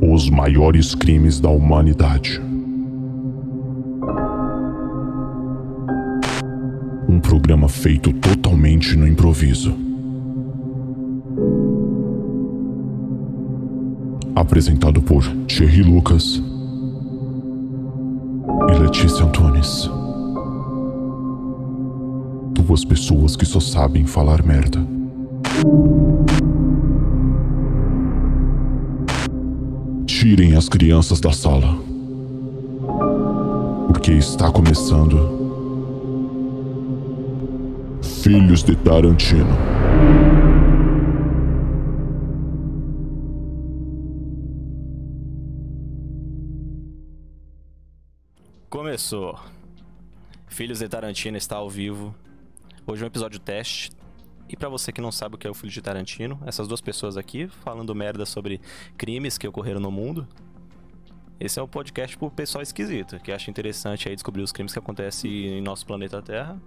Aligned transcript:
Os 0.00 0.30
maiores 0.30 0.94
crimes 0.94 1.40
da 1.40 1.50
humanidade. 1.50 2.40
Um 7.08 7.20
programa 7.20 7.68
feito 7.68 8.12
totalmente 8.14 8.96
no 8.96 9.06
improviso. 9.06 9.74
Apresentado 14.34 15.02
por 15.02 15.24
Thierry 15.46 15.82
Lucas 15.82 16.42
e 18.70 18.78
Letícia 18.78 19.24
Antunes. 19.24 19.90
Duas 22.52 22.84
pessoas 22.84 23.36
que 23.36 23.44
só 23.44 23.60
sabem 23.60 24.06
falar 24.06 24.42
merda. 24.42 24.95
Tirem 30.28 30.56
as 30.56 30.68
crianças 30.68 31.20
da 31.20 31.30
sala. 31.30 31.78
Porque 33.86 34.10
está 34.10 34.50
começando. 34.50 35.16
Filhos 38.24 38.64
de 38.64 38.74
Tarantino. 38.74 39.56
Começou. 48.68 49.38
Filhos 50.48 50.80
de 50.80 50.88
Tarantino 50.88 51.36
está 51.36 51.54
ao 51.54 51.70
vivo. 51.70 52.12
Hoje 52.84 53.02
é 53.02 53.04
um 53.04 53.06
episódio 53.06 53.38
teste. 53.38 53.92
E 54.48 54.56
pra 54.56 54.68
você 54.68 54.92
que 54.92 55.00
não 55.00 55.10
sabe 55.10 55.34
o 55.34 55.38
que 55.38 55.46
é 55.46 55.50
o 55.50 55.54
Filho 55.54 55.72
de 55.72 55.82
Tarantino, 55.82 56.40
essas 56.46 56.68
duas 56.68 56.80
pessoas 56.80 57.16
aqui 57.16 57.48
falando 57.48 57.94
merda 57.94 58.24
sobre 58.24 58.60
crimes 58.96 59.36
que 59.36 59.46
ocorreram 59.46 59.80
no 59.80 59.90
mundo. 59.90 60.26
Esse 61.38 61.58
é 61.58 61.62
o 61.62 61.68
podcast 61.68 62.16
pro 62.16 62.30
pessoal 62.30 62.62
esquisito, 62.62 63.18
que 63.20 63.32
acha 63.32 63.50
interessante 63.50 64.08
aí 64.08 64.14
descobrir 64.14 64.42
os 64.42 64.52
crimes 64.52 64.72
que 64.72 64.78
acontecem 64.78 65.58
em 65.58 65.60
nosso 65.60 65.84
planeta 65.84 66.22
Terra. 66.22 66.58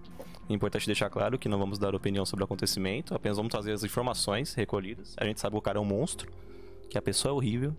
É 0.49 0.53
importante 0.53 0.85
deixar 0.85 1.09
claro 1.09 1.39
que 1.39 1.47
não 1.47 1.57
vamos 1.57 1.79
dar 1.79 1.95
opinião 1.95 2.25
sobre 2.25 2.43
o 2.43 2.45
acontecimento, 2.45 3.15
apenas 3.15 3.37
vamos 3.37 3.51
trazer 3.51 3.71
as 3.71 3.83
informações 3.83 4.53
recolhidas. 4.53 5.15
A 5.17 5.25
gente 5.25 5.39
sabe 5.39 5.53
que 5.53 5.59
o 5.59 5.61
cara 5.61 5.77
é 5.77 5.81
um 5.81 5.85
monstro, 5.85 6.31
que 6.89 6.97
a 6.97 7.01
pessoa 7.01 7.31
é 7.31 7.35
horrível 7.35 7.75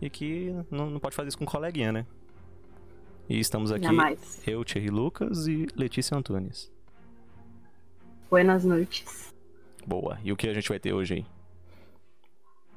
e 0.00 0.08
que 0.08 0.54
não, 0.70 0.88
não 0.88 1.00
pode 1.00 1.16
fazer 1.16 1.28
isso 1.28 1.38
com 1.38 1.44
um 1.44 1.46
coleguinha, 1.46 1.92
né? 1.92 2.06
E 3.28 3.38
estamos 3.38 3.70
aqui, 3.70 3.84
Jamais. 3.84 4.42
eu, 4.46 4.64
Thierry 4.64 4.88
Lucas 4.88 5.46
e 5.46 5.66
Letícia 5.76 6.16
Antunes. 6.16 6.70
Buenas 8.30 8.64
noites. 8.64 9.34
Boa. 9.86 10.18
E 10.22 10.32
o 10.32 10.36
que 10.36 10.48
a 10.48 10.54
gente 10.54 10.68
vai 10.68 10.78
ter 10.78 10.92
hoje 10.92 11.14
aí? 11.14 11.26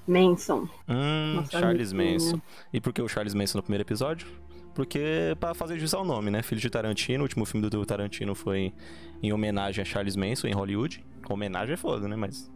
Manson. 0.08 0.68
Hum, 0.88 1.36
Nossa, 1.36 1.60
Charles 1.60 1.94
amiguinho. 1.94 2.14
Manson. 2.20 2.42
E 2.74 2.82
por 2.82 2.92
que 2.92 3.02
o 3.02 3.08
Charles 3.08 3.34
Manson 3.34 3.60
no 3.60 3.64
primeiro 3.64 3.84
episódio? 3.84 4.28
Porque 4.74 5.38
pra 5.40 5.54
fazer 5.54 5.78
jus 5.80 5.94
ao 5.94 6.04
nome, 6.04 6.32
né? 6.32 6.42
Filho 6.42 6.60
de 6.60 6.70
Tarantino, 6.70 7.20
o 7.20 7.26
último 7.26 7.46
filme 7.46 7.70
do 7.70 7.86
Tarantino 7.86 8.34
foi 8.34 8.74
em 9.22 9.32
homenagem 9.32 9.82
a 9.82 9.86
Charles 9.86 10.16
Manson 10.16 10.48
em 10.48 10.54
Hollywood. 10.54 11.06
Homenagem 11.30 11.74
é 11.74 11.78
foda, 11.78 12.08
né? 12.08 12.16
Mas 12.16 12.52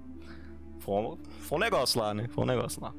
foi 0.79 0.95
um, 0.95 1.17
foi 1.39 1.57
um 1.57 1.61
negócio 1.61 2.01
lá, 2.01 2.13
né? 2.13 2.27
Foi 2.29 2.43
um 2.43 2.47
negócio 2.47 2.81
lá. 2.81 2.93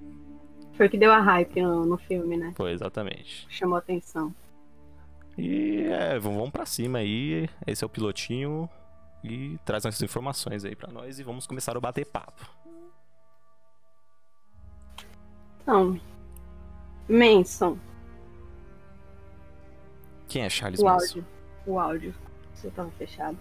Foi 0.75 0.87
o 0.87 0.91
que 0.91 0.97
deu 0.97 1.13
a 1.13 1.21
hype 1.21 1.61
no, 1.61 1.85
no 1.85 1.99
filme, 1.99 2.37
né? 2.37 2.53
Foi 2.57 2.71
exatamente. 2.71 3.47
Chamou 3.51 3.77
atenção. 3.77 4.33
E 5.37 5.83
é, 5.91 6.19
vamos 6.19 6.51
pra 6.51 6.65
cima 6.65 6.99
aí. 6.99 7.49
Esse 7.67 7.83
é 7.83 7.87
o 7.87 7.91
pilotinho. 7.91 8.71
E 9.25 9.59
traz 9.65 9.85
essas 9.85 10.01
informações 10.03 10.65
aí 10.65 10.77
pra 10.77 10.91
nós 10.93 11.19
e 11.19 11.23
vamos 11.25 11.47
começar 11.47 11.77
o 11.77 11.81
bater 11.81 12.07
papo. 12.07 12.47
Então, 15.63 16.01
Manson, 17.09 17.77
Quem 20.29 20.43
é 20.43 20.49
Charles 20.49 20.81
o 20.81 20.85
Manson? 20.85 21.05
áudio. 21.19 21.27
O 21.67 21.79
áudio. 21.79 22.15
Você 22.55 22.71
tava 22.71 22.91
fechado. 22.93 23.39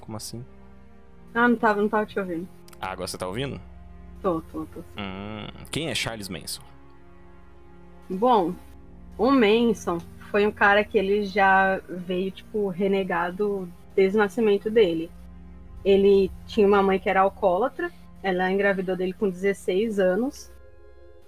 Como 0.00 0.16
assim? 0.16 0.44
Ah, 1.34 1.48
não 1.48 1.56
tava, 1.56 1.80
não 1.80 1.88
tava 1.88 2.06
te 2.06 2.18
ouvindo. 2.18 2.48
Ah, 2.80 2.90
agora 2.90 3.06
você 3.06 3.16
tá 3.18 3.26
ouvindo? 3.26 3.60
Tô, 4.22 4.40
tô, 4.42 4.66
tô. 4.66 4.80
Hum, 4.98 5.46
quem 5.70 5.88
é 5.90 5.94
Charles 5.94 6.28
Manson? 6.28 6.62
Bom, 8.08 8.54
o 9.16 9.30
Manson 9.30 9.98
foi 10.30 10.46
um 10.46 10.50
cara 10.52 10.84
que 10.84 10.98
ele 10.98 11.24
já 11.24 11.78
veio, 11.88 12.30
tipo, 12.32 12.68
renegado 12.68 13.70
desde 14.00 14.16
o 14.16 14.22
nascimento 14.22 14.70
dele. 14.70 15.10
Ele 15.84 16.30
tinha 16.46 16.66
uma 16.66 16.82
mãe 16.82 16.98
que 16.98 17.08
era 17.10 17.20
alcoólatra, 17.20 17.90
ela 18.22 18.50
engravidou 18.50 18.96
dele 18.96 19.12
com 19.12 19.28
16 19.28 19.98
anos. 19.98 20.50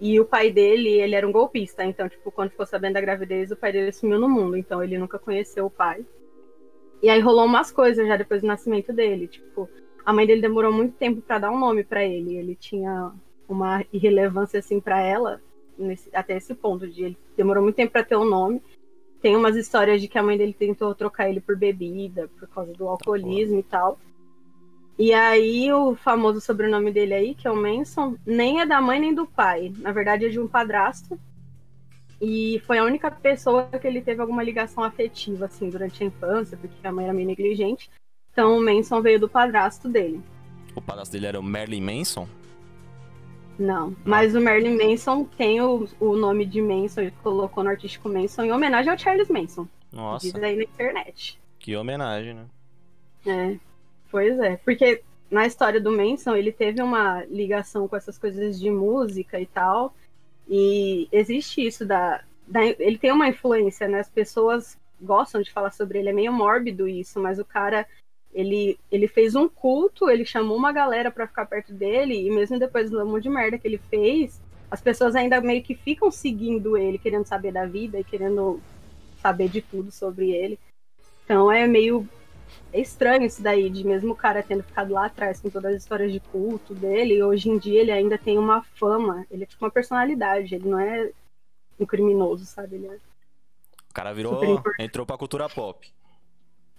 E 0.00 0.18
o 0.18 0.24
pai 0.24 0.50
dele, 0.50 0.88
ele 0.88 1.14
era 1.14 1.28
um 1.28 1.30
golpista, 1.30 1.84
então, 1.84 2.08
tipo, 2.08 2.32
quando 2.32 2.50
ficou 2.50 2.64
sabendo 2.66 2.94
da 2.94 3.00
gravidez, 3.00 3.50
o 3.50 3.56
pai 3.56 3.72
dele 3.72 3.92
sumiu 3.92 4.18
no 4.18 4.28
mundo, 4.28 4.56
então 4.56 4.82
ele 4.82 4.96
nunca 4.96 5.18
conheceu 5.18 5.66
o 5.66 5.70
pai. 5.70 6.04
E 7.02 7.10
aí 7.10 7.20
rolou 7.20 7.44
umas 7.44 7.70
coisas 7.70 8.06
já 8.08 8.16
depois 8.16 8.40
do 8.40 8.46
nascimento 8.46 8.90
dele, 8.92 9.28
tipo, 9.28 9.68
a 10.04 10.12
mãe 10.12 10.26
dele 10.26 10.40
demorou 10.40 10.72
muito 10.72 10.94
tempo 10.96 11.20
pra 11.20 11.38
dar 11.38 11.50
um 11.50 11.58
nome 11.58 11.84
pra 11.84 12.02
ele, 12.02 12.36
ele 12.36 12.56
tinha 12.56 13.12
uma 13.48 13.84
irrelevância 13.92 14.58
assim 14.60 14.80
pra 14.80 15.00
ela, 15.00 15.40
nesse- 15.78 16.10
até 16.14 16.36
esse 16.38 16.54
ponto 16.54 16.88
de 16.88 17.04
ele 17.04 17.18
demorou 17.36 17.62
muito 17.62 17.76
tempo 17.76 17.92
pra 17.92 18.02
ter 18.02 18.16
um 18.16 18.24
nome. 18.24 18.62
Tem 19.22 19.36
umas 19.36 19.54
histórias 19.54 20.00
de 20.00 20.08
que 20.08 20.18
a 20.18 20.22
mãe 20.22 20.36
dele 20.36 20.52
tentou 20.52 20.92
trocar 20.96 21.30
ele 21.30 21.40
por 21.40 21.56
bebida 21.56 22.28
por 22.38 22.48
causa 22.48 22.72
do 22.72 22.88
alcoolismo 22.88 23.58
e 23.60 23.62
tal. 23.62 23.98
E 24.98 25.12
aí 25.12 25.72
o 25.72 25.94
famoso 25.94 26.40
sobrenome 26.40 26.90
dele 26.90 27.14
aí, 27.14 27.34
que 27.34 27.46
é 27.46 27.50
o 27.50 27.56
Manson, 27.56 28.16
nem 28.26 28.60
é 28.60 28.66
da 28.66 28.80
mãe 28.80 29.00
nem 29.00 29.14
do 29.14 29.24
pai. 29.24 29.72
Na 29.78 29.92
verdade 29.92 30.26
é 30.26 30.28
de 30.28 30.40
um 30.40 30.48
padrasto. 30.48 31.18
E 32.20 32.60
foi 32.66 32.78
a 32.78 32.84
única 32.84 33.10
pessoa 33.10 33.64
que 33.64 33.86
ele 33.86 34.02
teve 34.02 34.20
alguma 34.20 34.42
ligação 34.42 34.82
afetiva 34.82 35.46
assim 35.46 35.70
durante 35.70 36.02
a 36.02 36.06
infância, 36.06 36.56
porque 36.56 36.86
a 36.86 36.92
mãe 36.92 37.04
era 37.04 37.14
meio 37.14 37.26
negligente. 37.26 37.88
Então 38.32 38.58
o 38.58 38.60
Manson 38.60 39.00
veio 39.00 39.20
do 39.20 39.28
padrasto 39.28 39.88
dele. 39.88 40.20
O 40.74 40.80
padrasto 40.80 41.12
dele 41.12 41.26
era 41.26 41.38
o 41.38 41.42
Merlin 41.42 41.80
Manson? 41.80 42.26
Não, 43.58 43.94
mas 44.04 44.34
o 44.34 44.40
Marilyn 44.40 44.76
Manson 44.76 45.24
tem 45.24 45.60
o, 45.60 45.86
o 46.00 46.16
nome 46.16 46.46
de 46.46 46.60
Manson, 46.60 47.02
ele 47.02 47.14
colocou 47.22 47.62
no 47.62 47.70
artístico 47.70 48.08
Manson 48.08 48.44
em 48.44 48.52
homenagem 48.52 48.90
ao 48.90 48.98
Charles 48.98 49.28
Manson. 49.28 49.68
Nossa, 49.92 50.26
Diz 50.26 50.42
aí 50.42 50.56
na 50.56 50.62
internet. 50.64 51.38
que 51.58 51.76
homenagem, 51.76 52.34
né? 52.34 52.46
É, 53.26 53.58
pois 54.10 54.38
é, 54.38 54.56
porque 54.56 55.02
na 55.30 55.46
história 55.46 55.80
do 55.80 55.92
Manson 55.92 56.34
ele 56.34 56.50
teve 56.50 56.82
uma 56.82 57.24
ligação 57.24 57.86
com 57.86 57.96
essas 57.96 58.18
coisas 58.18 58.58
de 58.58 58.70
música 58.70 59.40
e 59.40 59.46
tal, 59.46 59.94
e 60.48 61.08
existe 61.12 61.64
isso 61.64 61.86
da, 61.86 62.22
da 62.46 62.64
ele 62.64 62.98
tem 62.98 63.12
uma 63.12 63.28
influência, 63.28 63.86
né? 63.86 64.00
As 64.00 64.10
pessoas 64.10 64.78
gostam 65.00 65.42
de 65.42 65.52
falar 65.52 65.70
sobre 65.72 65.98
ele, 65.98 66.08
é 66.08 66.12
meio 66.12 66.32
mórbido 66.32 66.88
isso, 66.88 67.20
mas 67.20 67.38
o 67.38 67.44
cara 67.44 67.86
ele, 68.32 68.78
ele 68.90 69.06
fez 69.06 69.34
um 69.34 69.48
culto, 69.48 70.08
ele 70.08 70.24
chamou 70.24 70.56
uma 70.56 70.72
galera 70.72 71.10
pra 71.10 71.26
ficar 71.26 71.46
perto 71.46 71.72
dele, 71.72 72.26
e 72.26 72.30
mesmo 72.30 72.58
depois 72.58 72.90
do 72.90 73.04
monte 73.04 73.24
de 73.24 73.30
merda 73.30 73.58
que 73.58 73.68
ele 73.68 73.78
fez, 73.78 74.40
as 74.70 74.80
pessoas 74.80 75.14
ainda 75.14 75.40
meio 75.40 75.62
que 75.62 75.74
ficam 75.74 76.10
seguindo 76.10 76.76
ele, 76.76 76.98
querendo 76.98 77.26
saber 77.26 77.52
da 77.52 77.66
vida 77.66 77.98
e 77.98 78.04
querendo 78.04 78.60
saber 79.20 79.48
de 79.48 79.60
tudo 79.60 79.92
sobre 79.92 80.30
ele. 80.30 80.58
Então 81.24 81.52
é 81.52 81.66
meio 81.66 82.08
é 82.72 82.80
estranho 82.80 83.24
isso 83.24 83.42
daí, 83.42 83.68
de 83.68 83.86
mesmo 83.86 84.12
o 84.12 84.16
cara 84.16 84.42
tendo 84.42 84.62
ficado 84.62 84.92
lá 84.92 85.06
atrás 85.06 85.40
com 85.40 85.50
todas 85.50 85.74
as 85.74 85.82
histórias 85.82 86.12
de 86.12 86.20
culto 86.20 86.74
dele, 86.74 87.22
hoje 87.22 87.48
em 87.48 87.58
dia 87.58 87.80
ele 87.80 87.92
ainda 87.92 88.16
tem 88.16 88.38
uma 88.38 88.62
fama, 88.62 89.26
ele 89.30 89.44
é 89.44 89.46
tipo 89.46 89.64
uma 89.64 89.70
personalidade, 89.70 90.54
ele 90.54 90.68
não 90.68 90.78
é 90.78 91.10
um 91.78 91.86
criminoso, 91.86 92.44
sabe? 92.46 92.76
Ele 92.76 92.86
é... 92.86 92.96
O 93.90 93.94
cara 93.94 94.14
virou. 94.14 94.62
Entrou 94.78 95.04
pra 95.04 95.18
cultura 95.18 95.48
pop. 95.50 95.86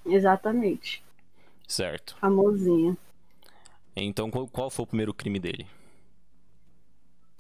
Exatamente. 0.06 1.04
Certo. 1.68 2.16
Famosinho. 2.20 2.98
Então 3.96 4.30
qual, 4.30 4.48
qual 4.48 4.70
foi 4.70 4.84
o 4.84 4.88
primeiro 4.88 5.14
crime 5.14 5.40
dele? 5.40 5.68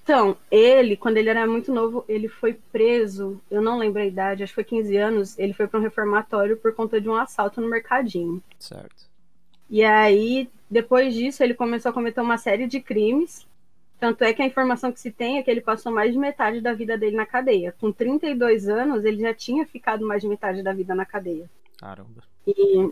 Então, 0.03 0.35
ele, 0.51 0.97
quando 0.97 1.15
ele 1.15 1.29
era 1.29 1.47
muito 1.47 1.73
novo, 1.73 2.03
ele 2.09 2.27
foi 2.27 2.59
preso, 2.73 3.41
eu 3.49 3.61
não 3.61 3.77
lembro 3.77 4.01
a 4.01 4.05
idade, 4.05 4.43
acho 4.43 4.51
que 4.51 4.55
foi 4.55 4.63
15 4.65 4.97
anos, 4.97 5.39
ele 5.39 5.53
foi 5.53 5.65
para 5.65 5.79
um 5.79 5.83
reformatório 5.83 6.57
por 6.57 6.75
conta 6.75 6.99
de 6.99 7.07
um 7.07 7.15
assalto 7.15 7.61
no 7.61 7.69
mercadinho. 7.69 8.43
Certo. 8.59 9.05
E 9.69 9.81
aí, 9.81 10.49
depois 10.69 11.13
disso, 11.13 11.41
ele 11.41 11.53
começou 11.53 11.89
a 11.89 11.93
cometer 11.93 12.19
uma 12.19 12.37
série 12.37 12.67
de 12.67 12.81
crimes. 12.81 13.47
Tanto 13.97 14.25
é 14.25 14.33
que 14.33 14.41
a 14.41 14.45
informação 14.45 14.91
que 14.91 14.99
se 14.99 15.09
tem 15.09 15.37
é 15.37 15.43
que 15.43 15.49
ele 15.49 15.61
passou 15.61 15.89
mais 15.89 16.11
de 16.11 16.19
metade 16.19 16.59
da 16.59 16.73
vida 16.73 16.97
dele 16.97 17.15
na 17.15 17.25
cadeia. 17.25 17.73
Com 17.79 17.89
32 17.89 18.67
anos, 18.67 19.05
ele 19.05 19.21
já 19.21 19.33
tinha 19.33 19.65
ficado 19.65 20.05
mais 20.05 20.21
de 20.21 20.27
metade 20.27 20.61
da 20.61 20.73
vida 20.73 20.93
na 20.93 21.05
cadeia. 21.05 21.49
Caramba. 21.77 22.23
E 22.45 22.91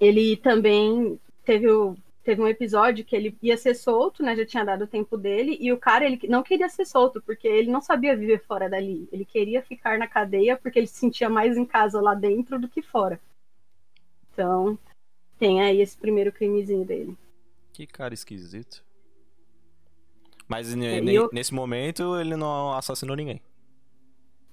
ele 0.00 0.36
também 0.36 1.18
teve, 1.44 1.70
o- 1.70 1.96
teve 2.22 2.40
um 2.42 2.48
episódio 2.48 3.04
que 3.04 3.14
ele 3.14 3.36
ia 3.42 3.56
ser 3.56 3.74
solto, 3.74 4.22
né? 4.22 4.34
Já 4.36 4.44
tinha 4.46 4.64
dado 4.64 4.84
o 4.84 4.86
tempo 4.88 5.16
dele, 5.16 5.56
e 5.60 5.72
o 5.72 5.78
cara 5.78 6.04
ele 6.04 6.20
não 6.28 6.42
queria 6.42 6.68
ser 6.68 6.84
solto, 6.84 7.20
porque 7.22 7.46
ele 7.46 7.70
não 7.70 7.80
sabia 7.80 8.16
viver 8.16 8.42
fora 8.44 8.68
dali. 8.68 9.08
Ele 9.12 9.24
queria 9.24 9.62
ficar 9.62 9.98
na 9.98 10.06
cadeia 10.06 10.56
porque 10.56 10.78
ele 10.78 10.86
se 10.86 10.98
sentia 10.98 11.28
mais 11.28 11.56
em 11.56 11.64
casa 11.64 12.00
lá 12.00 12.14
dentro 12.14 12.58
do 12.58 12.68
que 12.68 12.82
fora. 12.82 13.20
Então, 14.32 14.78
tem 15.38 15.60
aí 15.62 15.80
esse 15.80 15.96
primeiro 15.96 16.32
crimezinho 16.32 16.84
dele. 16.84 17.16
Que 17.72 17.86
cara 17.86 18.14
esquisito. 18.14 18.82
Mas 20.46 20.72
É, 20.74 21.00
eu- 21.00 21.30
nesse 21.32 21.54
momento 21.54 22.18
ele 22.20 22.36
não 22.36 22.72
assassinou 22.74 23.16
ninguém. 23.16 23.40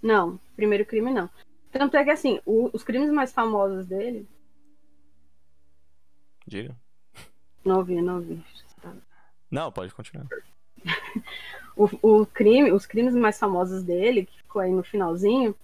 Não, 0.02 0.40
primeiro 0.56 0.86
crime 0.86 1.12
não. 1.12 1.30
Tanto 1.72 1.96
é 1.98 2.04
que 2.04 2.10
assim, 2.10 2.40
o- 2.46 2.70
os 2.74 2.84
crimes 2.84 3.12
mais 3.12 3.32
famosos 3.32 3.86
dele. 3.86 4.28
Diga. 6.52 6.76
Não 7.64 7.78
ouvi, 7.78 8.02
não 8.02 8.16
ouvi. 8.16 8.44
Não, 9.50 9.72
pode 9.72 9.94
continuar. 9.94 10.28
O, 11.74 11.88
o 12.02 12.26
crime, 12.26 12.74
os 12.74 12.86
crimes 12.86 13.16
mais 13.16 13.40
famosos 13.40 13.82
dele, 13.82 14.26
que 14.26 14.38
ficou 14.38 14.62
aí 14.62 14.72
no 14.74 14.84
finalzinho, 14.84 15.56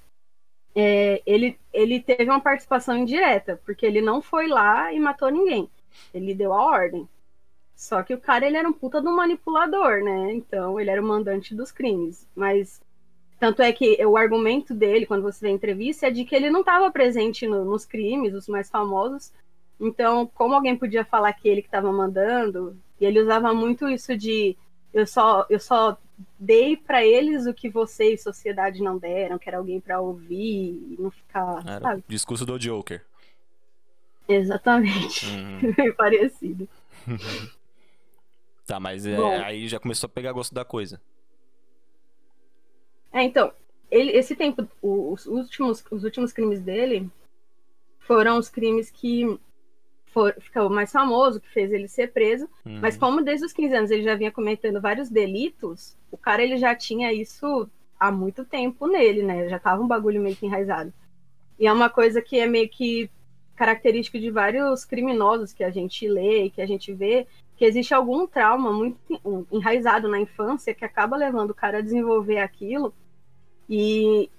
é, 0.74 1.22
ele, 1.26 1.60
ele 1.74 2.00
teve 2.00 2.24
uma 2.24 2.40
participação 2.40 2.96
indireta, 2.98 3.60
porque 3.66 3.86
ele 3.86 4.00
não 4.00 4.22
foi 4.22 4.48
lá 4.48 4.92
e 4.94 5.00
matou 5.02 5.30
ninguém. 5.30 5.70
Ele 6.14 6.34
deu 6.34 6.54
a 6.54 6.64
ordem. 6.66 7.08
Só 7.76 8.02
que 8.04 8.14
o 8.14 8.22
cara 8.22 8.48
ele 8.48 8.56
era 8.56 8.68
um 8.68 8.74
puta 8.74 9.02
de 9.02 9.08
um 9.10 9.16
manipulador, 9.18 10.02
né? 10.02 10.34
Então 10.34 10.80
ele 10.80 10.90
era 10.90 11.02
o 11.02 11.06
mandante 11.06 11.54
dos 11.54 11.74
crimes. 11.74 12.26
Mas 12.34 12.82
tanto 13.38 13.62
é 13.62 13.74
que 13.74 14.04
o 14.06 14.16
argumento 14.16 14.74
dele, 14.74 15.06
quando 15.06 15.24
você 15.24 15.42
vê 15.46 15.48
a 15.52 15.56
entrevista, 15.56 16.08
é 16.08 16.12
de 16.12 16.24
que 16.24 16.34
ele 16.34 16.50
não 16.50 16.62
estava 16.62 16.90
presente 16.90 17.46
no- 17.46 17.66
nos 17.66 17.86
crimes, 17.86 18.34
os 18.34 18.48
mais 18.48 18.70
famosos. 18.70 19.34
Então, 19.80 20.26
como 20.28 20.56
alguém 20.56 20.76
podia 20.76 21.06
falar 21.06 21.34
que 21.34 21.48
ele 21.48 21.62
que 21.62 21.68
estava 21.68 21.92
mandando? 21.92 22.78
E 23.00 23.06
ele 23.06 23.22
usava 23.22 23.54
muito 23.54 23.88
isso 23.88 24.18
de 24.18 24.58
eu 24.94 25.06
só, 25.06 25.46
eu 25.50 25.60
só 25.60 25.98
dei 26.40 26.76
pra 26.76 27.06
eles 27.06 27.46
o 27.46 27.54
que 27.54 27.70
você 27.70 28.14
e 28.14 28.18
sociedade 28.18 28.82
não 28.82 28.98
deram, 28.98 29.38
que 29.38 29.48
era 29.48 29.58
alguém 29.60 29.80
pra 29.80 30.02
ouvir 30.02 30.72
e 30.92 30.96
não 31.00 31.12
ficar, 31.12 31.64
Era 31.68 31.82
sabe? 31.82 32.02
o 32.02 32.12
discurso 32.12 32.46
do 32.46 32.58
Joker. 32.58 33.06
Exatamente. 34.28 35.26
Uhum. 35.26 35.94
Parecido. 35.96 36.68
Tá, 38.66 38.80
mas 38.80 39.06
é, 39.06 39.16
aí 39.44 39.68
já 39.68 39.80
começou 39.80 40.08
a 40.08 40.10
pegar 40.10 40.32
gosto 40.34 40.54
da 40.54 40.66
coisa. 40.66 41.00
É, 43.14 43.24
então, 43.24 43.54
ele, 43.90 44.12
esse 44.12 44.36
tempo, 44.36 44.68
os 44.82 45.26
últimos, 45.26 45.84
os 45.90 46.04
últimos 46.04 46.34
crimes 46.34 46.60
dele 46.60 47.10
foram 48.00 48.38
os 48.38 48.50
crimes 48.50 48.90
que 48.90 49.40
for, 50.12 50.34
ficou 50.40 50.70
mais 50.70 50.92
famoso, 50.92 51.40
que 51.40 51.50
fez 51.50 51.72
ele 51.72 51.88
ser 51.88 52.12
preso. 52.12 52.50
Uhum. 52.66 52.80
Mas 52.82 52.98
como 52.98 53.22
desde 53.22 53.46
os 53.46 53.54
15 53.54 53.76
anos 53.76 53.92
ele 53.92 54.04
já 54.04 54.16
vinha 54.16 54.32
cometendo 54.32 54.82
vários 54.82 55.10
delitos, 55.10 55.96
o 56.12 56.18
cara 56.18 56.44
ele 56.44 56.58
já 56.58 56.76
tinha 56.76 57.14
isso 57.14 57.70
há 58.00 58.12
muito 58.12 58.46
tempo 58.46 58.88
nele, 58.88 59.24
né? 59.24 59.48
Já 59.50 59.60
tava 59.60 59.82
um 59.82 59.88
bagulho 59.88 60.22
meio 60.22 60.36
que 60.36 60.46
enraizado. 60.46 60.94
E 61.60 61.66
é 61.66 61.74
uma 61.74 61.90
coisa 61.90 62.22
que 62.22 62.40
é 62.40 62.46
meio 62.48 62.70
que 62.70 63.10
característico 63.56 64.20
de 64.20 64.30
vários 64.30 64.86
criminosos 64.86 65.52
que 65.52 65.64
a 65.64 65.72
gente 65.72 66.08
lê 66.08 66.44
e 66.44 66.50
que 66.52 66.62
a 66.62 66.66
gente 66.68 66.94
vê, 66.94 67.26
que 67.56 67.66
existe 67.66 67.92
algum 67.92 68.28
trauma 68.28 68.72
muito 68.72 69.00
en- 69.10 69.46
enraizado 69.52 70.08
na 70.08 70.20
infância 70.20 70.76
que 70.76 70.86
acaba 70.86 71.18
levando 71.18 71.50
o 71.52 71.56
cara 71.56 71.80
a 71.80 71.82
desenvolver 71.82 72.38
aquilo. 72.38 72.94
E 73.68 74.30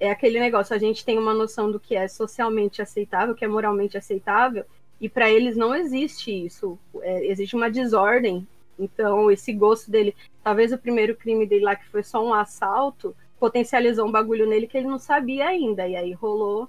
é 0.00 0.10
aquele 0.10 0.40
negócio, 0.40 0.74
a 0.74 0.78
gente 0.78 1.04
tem 1.04 1.18
uma 1.18 1.34
noção 1.34 1.70
do 1.70 1.78
que 1.78 1.94
é 1.94 2.08
socialmente 2.08 2.80
aceitável, 2.80 3.34
que 3.34 3.44
é 3.44 3.48
moralmente 3.48 3.98
aceitável, 3.98 4.64
e 5.00 5.08
para 5.08 5.30
eles 5.30 5.56
não 5.56 5.74
existe 5.74 6.30
isso. 6.46 6.78
É, 7.02 7.26
existe 7.26 7.54
uma 7.54 7.70
desordem. 7.70 8.46
Então, 8.78 9.30
esse 9.30 9.52
gosto 9.52 9.90
dele, 9.90 10.14
talvez 10.42 10.72
o 10.72 10.78
primeiro 10.78 11.16
crime 11.16 11.46
dele 11.46 11.64
lá, 11.64 11.76
que 11.76 11.88
foi 11.88 12.02
só 12.02 12.24
um 12.24 12.34
assalto, 12.34 13.14
potencializou 13.38 14.06
um 14.06 14.12
bagulho 14.12 14.46
nele 14.46 14.66
que 14.66 14.76
ele 14.76 14.86
não 14.86 14.98
sabia 14.98 15.46
ainda. 15.46 15.86
E 15.86 15.96
aí 15.96 16.12
rolou 16.12 16.68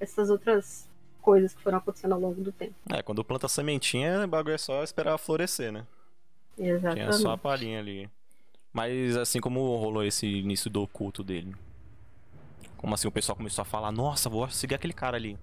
essas 0.00 0.30
outras 0.30 0.88
coisas 1.20 1.54
que 1.54 1.62
foram 1.62 1.78
acontecendo 1.78 2.12
ao 2.12 2.20
longo 2.20 2.40
do 2.40 2.52
tempo. 2.52 2.74
É, 2.90 3.02
quando 3.02 3.24
planta 3.24 3.48
sementinha, 3.48 4.24
o 4.24 4.28
bagulho 4.28 4.54
é 4.54 4.58
só 4.58 4.82
esperar 4.82 5.16
florescer, 5.18 5.72
né? 5.72 5.86
Tinha 6.56 6.74
Exatamente. 6.74 7.16
só 7.16 7.32
a 7.32 7.38
palhinha 7.38 7.78
ali. 7.78 8.10
Mas 8.72 9.16
assim 9.16 9.40
como 9.40 9.76
rolou 9.76 10.04
esse 10.04 10.26
início 10.26 10.70
do 10.70 10.86
culto 10.86 11.22
dele? 11.22 11.54
Como 12.76 12.94
assim 12.94 13.06
o 13.06 13.12
pessoal 13.12 13.36
começou 13.36 13.62
a 13.62 13.66
falar, 13.66 13.92
nossa, 13.92 14.28
vou 14.28 14.48
seguir 14.50 14.74
aquele 14.74 14.92
cara 14.92 15.16
ali. 15.16 15.38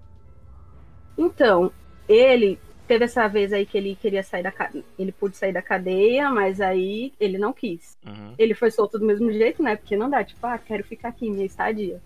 Então, 1.17 1.71
ele 2.09 2.59
teve 2.87 3.05
essa 3.05 3.27
vez 3.27 3.53
aí 3.53 3.67
que 3.67 3.77
ele 3.77 3.95
queria 3.95 4.23
sair 4.23 4.41
da 4.41 4.51
cadeia. 4.51 4.83
Ele 4.97 5.11
pôde 5.11 5.37
sair 5.37 5.53
da 5.53 5.61
cadeia, 5.61 6.29
mas 6.31 6.59
aí 6.59 7.13
ele 7.19 7.37
não 7.37 7.53
quis. 7.53 7.95
Uhum. 8.03 8.33
ele 8.35 8.55
foi 8.55 8.71
solto 8.71 8.97
do 8.97 9.05
mesmo 9.05 9.31
jeito, 9.31 9.61
né? 9.61 9.75
Porque 9.75 9.95
não 9.95 10.09
dá, 10.09 10.23
tipo, 10.23 10.45
ah, 10.47 10.57
quero 10.57 10.83
ficar 10.83 11.09
aqui, 11.09 11.29
minha 11.29 11.45
estadia. 11.45 12.01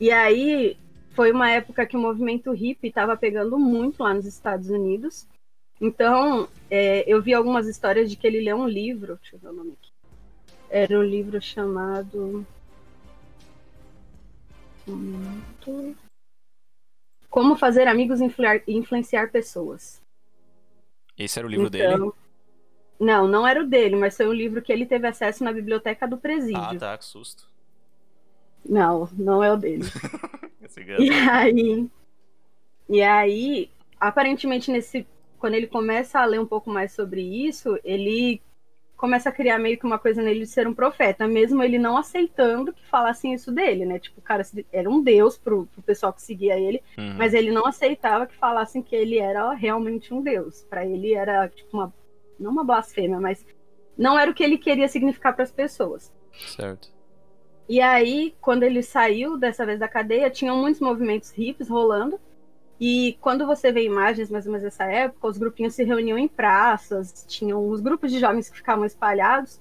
E 0.00 0.12
aí 0.12 0.76
foi 1.10 1.32
uma 1.32 1.50
época 1.50 1.84
que 1.86 1.96
o 1.96 2.00
movimento 2.00 2.52
hippie 2.52 2.88
estava 2.88 3.16
pegando 3.16 3.58
muito 3.58 4.02
lá 4.02 4.14
nos 4.14 4.26
Estados 4.26 4.70
Unidos. 4.70 5.26
Então, 5.80 6.48
é, 6.70 7.04
eu 7.06 7.20
vi 7.20 7.34
algumas 7.34 7.66
histórias 7.66 8.08
de 8.08 8.16
que 8.16 8.26
ele 8.26 8.40
leu 8.40 8.56
um 8.56 8.68
livro, 8.68 9.18
deixa 9.20 9.34
eu 9.34 9.40
ver 9.40 9.48
o 9.48 9.52
nome 9.52 9.72
aqui. 9.72 9.90
Era 10.70 10.98
um 10.98 11.02
livro 11.02 11.40
chamado. 11.42 12.46
Um 14.86 14.94
momento. 14.94 15.96
Como 17.36 17.54
fazer 17.54 17.86
amigos 17.86 18.18
influenciar, 18.66 19.30
pessoas. 19.30 20.02
Esse 21.18 21.38
era 21.38 21.46
o 21.46 21.50
livro 21.50 21.68
dele? 21.68 21.92
Então, 21.92 22.14
Não, 22.98 23.28
não 23.28 23.46
era 23.46 23.62
o 23.62 23.66
dele, 23.66 23.94
mas 23.94 24.16
foi 24.16 24.26
um 24.26 24.32
livro 24.32 24.62
que 24.62 24.72
ele 24.72 24.86
teve 24.86 25.06
acesso 25.06 25.44
na 25.44 25.52
biblioteca 25.52 26.08
do 26.08 26.16
presídio. 26.16 26.62
Ah, 26.62 26.74
tá, 26.74 26.96
que 26.96 27.04
susto. 27.04 27.46
Não, 28.66 29.06
não 29.12 29.44
é 29.44 29.52
o 29.52 29.56
dele. 29.58 29.84
Esse 30.64 30.80
E 30.80 31.10
aí, 31.10 31.90
e 32.88 33.02
aí, 33.02 33.70
aparentemente 34.00 34.70
nesse, 34.70 35.06
quando 35.38 35.56
ele 35.56 35.66
começa 35.66 36.18
a 36.18 36.24
ler 36.24 36.40
um 36.40 36.46
pouco 36.46 36.70
mais 36.70 36.92
sobre 36.92 37.20
isso, 37.20 37.78
ele 37.84 38.40
começa 38.96 39.28
a 39.28 39.32
criar 39.32 39.58
meio 39.58 39.78
que 39.78 39.84
uma 39.86 39.98
coisa 39.98 40.22
nele 40.22 40.40
de 40.40 40.46
ser 40.46 40.66
um 40.66 40.74
profeta, 40.74 41.26
mesmo 41.28 41.62
ele 41.62 41.78
não 41.78 41.96
aceitando 41.96 42.72
que 42.72 42.84
falassem 42.86 43.34
isso 43.34 43.52
dele, 43.52 43.84
né? 43.84 43.98
Tipo, 43.98 44.20
o 44.20 44.22
cara 44.22 44.42
era 44.72 44.88
um 44.88 45.02
deus 45.02 45.36
pro, 45.36 45.66
pro 45.66 45.82
pessoal 45.82 46.12
que 46.12 46.22
seguia 46.22 46.58
ele, 46.58 46.82
Uhum. 46.96 47.14
mas 47.18 47.34
ele 47.34 47.50
não 47.50 47.66
aceitava 47.66 48.26
que 48.26 48.34
falassem 48.36 48.82
que 48.82 48.96
ele 48.96 49.18
era 49.18 49.52
realmente 49.52 50.12
um 50.14 50.22
deus. 50.22 50.64
Pra 50.70 50.84
ele 50.86 51.14
era 51.14 51.48
tipo 51.48 51.76
uma 51.76 51.92
não 52.38 52.50
uma 52.50 52.64
blasfêmia, 52.64 53.18
mas 53.20 53.44
não 53.96 54.18
era 54.18 54.30
o 54.30 54.34
que 54.34 54.44
ele 54.44 54.58
queria 54.58 54.88
significar 54.88 55.34
para 55.34 55.44
as 55.44 55.50
pessoas. 55.52 56.12
Certo. 56.32 56.94
E 57.68 57.80
aí, 57.80 58.34
quando 58.40 58.62
ele 58.62 58.82
saiu 58.82 59.36
dessa 59.36 59.66
vez 59.66 59.80
da 59.80 59.88
cadeia, 59.88 60.30
tinham 60.30 60.56
muitos 60.56 60.80
movimentos 60.80 61.30
hippies 61.30 61.68
rolando. 61.68 62.20
E 62.78 63.16
quando 63.20 63.46
você 63.46 63.72
vê 63.72 63.84
imagens 63.84 64.30
mais 64.30 64.46
ou 64.46 64.52
menos 64.52 64.62
dessa 64.62 64.84
época, 64.84 65.28
os 65.28 65.38
grupinhos 65.38 65.74
se 65.74 65.82
reuniam 65.82 66.18
em 66.18 66.28
praças, 66.28 67.24
tinham 67.26 67.66
os 67.68 67.80
grupos 67.80 68.12
de 68.12 68.18
jovens 68.18 68.50
que 68.50 68.56
ficavam 68.56 68.84
espalhados. 68.84 69.60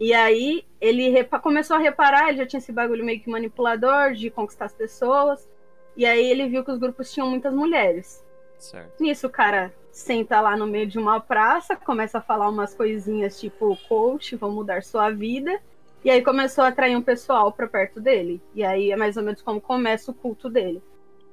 E 0.00 0.14
aí 0.14 0.64
ele 0.80 1.22
começou 1.42 1.76
a 1.76 1.80
reparar, 1.80 2.28
ele 2.28 2.38
já 2.38 2.46
tinha 2.46 2.58
esse 2.58 2.72
bagulho 2.72 3.04
meio 3.04 3.20
que 3.20 3.30
manipulador 3.30 4.14
de 4.14 4.30
conquistar 4.30 4.64
as 4.64 4.74
pessoas. 4.74 5.48
E 5.96 6.06
aí 6.06 6.24
ele 6.24 6.48
viu 6.48 6.64
que 6.64 6.70
os 6.70 6.78
grupos 6.78 7.12
tinham 7.12 7.28
muitas 7.28 7.52
mulheres. 7.52 8.24
Certo. 8.58 9.00
Nisso, 9.00 9.26
o 9.26 9.30
cara 9.30 9.72
senta 9.90 10.40
lá 10.40 10.56
no 10.56 10.66
meio 10.66 10.86
de 10.86 10.98
uma 10.98 11.20
praça, 11.20 11.76
começa 11.76 12.18
a 12.18 12.22
falar 12.22 12.48
umas 12.48 12.74
coisinhas 12.74 13.38
tipo, 13.38 13.76
coach, 13.88 14.34
vou 14.36 14.50
mudar 14.50 14.82
sua 14.82 15.10
vida. 15.10 15.60
E 16.04 16.10
aí 16.10 16.22
começou 16.22 16.64
a 16.64 16.68
atrair 16.68 16.96
um 16.96 17.02
pessoal 17.02 17.52
pra 17.52 17.68
perto 17.68 18.00
dele. 18.00 18.42
E 18.54 18.64
aí 18.64 18.90
é 18.90 18.96
mais 18.96 19.16
ou 19.16 19.22
menos 19.22 19.42
como 19.42 19.60
começa 19.60 20.10
o 20.10 20.14
culto 20.14 20.48
dele. 20.48 20.82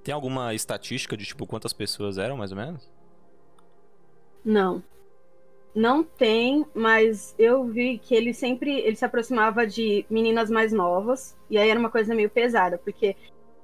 Tem 0.10 0.14
alguma 0.16 0.56
estatística 0.56 1.16
de 1.16 1.24
tipo 1.24 1.46
quantas 1.46 1.72
pessoas 1.72 2.18
eram, 2.18 2.36
mais 2.36 2.50
ou 2.50 2.58
menos? 2.58 2.92
Não. 4.44 4.82
Não 5.76 6.04
tem, 6.04 6.66
mas 6.74 7.36
eu 7.38 7.64
vi 7.66 8.00
que 8.00 8.16
ele 8.16 8.34
sempre 8.34 8.80
ele 8.80 8.96
se 8.96 9.06
aproximava 9.06 9.68
de 9.68 10.08
meninas 10.10 10.50
mais 10.50 10.74
novas, 10.74 11.38
e 11.48 11.60
aí 11.60 11.70
era 11.70 11.80
uma 11.80 11.92
coisa 11.92 12.16
meio 12.16 12.28
pesada, 12.28 12.80
porque 12.80 13.16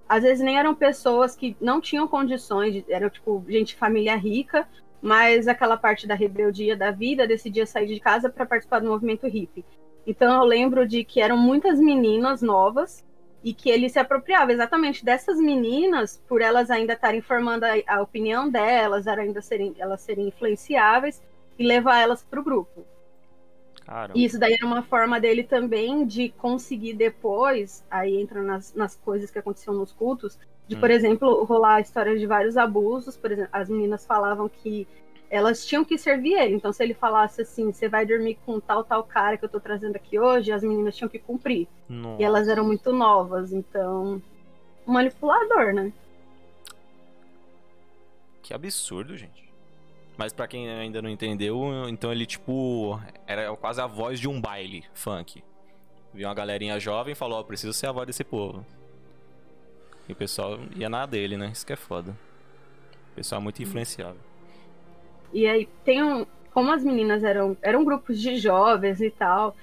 às 0.07 0.21
vezes 0.21 0.45
nem 0.45 0.55
eram 0.55 0.75
pessoas 0.75 1.35
que 1.35 1.57
não 1.59 1.81
tinham 1.81 2.07
condições, 2.07 2.85
eram 2.89 3.09
tipo 3.09 3.43
gente 3.49 3.75
família 3.75 4.15
rica, 4.15 4.69
mas 5.01 5.47
aquela 5.47 5.77
parte 5.77 6.05
da 6.05 6.13
rebeldia 6.13 6.77
da 6.77 6.91
vida 6.91 7.25
decidia 7.25 7.65
sair 7.65 7.87
de 7.87 7.99
casa 7.99 8.29
para 8.29 8.45
participar 8.45 8.81
do 8.81 8.87
movimento 8.87 9.25
hippie. 9.25 9.65
Então 10.05 10.31
eu 10.31 10.43
lembro 10.43 10.87
de 10.87 11.03
que 11.03 11.21
eram 11.21 11.37
muitas 11.37 11.79
meninas 11.79 12.43
novas 12.43 13.03
e 13.45 13.53
que 13.53 13.69
ele 13.69 13.87
se 13.89 13.99
apropriava 13.99 14.51
exatamente 14.51 15.05
dessas 15.05 15.37
meninas 15.37 16.19
por 16.27 16.41
elas 16.41 16.71
ainda 16.71 16.93
estarem 16.93 17.21
formando 17.21 17.63
a, 17.63 17.73
a 17.87 18.01
opinião 18.01 18.49
delas, 18.49 19.07
ainda 19.07 19.39
serem 19.39 19.75
elas 19.77 20.01
serem 20.01 20.29
influenciáveis 20.29 21.21
e 21.59 21.63
levar 21.63 21.99
elas 21.99 22.23
para 22.23 22.39
o 22.39 22.43
grupo. 22.43 22.83
Caramba. 23.85 24.17
Isso 24.17 24.39
daí 24.39 24.53
era 24.55 24.65
uma 24.65 24.81
forma 24.81 25.19
dele 25.19 25.43
também 25.43 26.07
de 26.07 26.29
conseguir 26.29 26.95
depois, 26.95 27.85
aí 27.89 28.19
entra 28.19 28.41
nas, 28.41 28.73
nas 28.73 28.95
coisas 28.95 29.29
que 29.29 29.37
aconteciam 29.37 29.75
nos 29.75 29.91
cultos, 29.91 30.39
de, 30.67 30.75
Hum. 30.75 30.79
por 30.79 30.89
exemplo, 30.89 31.43
rolar 31.43 31.75
a 31.75 31.81
história 31.81 32.17
de 32.17 32.25
vários 32.25 32.57
abusos. 32.57 33.15
Por 33.15 33.31
exemplo, 33.31 33.51
as 33.53 33.69
meninas 33.69 34.07
falavam 34.07 34.49
que 34.49 34.87
elas 35.35 35.65
tinham 35.65 35.83
que 35.83 35.97
servir 35.97 36.33
ele. 36.33 36.55
Então, 36.55 36.71
se 36.71 36.83
ele 36.83 36.93
falasse 36.93 37.41
assim, 37.41 37.71
você 37.71 37.89
vai 37.89 38.05
dormir 38.05 38.37
com 38.45 38.59
tal, 38.59 38.83
tal 38.83 39.03
cara 39.03 39.37
que 39.37 39.45
eu 39.45 39.49
tô 39.49 39.59
trazendo 39.59 39.95
aqui 39.95 40.19
hoje, 40.19 40.51
as 40.51 40.63
meninas 40.63 40.95
tinham 40.95 41.09
que 41.09 41.19
cumprir. 41.19 41.67
Nossa. 41.89 42.21
E 42.21 42.25
elas 42.25 42.47
eram 42.47 42.65
muito 42.65 42.91
novas, 42.93 43.51
então. 43.51 44.21
Um 44.87 44.93
manipulador, 44.93 45.73
né? 45.73 45.91
Que 48.41 48.53
absurdo, 48.53 49.17
gente. 49.17 49.45
Mas 50.17 50.31
para 50.31 50.47
quem 50.47 50.69
ainda 50.69 51.01
não 51.01 51.09
entendeu, 51.09 51.89
então 51.89 52.11
ele 52.11 52.25
tipo 52.25 52.97
era 53.27 53.53
quase 53.57 53.81
a 53.81 53.87
voz 53.87 54.19
de 54.19 54.29
um 54.29 54.39
baile 54.39 54.85
funk. 54.93 55.43
Viu 56.13 56.27
uma 56.27 56.33
galerinha 56.33 56.79
jovem 56.79 57.11
e 57.11 57.15
falou: 57.15 57.37
"Ó, 57.37 57.41
oh, 57.41 57.43
preciso 57.43 57.73
ser 57.73 57.87
a 57.87 57.91
voz 57.91 58.07
desse 58.07 58.23
povo". 58.23 58.65
E 60.07 60.13
o 60.13 60.15
pessoal 60.15 60.59
ia 60.75 60.87
na 60.87 61.05
dele, 61.05 61.35
né? 61.35 61.49
Isso 61.51 61.65
que 61.65 61.73
é 61.73 61.75
foda. 61.75 62.15
O 63.11 63.15
pessoal 63.15 63.41
é 63.41 63.43
muito 63.43 63.61
influenciável. 63.61 64.21
E 65.35 65.45
aí 65.45 65.67
tem 65.83 66.01
um, 66.01 66.25
como 66.53 66.71
as 66.71 66.81
meninas 66.81 67.21
eram 67.21 67.57
eram 67.61 67.83
grupos 67.83 68.21
de 68.21 68.37
jovens 68.37 69.01
e 69.01 69.11
tal, 69.11 69.53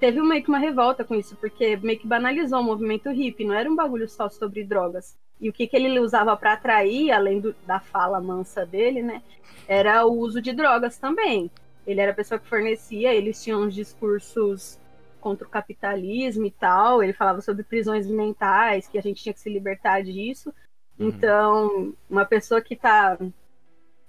teve 0.00 0.22
meio 0.22 0.42
que 0.42 0.48
uma 0.48 0.58
revolta 0.58 1.04
com 1.04 1.14
isso, 1.14 1.36
porque 1.36 1.76
meio 1.76 1.98
que 1.98 2.06
banalizou 2.06 2.60
o 2.60 2.64
movimento 2.64 3.10
hippie, 3.10 3.44
não 3.44 3.54
era 3.54 3.70
um 3.70 3.76
bagulho 3.76 4.08
só 4.08 4.30
sobre 4.30 4.64
drogas. 4.64 5.14
E 5.38 5.50
o 5.50 5.52
que, 5.52 5.66
que 5.66 5.76
ele 5.76 6.00
usava 6.00 6.34
para 6.34 6.54
atrair, 6.54 7.12
além 7.12 7.40
do, 7.40 7.54
da 7.66 7.78
fala 7.78 8.22
mansa 8.22 8.64
dele, 8.64 9.02
né? 9.02 9.22
Era 9.68 10.06
o 10.06 10.16
uso 10.18 10.40
de 10.40 10.54
drogas 10.54 10.96
também. 10.96 11.50
Ele 11.86 12.00
era 12.00 12.12
a 12.12 12.14
pessoa 12.14 12.40
que 12.40 12.48
fornecia, 12.48 13.12
eles 13.12 13.42
tinham 13.42 13.60
uns 13.60 13.74
discursos 13.74 14.78
contra 15.20 15.46
o 15.46 15.50
capitalismo 15.50 16.46
e 16.46 16.50
tal. 16.50 17.02
Ele 17.02 17.12
falava 17.12 17.42
sobre 17.42 17.64
prisões 17.64 18.06
mentais, 18.06 18.88
que 18.88 18.96
a 18.96 19.02
gente 19.02 19.22
tinha 19.22 19.34
que 19.34 19.40
se 19.40 19.50
libertar 19.50 20.02
disso. 20.02 20.54
Uhum. 20.98 21.08
Então, 21.08 21.94
uma 22.08 22.24
pessoa 22.24 22.62
que 22.62 22.72
está 22.72 23.18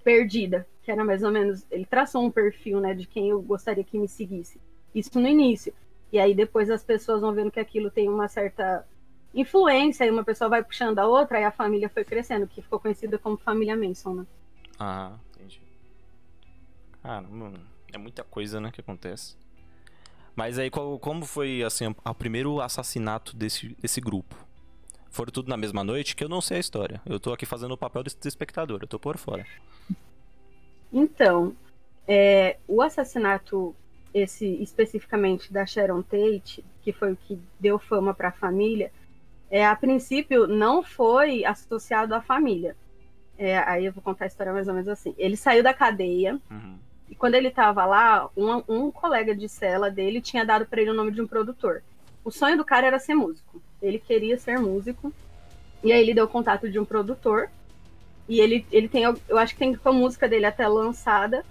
perdida, 0.02 0.66
que 0.84 0.92
era 0.92 1.04
mais 1.04 1.24
ou 1.24 1.32
menos. 1.32 1.66
Ele 1.72 1.86
traçou 1.86 2.24
um 2.24 2.30
perfil, 2.30 2.80
né, 2.80 2.94
de 2.94 3.08
quem 3.08 3.30
eu 3.30 3.42
gostaria 3.42 3.84
que 3.84 3.98
me 3.98 4.08
seguisse. 4.08 4.60
Isso 4.94 5.20
no 5.20 5.28
início. 5.28 5.74
E 6.12 6.20
aí 6.20 6.36
depois 6.36 6.70
as 6.70 6.84
pessoas 6.84 7.22
vão 7.22 7.34
vendo 7.34 7.50
que 7.50 7.60
aquilo 7.60 7.90
tem 7.90 8.08
uma 8.08 8.28
certa 8.28 8.86
influência, 9.34 10.06
e 10.06 10.12
uma 10.12 10.24
pessoa 10.24 10.48
vai 10.48 10.64
puxando 10.64 11.00
a 11.00 11.08
outra, 11.08 11.40
e 11.40 11.44
a 11.44 11.52
família 11.52 11.90
foi 11.90 12.04
crescendo, 12.04 12.46
que 12.46 12.62
ficou 12.62 12.80
conhecida 12.80 13.18
como 13.18 13.36
família 13.36 13.76
Manson, 13.76 14.14
né? 14.14 14.28
Ah, 14.80 15.18
entendi. 15.32 15.60
Cara, 17.02 17.26
é 17.92 17.98
muita 17.98 18.24
coisa, 18.24 18.62
né, 18.62 18.72
que 18.72 18.82
acontece. 18.82 19.36
Mas 20.36 20.60
aí, 20.60 20.70
qual, 20.70 21.00
como 21.00 21.26
foi, 21.26 21.64
assim, 21.64 21.86
o 21.88 22.14
primeiro 22.14 22.62
assassinato 22.62 23.36
desse, 23.36 23.76
desse 23.80 24.00
grupo? 24.00 24.36
Foram 25.10 25.32
tudo 25.32 25.50
na 25.50 25.58
mesma 25.58 25.84
noite? 25.84 26.16
Que 26.16 26.24
eu 26.24 26.30
não 26.30 26.42
sei 26.42 26.58
a 26.58 26.60
história. 26.60 27.02
Eu 27.06 27.20
tô 27.20 27.34
aqui 27.34 27.46
fazendo 27.46 27.74
o 27.74 27.78
papel 27.78 28.04
de 28.04 28.16
espectador, 28.26 28.80
eu 28.82 28.88
tô 28.88 28.98
por 29.00 29.18
fora. 29.18 29.46
Então, 30.94 31.56
é, 32.08 32.58
o 32.68 32.82
assassinato, 32.82 33.76
esse 34.14 34.46
especificamente 34.62 35.52
da 35.52 35.66
Sharon 35.66 36.04
Tate, 36.04 36.64
que 36.82 36.94
foi 36.94 37.14
o 37.14 37.18
que 37.18 37.40
deu 37.60 37.80
fama 37.80 38.14
para 38.14 38.30
a 38.30 38.34
família, 38.34 38.92
é, 39.50 39.66
a 39.66 39.76
princípio 39.76 40.48
não 40.48 40.84
foi 40.84 41.44
associado 41.44 42.14
à 42.14 42.22
família. 42.22 42.76
É, 43.38 43.58
aí 43.58 43.86
eu 43.86 43.92
vou 43.92 44.04
contar 44.04 44.26
a 44.26 44.28
história 44.28 44.54
mais 44.54 44.68
ou 44.68 44.74
menos 44.74 44.88
assim. 44.88 45.16
Ele 45.18 45.36
saiu 45.36 45.64
da 45.64 45.74
cadeia, 45.74 46.40
uhum. 46.50 46.78
E 47.14 47.16
quando 47.16 47.36
ele 47.36 47.50
estava 47.50 47.86
lá, 47.86 48.28
um, 48.36 48.64
um, 48.68 48.92
colega 48.92 49.36
de 49.36 49.48
cela 49.48 49.92
dele 49.92 50.20
tinha 50.20 50.44
dado 50.44 50.66
para 50.66 50.82
ele 50.82 50.90
o 50.90 50.96
nome 50.96 51.12
de 51.12 51.22
um 51.22 51.28
produtor. 51.28 51.84
O 52.26 52.32
sonho 52.32 52.58
do 52.58 52.66
cara 52.66 52.88
era 52.88 52.98
ser 52.98 53.14
músico. 53.14 53.62
Ele 53.80 54.00
queria 54.00 54.36
ser 54.36 54.58
músico. 54.58 55.14
E 55.84 55.92
aí 55.92 56.02
ele 56.02 56.16
deu 56.16 56.28
contato 56.28 56.68
de 56.68 56.80
um 56.80 56.86
produtor. 56.86 57.52
E 58.28 58.40
ele, 58.40 58.66
ele 58.72 58.88
tem, 58.88 59.04
eu 59.04 59.38
acho 59.38 59.54
que 59.54 59.60
tem 59.60 59.78
a 59.84 59.92
música 59.92 60.28
dele 60.28 60.46
até 60.46 60.68
lançada. 60.68 61.46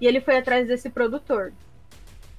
E 0.00 0.06
ele 0.06 0.20
foi 0.20 0.36
atrás 0.38 0.66
desse 0.68 0.90
produtor. 0.90 1.52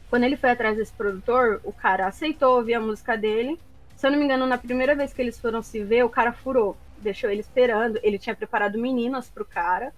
Quando 0.10 0.24
ele 0.24 0.36
foi 0.36 0.50
atrás 0.52 0.78
desse 0.78 0.92
produtor, 0.92 1.62
o 1.64 1.72
cara 1.72 2.08
aceitou 2.08 2.58
ouvir 2.58 2.74
a 2.74 2.80
música 2.80 3.16
dele. 3.18 3.60
Se 3.96 4.08
eu 4.08 4.12
não 4.12 4.20
me 4.20 4.26
engano, 4.26 4.46
na 4.46 4.58
primeira 4.58 4.96
vez 4.96 5.14
que 5.14 5.22
eles 5.22 5.40
foram 5.40 5.62
se 5.62 5.84
ver, 5.84 6.04
o 6.04 6.10
cara 6.10 6.34
furou. 6.34 6.76
Deixou 6.98 7.30
ele 7.30 7.42
esperando. 7.42 8.00
Ele 8.04 8.20
tinha 8.20 8.36
preparado 8.36 8.78
meninas 8.78 9.30
pro 9.30 9.46
cara. 9.46 9.94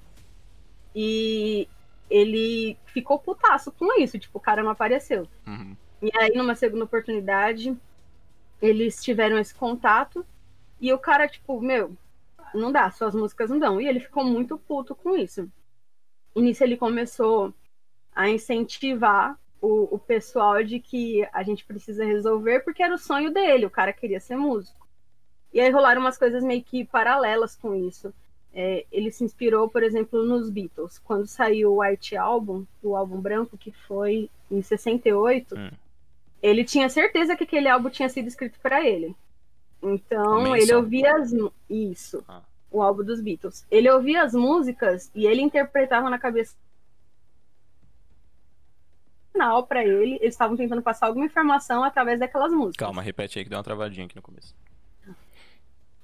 E 0.96 1.68
ele 2.10 2.78
ficou 2.86 3.18
putaço 3.18 3.72
com 3.72 4.00
isso, 4.00 4.20
tipo, 4.20 4.38
o 4.38 4.42
cara 4.42 4.62
não 4.62 4.70
apareceu. 4.70 5.28
Uhum. 5.48 5.76
E 6.02 6.12
aí, 6.16 6.32
numa 6.36 6.54
segunda 6.54 6.84
oportunidade, 6.84 7.76
eles 8.62 9.02
tiveram 9.02 9.40
esse 9.40 9.56
contato 9.56 10.26
e 10.80 10.94
o 10.94 11.00
cara, 11.00 11.28
tipo, 11.28 11.60
meu, 11.60 11.96
não 12.54 12.72
dá, 12.72 12.90
suas 12.92 13.16
músicas 13.16 13.50
não 13.50 13.60
dão. 13.60 13.80
E 13.80 13.88
ele 13.88 14.00
ficou 14.00 14.24
muito 14.24 14.58
puto 14.58 14.96
com 14.96 15.16
isso. 15.16 15.50
E 16.36 16.42
nisso 16.42 16.64
ele 16.64 16.78
começou 16.78 17.54
a 18.16 18.30
incentivar 18.30 19.38
o, 19.62 19.96
o 19.96 20.00
pessoal 20.00 20.64
de 20.64 20.80
que 20.80 21.28
a 21.32 21.42
gente 21.44 21.66
precisa 21.66 22.04
resolver, 22.04 22.62
porque 22.62 22.84
era 22.84 22.94
o 22.94 22.98
sonho 22.98 23.32
dele, 23.32 23.66
o 23.66 23.72
cara 23.72 23.94
queria 23.94 24.20
ser 24.20 24.36
músico. 24.36 24.86
E 25.54 25.62
aí 25.62 25.70
rolaram 25.70 26.02
umas 26.02 26.18
coisas 26.18 26.44
meio 26.44 26.64
que 26.64 26.84
paralelas 26.84 27.56
com 27.56 27.76
isso. 27.76 28.14
É, 28.54 28.86
ele 28.92 29.12
se 29.12 29.24
inspirou, 29.24 29.70
por 29.70 29.82
exemplo, 29.84 30.26
nos 30.26 30.50
Beatles. 30.50 31.00
Quando 31.00 31.28
saiu 31.28 31.74
o 31.74 31.82
White 31.82 32.18
Album, 32.18 32.66
o 32.82 32.96
álbum 32.96 33.20
branco, 33.20 33.58
que 33.58 33.72
foi 33.72 34.30
em 34.50 34.62
68, 34.62 35.56
hum. 35.56 35.72
ele 36.42 36.64
tinha 36.64 36.90
certeza 36.90 37.36
que 37.36 37.44
aquele 37.44 37.68
álbum 37.68 37.90
tinha 37.90 38.10
sido 38.10 38.28
escrito 38.28 38.60
para 38.60 38.86
ele. 38.86 39.16
Então, 39.84 40.56
ele 40.56 40.74
ouvia 40.74 41.16
as... 41.18 41.32
isso, 41.70 42.24
ah. 42.28 42.42
o 42.72 42.82
álbum 42.82 43.04
dos 43.04 43.22
Beatles. 43.22 43.66
Ele 43.70 43.90
ouvia 43.92 44.24
as 44.24 44.34
músicas 44.34 45.12
e 45.14 45.26
ele 45.28 45.42
interpretava 45.42 46.10
na 46.10 46.18
cabeça 46.18 46.56
final 49.32 49.66
para 49.66 49.84
ele, 49.84 50.16
eles 50.22 50.36
estavam 50.36 50.56
tentando 50.56 50.82
passar 50.82 51.08
alguma 51.08 51.26
informação 51.26 51.84
através 51.84 52.20
daquelas 52.20 52.52
músicas. 52.52 52.78
Calma, 52.78 53.02
repete 53.02 53.40
aí 53.40 53.44
que 53.44 53.50
deu 53.50 53.58
uma 53.58 53.64
travadinha 53.64 54.06
aqui 54.06 54.16
no 54.16 54.22
começo 54.22 54.56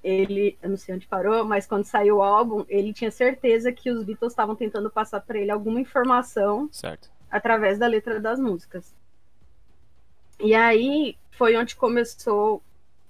ele, 0.02 0.58
eu 0.62 0.70
não 0.70 0.76
sei 0.76 0.94
onde 0.94 1.06
parou, 1.06 1.44
mas 1.44 1.66
quando 1.66 1.84
saiu 1.84 2.16
o 2.16 2.22
álbum, 2.22 2.64
ele 2.68 2.92
tinha 2.92 3.10
certeza 3.10 3.70
que 3.70 3.90
os 3.90 4.02
Beatles 4.02 4.32
estavam 4.32 4.56
tentando 4.56 4.90
passar 4.90 5.20
para 5.20 5.38
ele 5.38 5.50
alguma 5.50 5.80
informação 5.80 6.68
certo. 6.72 7.10
através 7.30 7.78
da 7.78 7.86
letra 7.86 8.18
das 8.18 8.38
músicas. 8.38 8.94
E 10.38 10.54
aí 10.54 11.16
foi 11.32 11.56
onde 11.56 11.76
começou 11.76 12.62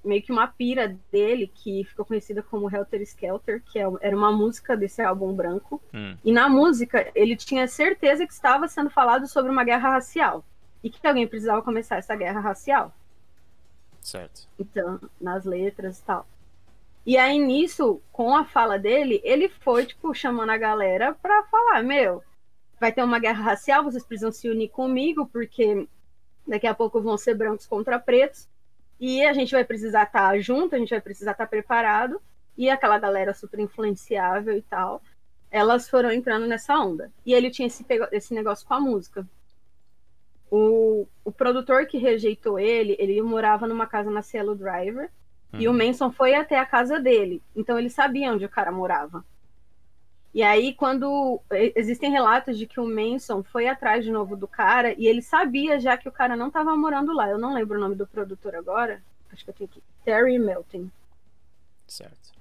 meio 0.04 0.22
que 0.22 0.32
uma 0.32 0.46
pira 0.46 0.96
dele, 1.12 1.50
que 1.52 1.84
ficou 1.84 2.04
conhecida 2.04 2.42
como 2.42 2.74
Helter 2.74 3.02
Skelter, 3.02 3.62
que 3.62 3.78
é 3.78 3.84
era 4.00 4.16
uma 4.16 4.32
música 4.32 4.76
desse 4.76 5.02
álbum 5.02 5.32
branco. 5.32 5.80
Hum. 5.92 6.16
E 6.24 6.32
na 6.32 6.48
música, 6.48 7.10
ele 7.14 7.36
tinha 7.36 7.66
certeza 7.68 8.26
que 8.26 8.32
estava 8.32 8.66
sendo 8.68 8.90
falado 8.90 9.26
sobre 9.26 9.50
uma 9.50 9.64
guerra 9.64 9.90
racial. 9.90 10.44
E 10.82 10.88
que 10.88 11.06
alguém 11.06 11.26
precisava 11.26 11.62
começar 11.62 11.96
essa 11.96 12.16
guerra 12.16 12.40
racial. 12.40 12.94
Certo. 14.00 14.48
Então, 14.58 14.98
nas 15.20 15.44
letras 15.44 15.98
e 15.98 16.02
tal. 16.04 16.26
E 17.04 17.16
aí, 17.16 17.38
nisso, 17.38 18.00
com 18.12 18.34
a 18.34 18.44
fala 18.44 18.78
dele, 18.78 19.20
ele 19.24 19.48
foi, 19.48 19.86
tipo, 19.86 20.14
chamando 20.14 20.50
a 20.50 20.56
galera 20.56 21.14
pra 21.20 21.42
falar: 21.44 21.82
Meu, 21.82 22.22
vai 22.78 22.92
ter 22.92 23.02
uma 23.02 23.18
guerra 23.18 23.42
racial, 23.42 23.84
vocês 23.84 24.04
precisam 24.04 24.32
se 24.32 24.48
unir 24.48 24.68
comigo, 24.68 25.26
porque 25.26 25.86
daqui 26.46 26.66
a 26.66 26.74
pouco 26.74 27.00
vão 27.00 27.18
ser 27.18 27.34
brancos 27.34 27.66
contra 27.66 27.98
pretos. 27.98 28.48
E 29.00 29.24
a 29.24 29.32
gente 29.32 29.52
vai 29.52 29.64
precisar 29.64 30.02
estar 30.02 30.30
tá 30.32 30.38
junto, 30.38 30.74
a 30.74 30.78
gente 30.78 30.90
vai 30.90 31.00
precisar 31.00 31.32
estar 31.32 31.46
tá 31.46 31.50
preparado. 31.50 32.20
E 32.56 32.68
aquela 32.68 32.98
galera 32.98 33.32
super 33.32 33.58
influenciável 33.58 34.54
e 34.54 34.60
tal, 34.60 35.02
elas 35.50 35.88
foram 35.88 36.12
entrando 36.12 36.46
nessa 36.46 36.78
onda. 36.78 37.10
E 37.24 37.32
ele 37.32 37.50
tinha 37.50 37.66
esse, 37.66 37.84
esse 38.12 38.34
negócio 38.34 38.66
com 38.66 38.74
a 38.74 38.80
música. 38.80 39.26
O, 40.50 41.06
o 41.24 41.32
produtor 41.32 41.86
que 41.86 41.96
rejeitou 41.96 42.58
ele, 42.58 42.96
ele 42.98 43.22
morava 43.22 43.66
numa 43.66 43.86
casa 43.86 44.10
na 44.10 44.20
Cielo 44.20 44.54
Driver. 44.54 45.10
E 45.54 45.66
o 45.66 45.72
uhum. 45.72 45.78
Manson 45.78 46.12
foi 46.12 46.34
até 46.34 46.58
a 46.58 46.66
casa 46.66 47.00
dele. 47.00 47.42
Então 47.56 47.78
ele 47.78 47.90
sabia 47.90 48.32
onde 48.32 48.44
o 48.44 48.48
cara 48.48 48.70
morava. 48.70 49.24
E 50.32 50.42
aí, 50.42 50.72
quando. 50.74 51.40
Existem 51.74 52.10
relatos 52.10 52.56
de 52.56 52.66
que 52.66 52.78
o 52.78 52.86
Manson 52.86 53.42
foi 53.42 53.66
atrás 53.66 54.04
de 54.04 54.10
novo 54.10 54.36
do 54.36 54.46
cara 54.46 54.94
e 54.96 55.06
ele 55.06 55.22
sabia 55.22 55.80
já 55.80 55.96
que 55.96 56.08
o 56.08 56.12
cara 56.12 56.36
não 56.36 56.48
estava 56.48 56.76
morando 56.76 57.12
lá. 57.12 57.28
Eu 57.28 57.38
não 57.38 57.52
lembro 57.52 57.76
o 57.76 57.80
nome 57.80 57.96
do 57.96 58.06
produtor 58.06 58.54
agora. 58.54 59.02
Acho 59.32 59.44
que 59.44 59.50
eu 59.50 59.54
tenho 59.54 59.70
aqui. 59.70 59.82
Terry 60.04 60.38
Melton. 60.38 60.88
Certo. 61.86 62.32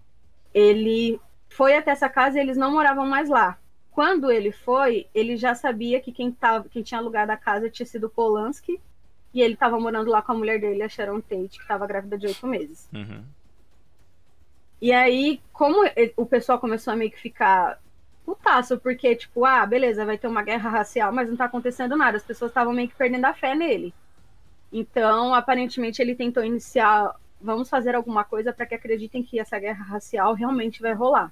Ele 0.54 1.20
foi 1.50 1.76
até 1.76 1.92
essa 1.92 2.10
casa 2.10 2.38
e 2.38 2.42
eles 2.42 2.58
não 2.58 2.72
moravam 2.72 3.08
mais 3.08 3.28
lá. 3.30 3.58
Quando 3.92 4.32
ele 4.32 4.52
foi, 4.52 5.08
ele 5.14 5.36
já 5.36 5.56
sabia 5.56 6.00
que 6.00 6.12
quem, 6.12 6.32
tava, 6.32 6.70
quem 6.70 6.84
tinha 6.84 7.00
alugado 7.00 7.32
a 7.32 7.38
casa 7.38 7.70
tinha 7.70 7.86
sido 7.86 8.10
Polanski 8.10 8.80
e 9.34 9.42
ele 9.42 9.56
tava 9.56 9.80
morando 9.80 10.10
lá 10.10 10.22
com 10.22 10.32
a 10.32 10.36
mulher 10.36 10.60
dele, 10.60 10.84
a 10.84 10.90
Sharon 10.90 11.22
Tate, 11.22 11.60
que 11.60 11.68
tava 11.68 11.86
grávida 11.86 12.18
de 12.18 12.28
oito 12.28 12.48
meses. 12.48 12.88
Uhum. 12.94 13.24
E 14.82 14.92
aí, 14.92 15.42
como 15.52 15.80
o 16.16 16.26
pessoal 16.26 16.60
começou 16.60 16.94
a 16.94 16.96
meio 16.96 17.12
que 17.12 17.20
ficar 17.20 17.82
putaço, 18.26 18.78
porque, 18.80 19.16
tipo, 19.16 19.44
ah, 19.46 19.66
beleza, 19.66 20.06
vai 20.06 20.18
ter 20.18 20.28
uma 20.28 20.44
guerra 20.44 20.70
racial, 20.70 21.12
mas 21.12 21.30
não 21.30 21.36
tá 21.36 21.46
acontecendo 21.46 21.98
nada. 21.98 22.18
As 22.18 22.24
pessoas 22.24 22.52
estavam 22.52 22.74
meio 22.74 22.88
que 22.88 22.96
perdendo 22.96 23.26
a 23.26 23.34
fé 23.34 23.56
nele. 23.56 23.94
Então, 24.72 25.34
aparentemente, 25.34 26.02
ele 26.02 26.16
tentou 26.16 26.44
iniciar. 26.44 27.16
Vamos 27.42 27.70
fazer 27.70 27.96
alguma 27.96 28.24
coisa 28.24 28.54
para 28.54 28.66
que 28.66 28.76
acreditem 28.76 29.24
que 29.24 29.40
essa 29.40 29.60
guerra 29.60 29.84
racial 29.84 30.34
realmente 30.34 30.82
vai 30.82 30.94
rolar. 30.94 31.32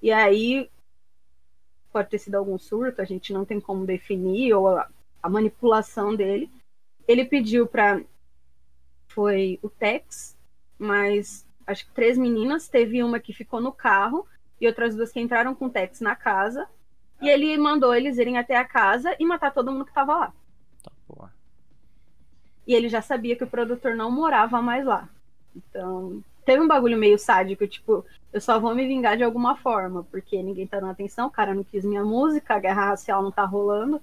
E 0.00 0.12
aí, 0.12 0.70
pode 1.92 2.10
ter 2.10 2.18
sido 2.18 2.36
algum 2.36 2.58
surto, 2.58 3.02
a 3.02 3.04
gente 3.04 3.32
não 3.32 3.44
tem 3.44 3.60
como 3.60 3.86
definir, 3.86 4.54
ou 4.54 4.68
a, 4.68 4.88
a 5.22 5.28
manipulação 5.28 6.14
dele 6.14 6.50
ele 7.06 7.24
pediu 7.24 7.66
para 7.66 8.00
foi 9.08 9.58
o 9.62 9.68
Tex, 9.68 10.36
mas 10.78 11.46
acho 11.72 11.86
que 11.86 11.92
três 11.92 12.16
meninas, 12.16 12.68
teve 12.68 13.02
uma 13.02 13.18
que 13.18 13.32
ficou 13.32 13.60
no 13.60 13.72
carro 13.72 14.26
e 14.60 14.66
outras 14.66 14.94
duas 14.94 15.10
que 15.10 15.20
entraram 15.20 15.54
com 15.54 15.66
o 15.66 15.70
Tex 15.70 16.00
na 16.00 16.14
casa. 16.14 16.68
E 17.20 17.28
ele 17.28 17.56
mandou 17.56 17.94
eles 17.94 18.18
irem 18.18 18.38
até 18.38 18.56
a 18.56 18.64
casa 18.64 19.14
e 19.18 19.24
matar 19.24 19.52
todo 19.52 19.70
mundo 19.70 19.84
que 19.84 19.92
tava 19.92 20.16
lá. 20.16 20.32
Tá, 20.82 20.90
porra. 21.06 21.32
E 22.66 22.74
ele 22.74 22.88
já 22.88 23.02
sabia 23.02 23.36
que 23.36 23.44
o 23.44 23.50
produtor 23.50 23.94
não 23.94 24.10
morava 24.10 24.60
mais 24.62 24.84
lá. 24.84 25.08
Então, 25.54 26.22
teve 26.44 26.62
um 26.62 26.68
bagulho 26.68 26.98
meio 26.98 27.18
sádico, 27.18 27.66
tipo, 27.66 28.04
eu 28.32 28.40
só 28.40 28.58
vou 28.58 28.74
me 28.74 28.86
vingar 28.86 29.16
de 29.16 29.22
alguma 29.22 29.56
forma, 29.56 30.04
porque 30.04 30.42
ninguém 30.42 30.66
tá 30.66 30.80
dando 30.80 30.90
atenção, 30.90 31.26
o 31.28 31.30
cara 31.30 31.54
não 31.54 31.64
quis 31.64 31.84
minha 31.84 32.04
música, 32.04 32.54
a 32.54 32.58
guerra 32.58 32.86
racial 32.86 33.22
não 33.22 33.30
tá 33.30 33.44
rolando. 33.44 34.00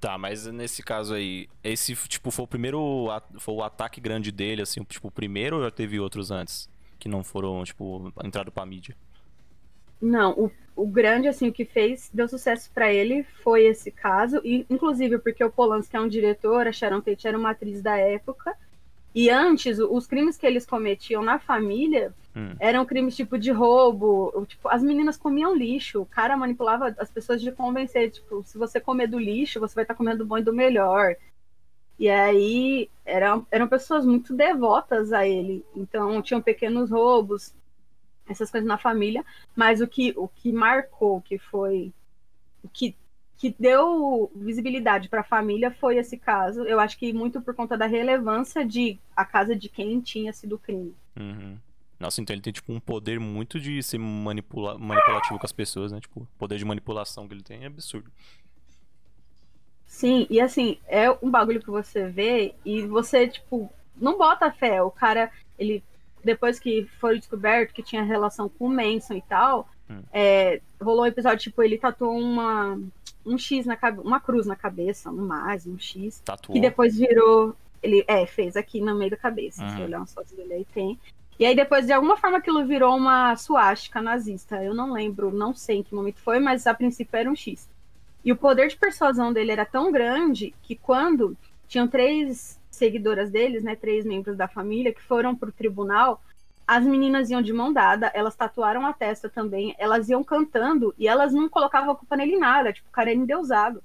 Tá, 0.00 0.16
mas 0.16 0.46
nesse 0.46 0.82
caso 0.82 1.12
aí, 1.12 1.46
esse, 1.62 1.94
tipo, 1.94 2.30
foi 2.30 2.44
o 2.46 2.48
primeiro, 2.48 3.08
foi 3.38 3.54
o 3.54 3.62
ataque 3.62 4.00
grande 4.00 4.32
dele, 4.32 4.62
assim, 4.62 4.82
tipo, 4.84 5.08
o 5.08 5.10
primeiro 5.10 5.56
ou 5.56 5.62
já 5.62 5.70
teve 5.70 6.00
outros 6.00 6.30
antes? 6.30 6.70
Que 6.98 7.06
não 7.06 7.22
foram, 7.22 7.62
tipo, 7.64 8.10
entrado 8.24 8.50
pra 8.50 8.64
mídia? 8.64 8.96
Não, 10.00 10.32
o, 10.32 10.50
o 10.74 10.86
grande, 10.86 11.28
assim, 11.28 11.48
o 11.48 11.52
que 11.52 11.66
fez, 11.66 12.10
deu 12.14 12.26
sucesso 12.26 12.70
pra 12.72 12.90
ele 12.90 13.22
foi 13.42 13.66
esse 13.66 13.90
caso, 13.90 14.40
e 14.42 14.64
inclusive 14.70 15.18
porque 15.18 15.44
o 15.44 15.50
Polanski 15.50 15.94
é 15.94 16.00
um 16.00 16.08
diretor, 16.08 16.66
a 16.66 16.72
Sharon 16.72 17.02
Tate 17.02 17.28
era 17.28 17.36
uma 17.36 17.50
atriz 17.50 17.82
da 17.82 17.98
época, 17.98 18.56
e 19.14 19.28
antes, 19.28 19.78
os 19.78 20.06
crimes 20.06 20.36
que 20.36 20.46
eles 20.46 20.66
cometiam 20.66 21.22
na 21.22 21.38
família 21.38 22.14
Hum. 22.34 22.54
eram 22.60 22.86
crimes 22.86 23.16
tipo 23.16 23.36
de 23.36 23.50
roubo, 23.50 24.30
ou, 24.32 24.46
tipo, 24.46 24.68
as 24.68 24.82
meninas 24.82 25.16
comiam 25.16 25.54
lixo, 25.54 26.00
o 26.00 26.06
cara 26.06 26.36
manipulava 26.36 26.94
as 26.98 27.10
pessoas 27.10 27.40
de 27.42 27.50
convencer, 27.50 28.10
tipo, 28.10 28.42
se 28.44 28.56
você 28.56 28.78
comer 28.78 29.08
do 29.08 29.18
lixo, 29.18 29.58
você 29.58 29.74
vai 29.74 29.82
estar 29.82 29.94
comendo 29.94 30.18
do 30.18 30.26
bom 30.26 30.38
e 30.38 30.42
do 30.42 30.52
melhor. 30.52 31.16
E 31.98 32.08
aí 32.08 32.88
eram, 33.04 33.46
eram 33.50 33.66
pessoas 33.68 34.06
muito 34.06 34.32
devotas 34.32 35.12
a 35.12 35.26
ele. 35.26 35.64
Então 35.74 36.22
tinham 36.22 36.40
pequenos 36.40 36.90
roubos, 36.90 37.52
essas 38.28 38.50
coisas 38.50 38.66
na 38.66 38.78
família, 38.78 39.24
mas 39.56 39.80
o 39.80 39.88
que, 39.88 40.14
o 40.16 40.28
que 40.28 40.52
marcou, 40.52 41.20
que 41.20 41.36
foi 41.36 41.92
o 42.62 42.68
que, 42.68 42.94
que 43.40 43.56
deu 43.58 44.30
visibilidade 44.36 45.08
para 45.08 45.22
a 45.22 45.24
família 45.24 45.70
foi 45.70 45.96
esse 45.96 46.18
caso. 46.18 46.62
Eu 46.64 46.78
acho 46.78 46.98
que 46.98 47.10
muito 47.10 47.40
por 47.40 47.54
conta 47.54 47.74
da 47.74 47.86
relevância 47.86 48.66
de 48.66 48.98
a 49.16 49.24
casa 49.24 49.56
de 49.56 49.66
quem 49.70 49.98
tinha 49.98 50.30
sido 50.30 50.56
o 50.56 50.58
crime. 50.58 50.94
Uhum. 51.18 51.56
Nossa, 51.98 52.20
então 52.20 52.34
ele 52.34 52.42
tem, 52.42 52.52
tipo, 52.52 52.70
um 52.70 52.78
poder 52.78 53.18
muito 53.18 53.58
de 53.58 53.82
ser 53.82 53.96
manipula 53.96 54.76
manipulativo 54.76 55.38
com 55.38 55.46
as 55.46 55.52
pessoas, 55.52 55.90
né? 55.90 56.00
Tipo, 56.00 56.20
o 56.20 56.28
poder 56.38 56.58
de 56.58 56.66
manipulação 56.66 57.26
que 57.26 57.32
ele 57.32 57.42
tem 57.42 57.64
é 57.64 57.66
absurdo. 57.66 58.12
Sim, 59.86 60.26
e 60.28 60.38
assim, 60.38 60.76
é 60.86 61.10
um 61.22 61.30
bagulho 61.30 61.62
que 61.62 61.70
você 61.70 62.10
vê 62.10 62.54
e 62.62 62.82
você, 62.82 63.26
tipo, 63.26 63.72
não 63.96 64.18
bota 64.18 64.52
fé. 64.52 64.82
O 64.82 64.90
cara, 64.90 65.32
ele, 65.58 65.82
depois 66.22 66.60
que 66.60 66.86
foi 67.00 67.18
descoberto 67.18 67.72
que 67.72 67.82
tinha 67.82 68.02
relação 68.02 68.50
com 68.50 68.66
o 68.66 68.68
Manson 68.70 69.14
e 69.14 69.22
tal, 69.22 69.66
Hum. 69.90 70.02
é, 70.12 70.60
rolou 70.80 71.02
um 71.02 71.06
episódio, 71.06 71.38
tipo, 71.38 71.62
ele 71.62 71.76
tatuou 71.76 72.16
uma, 72.16 72.78
um 73.26 73.36
X 73.36 73.66
na 73.66 73.76
cabeça, 73.76 74.06
uma 74.06 74.20
cruz 74.20 74.46
na 74.46 74.54
cabeça, 74.56 75.10
no 75.10 75.26
mais, 75.26 75.66
um 75.66 75.78
X, 75.78 76.20
Tatuou. 76.24 76.54
que 76.54 76.60
depois 76.60 76.96
virou. 76.96 77.54
Ele, 77.82 78.04
é, 78.06 78.26
fez 78.26 78.56
aqui 78.56 78.80
no 78.80 78.94
meio 78.94 79.10
da 79.10 79.16
cabeça. 79.16 79.56
Se 79.58 79.62
Uhum. 79.64 79.76
você 79.78 79.82
olhar 79.84 79.98
umas 79.98 80.12
fotos 80.14 80.32
dele 80.32 80.52
aí, 80.54 80.64
tem. 80.72 80.98
E 81.38 81.46
aí 81.46 81.56
depois, 81.56 81.86
de 81.86 81.92
alguma 81.92 82.16
forma, 82.18 82.36
aquilo 82.36 82.66
virou 82.66 82.94
uma 82.94 83.34
suástica 83.36 84.02
nazista. 84.02 84.62
Eu 84.62 84.74
não 84.74 84.92
lembro, 84.92 85.30
não 85.32 85.54
sei 85.54 85.78
em 85.78 85.82
que 85.82 85.94
momento 85.94 86.18
foi, 86.20 86.38
mas 86.38 86.66
a 86.66 86.74
princípio 86.74 87.16
era 87.16 87.30
um 87.30 87.34
X. 87.34 87.66
E 88.22 88.30
o 88.30 88.36
poder 88.36 88.68
de 88.68 88.76
persuasão 88.76 89.32
dele 89.32 89.50
era 89.50 89.64
tão 89.64 89.90
grande 89.90 90.54
que 90.62 90.76
quando 90.76 91.34
tinham 91.66 91.88
três 91.88 92.60
seguidoras 92.70 93.30
deles, 93.30 93.62
né, 93.62 93.74
três 93.74 94.04
membros 94.04 94.36
da 94.36 94.46
família, 94.46 94.92
que 94.92 95.00
foram 95.02 95.34
pro 95.34 95.50
tribunal, 95.50 96.20
as 96.70 96.84
meninas 96.84 97.28
iam 97.28 97.42
de 97.42 97.52
mão 97.52 97.72
dada, 97.72 98.12
elas 98.14 98.36
tatuaram 98.36 98.86
a 98.86 98.92
testa 98.92 99.28
também, 99.28 99.74
elas 99.76 100.08
iam 100.08 100.22
cantando 100.22 100.94
e 100.96 101.08
elas 101.08 101.32
não 101.32 101.48
colocavam 101.48 101.90
a 101.90 101.96
culpa 101.96 102.16
nele 102.16 102.34
em 102.34 102.38
nada, 102.38 102.72
tipo, 102.72 102.88
o 102.88 102.92
cara 102.92 103.10
era 103.10 103.18
endeusado. 103.18 103.82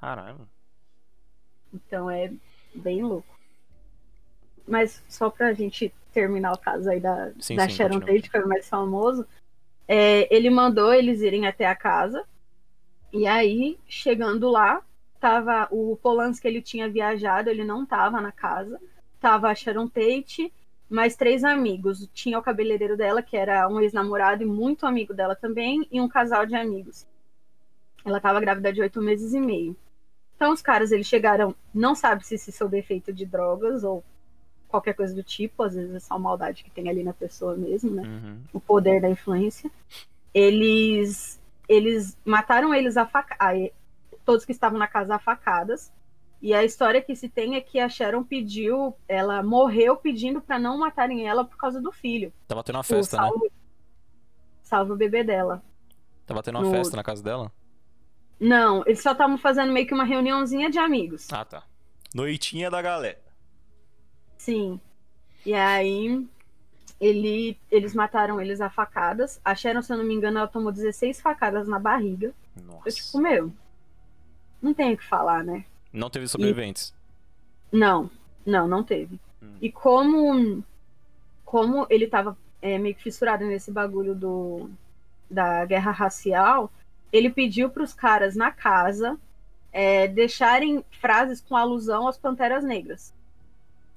Caralho. 0.00 0.48
Então 1.72 2.10
é 2.10 2.32
bem 2.74 3.04
louco. 3.04 3.38
Mas 4.66 5.00
só 5.08 5.30
pra 5.30 5.52
gente 5.52 5.94
terminar 6.12 6.54
o 6.54 6.58
caso 6.58 6.90
aí 6.90 6.98
da, 6.98 7.30
Sim, 7.38 7.54
da 7.54 7.68
sim, 7.68 7.76
Sharon. 7.76 8.00
Tate, 8.00 8.22
que 8.22 8.30
foi 8.32 8.42
o 8.42 8.48
mais 8.48 8.68
famoso, 8.68 9.24
é, 9.86 10.26
ele 10.34 10.50
mandou 10.50 10.92
eles 10.92 11.20
irem 11.20 11.46
até 11.46 11.66
a 11.66 11.76
casa. 11.76 12.24
E 13.12 13.28
aí, 13.28 13.78
chegando 13.86 14.50
lá, 14.50 14.82
tava 15.20 15.68
o 15.70 15.96
Polanski, 16.02 16.48
ele 16.48 16.62
tinha 16.62 16.90
viajado, 16.90 17.48
ele 17.48 17.62
não 17.62 17.86
tava 17.86 18.20
na 18.20 18.32
casa. 18.32 18.80
Tava 19.20 19.48
a 19.48 19.54
Sharon 19.54 19.86
Tate, 19.86 20.52
mais 20.88 21.16
três 21.16 21.44
amigos. 21.44 22.08
Tinha 22.12 22.38
o 22.38 22.42
cabeleireiro 22.42 22.96
dela, 22.96 23.22
que 23.22 23.36
era 23.36 23.68
um 23.68 23.80
ex-namorado 23.80 24.42
e 24.42 24.46
muito 24.46 24.86
amigo 24.86 25.12
dela 25.14 25.34
também, 25.36 25.86
e 25.90 26.00
um 26.00 26.08
casal 26.08 26.46
de 26.46 26.54
amigos. 26.54 27.06
Ela 28.04 28.20
tava 28.20 28.40
grávida 28.40 28.72
de 28.72 28.80
oito 28.80 29.02
meses 29.02 29.34
e 29.34 29.40
meio. 29.40 29.76
Então 30.36 30.52
os 30.52 30.62
caras, 30.62 30.92
eles 30.92 31.06
chegaram, 31.06 31.54
não 31.74 31.94
sabe 31.94 32.24
se 32.24 32.38
se 32.38 32.52
sob 32.52 32.78
efeito 32.78 33.12
de 33.12 33.26
drogas 33.26 33.82
ou 33.82 34.04
qualquer 34.68 34.94
coisa 34.94 35.14
do 35.14 35.22
tipo, 35.22 35.62
às 35.62 35.74
vezes 35.74 35.94
é 35.94 35.98
só 35.98 36.18
maldade 36.18 36.62
que 36.62 36.70
tem 36.70 36.88
ali 36.88 37.02
na 37.02 37.12
pessoa 37.12 37.56
mesmo, 37.56 37.90
né? 37.90 38.02
Uhum. 38.02 38.40
O 38.52 38.60
poder 38.60 39.00
da 39.00 39.08
influência. 39.08 39.70
Eles 40.32 41.40
eles 41.68 42.16
mataram 42.24 42.72
eles 42.72 42.96
a 42.96 43.04
faca... 43.04 43.36
todos 44.24 44.44
que 44.44 44.52
estavam 44.52 44.78
na 44.78 44.86
casa 44.86 45.16
a 45.16 45.18
facadas. 45.18 45.92
E 46.40 46.54
a 46.54 46.64
história 46.64 47.02
que 47.02 47.16
se 47.16 47.28
tem 47.28 47.56
é 47.56 47.60
que 47.60 47.80
a 47.80 47.88
Sharon 47.88 48.22
pediu, 48.22 48.94
ela 49.08 49.42
morreu 49.42 49.96
pedindo 49.96 50.40
para 50.40 50.58
não 50.58 50.78
matarem 50.78 51.26
ela 51.26 51.44
por 51.44 51.56
causa 51.56 51.80
do 51.80 51.90
filho. 51.90 52.32
Tava 52.46 52.62
tendo 52.62 52.76
uma 52.76 52.80
O 52.82 52.84
festa, 52.84 53.20
né? 53.20 53.30
salvo 54.62 54.92
o 54.94 54.96
bebê 54.96 55.24
dela. 55.24 55.62
Tava 56.26 56.42
tendo 56.42 56.58
uma 56.58 56.64
no- 56.64 56.70
festa 56.70 56.96
na 56.96 57.02
casa 57.02 57.22
dela? 57.22 57.50
Não, 58.38 58.84
eles 58.86 59.02
só 59.02 59.12
estavam 59.12 59.36
fazendo 59.36 59.72
meio 59.72 59.84
que 59.86 59.94
uma 59.94 60.04
reuniãozinha 60.04 60.70
de 60.70 60.78
amigos. 60.78 61.26
Ah, 61.32 61.44
tá. 61.44 61.64
Noitinha 62.14 62.70
da 62.70 62.80
galera. 62.80 63.18
Sim. 64.36 64.80
E 65.44 65.52
aí 65.54 66.24
ele, 67.00 67.58
eles 67.70 67.94
mataram 67.94 68.40
eles 68.40 68.60
a 68.60 68.70
facadas. 68.70 69.40
A 69.44 69.54
Sharon, 69.56 69.82
se 69.82 69.92
eu 69.92 69.96
não 69.98 70.04
me 70.04 70.14
engano, 70.14 70.38
ela 70.38 70.46
tomou 70.46 70.70
16 70.70 71.20
facadas 71.20 71.66
na 71.66 71.80
barriga. 71.80 72.32
Eu, 72.56 72.62
Nossa. 72.62 72.90
tipo, 72.92 73.18
meu, 73.18 73.52
não 74.62 74.72
tem 74.72 74.92
o 74.94 74.96
que 74.96 75.04
falar, 75.04 75.42
né? 75.42 75.64
Não 75.92 76.10
teve 76.10 76.28
sobreviventes. 76.28 76.94
Não, 77.72 78.10
não, 78.44 78.66
não 78.68 78.82
teve. 78.82 79.18
Hum. 79.42 79.56
E 79.60 79.70
como 79.70 80.62
como 81.44 81.86
ele 81.88 82.06
tava 82.06 82.36
é, 82.60 82.78
meio 82.78 82.94
que 82.94 83.02
fissurado 83.02 83.44
nesse 83.44 83.70
bagulho 83.70 84.14
do 84.14 84.70
da 85.30 85.64
guerra 85.64 85.90
racial, 85.90 86.70
ele 87.12 87.30
pediu 87.30 87.70
para 87.70 87.82
os 87.82 87.92
caras 87.92 88.34
na 88.34 88.50
casa 88.50 89.18
é, 89.72 90.08
deixarem 90.08 90.84
frases 91.00 91.40
com 91.40 91.56
alusão 91.56 92.08
às 92.08 92.18
panteras 92.18 92.64
negras. 92.64 93.12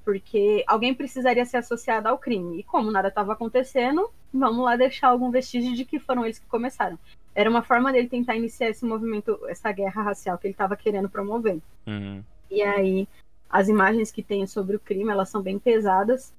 Porque 0.04 0.64
alguém 0.68 0.94
precisaria 0.94 1.46
ser 1.46 1.58
associado 1.58 2.08
ao 2.08 2.18
crime. 2.18 2.60
E 2.60 2.64
como 2.64 2.92
nada 2.92 3.08
estava 3.08 3.34
acontecendo, 3.34 4.10
vamos 4.34 4.66
lá 4.66 4.76
deixar 4.76 5.10
algum 5.10 5.30
vestígio 5.30 5.76
de 5.76 5.86
que 5.86 6.00
foram 6.00 6.26
eles 6.26 6.40
que 6.40 6.48
começaram. 6.48 6.98
Era 7.34 7.50
uma 7.50 7.62
forma 7.62 7.92
dele 7.92 8.10
tentar 8.10 8.36
iniciar 8.36 8.70
esse 8.70 8.86
movimento, 8.86 9.40
essa 9.48 9.72
guerra 9.72 10.02
racial 10.02 10.38
que 10.38 10.48
ele 10.48 10.54
estava 10.54 10.76
querendo 10.76 11.10
promover. 11.10 11.60
Uhum. 11.88 12.24
E 12.50 12.62
aí, 12.62 13.08
as 13.50 13.68
imagens 13.68 14.12
que 14.12 14.22
tem 14.22 14.46
sobre 14.46 14.76
o 14.76 14.80
crime, 14.80 15.12
elas 15.12 15.30
são 15.30 15.42
bem 15.42 15.58
pesadas. 15.58 16.34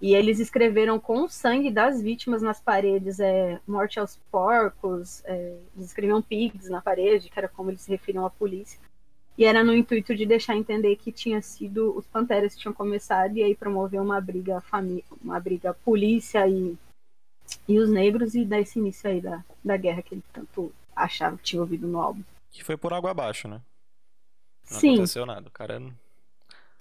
E 0.00 0.14
eles 0.14 0.38
escreveram 0.38 0.98
com 0.98 1.22
o 1.22 1.28
sangue 1.28 1.70
das 1.70 2.02
vítimas 2.02 2.42
nas 2.42 2.60
paredes, 2.60 3.20
é, 3.20 3.60
morte 3.66 3.98
aos 3.98 4.16
porcos, 4.30 5.22
é, 5.24 5.56
eles 5.74 5.86
escreviam 5.86 6.20
pigs 6.20 6.68
na 6.68 6.80
parede, 6.82 7.30
que 7.30 7.38
era 7.38 7.48
como 7.48 7.70
eles 7.70 7.80
se 7.80 7.90
referiam 7.90 8.26
à 8.26 8.30
polícia. 8.30 8.78
E 9.38 9.44
era 9.44 9.64
no 9.64 9.74
intuito 9.74 10.14
de 10.14 10.26
deixar 10.26 10.56
entender 10.56 10.96
que 10.96 11.10
tinha 11.10 11.40
sido 11.40 11.96
os 11.96 12.06
panteras 12.06 12.54
que 12.54 12.60
tinham 12.60 12.74
começado 12.74 13.36
e 13.36 13.42
aí 13.42 13.54
promover 13.54 14.00
uma 14.00 14.20
briga 14.20 14.60
família, 14.60 15.04
uma 15.22 15.40
briga 15.40 15.72
polícia 15.72 16.46
e, 16.46 16.76
e 17.68 17.78
os 17.78 17.88
negros 17.90 18.34
e 18.34 18.44
dar 18.44 18.60
esse 18.60 18.78
início 18.78 19.08
aí 19.08 19.20
da, 19.20 19.44
da 19.64 19.76
guerra 19.76 20.02
que 20.02 20.14
ele 20.14 20.24
tanto 20.32 20.72
achava 20.94 21.36
que 21.36 21.42
tinha 21.44 21.60
ouvido 21.62 21.86
no 21.86 22.00
álbum. 22.00 22.22
Que 22.50 22.62
foi 22.64 22.76
por 22.76 22.92
água 22.92 23.10
abaixo, 23.10 23.48
né? 23.48 23.60
Não 24.70 24.80
Sim. 24.80 24.94
aconteceu 24.94 25.26
nada. 25.26 25.48
O 25.48 25.50
cara. 25.50 25.82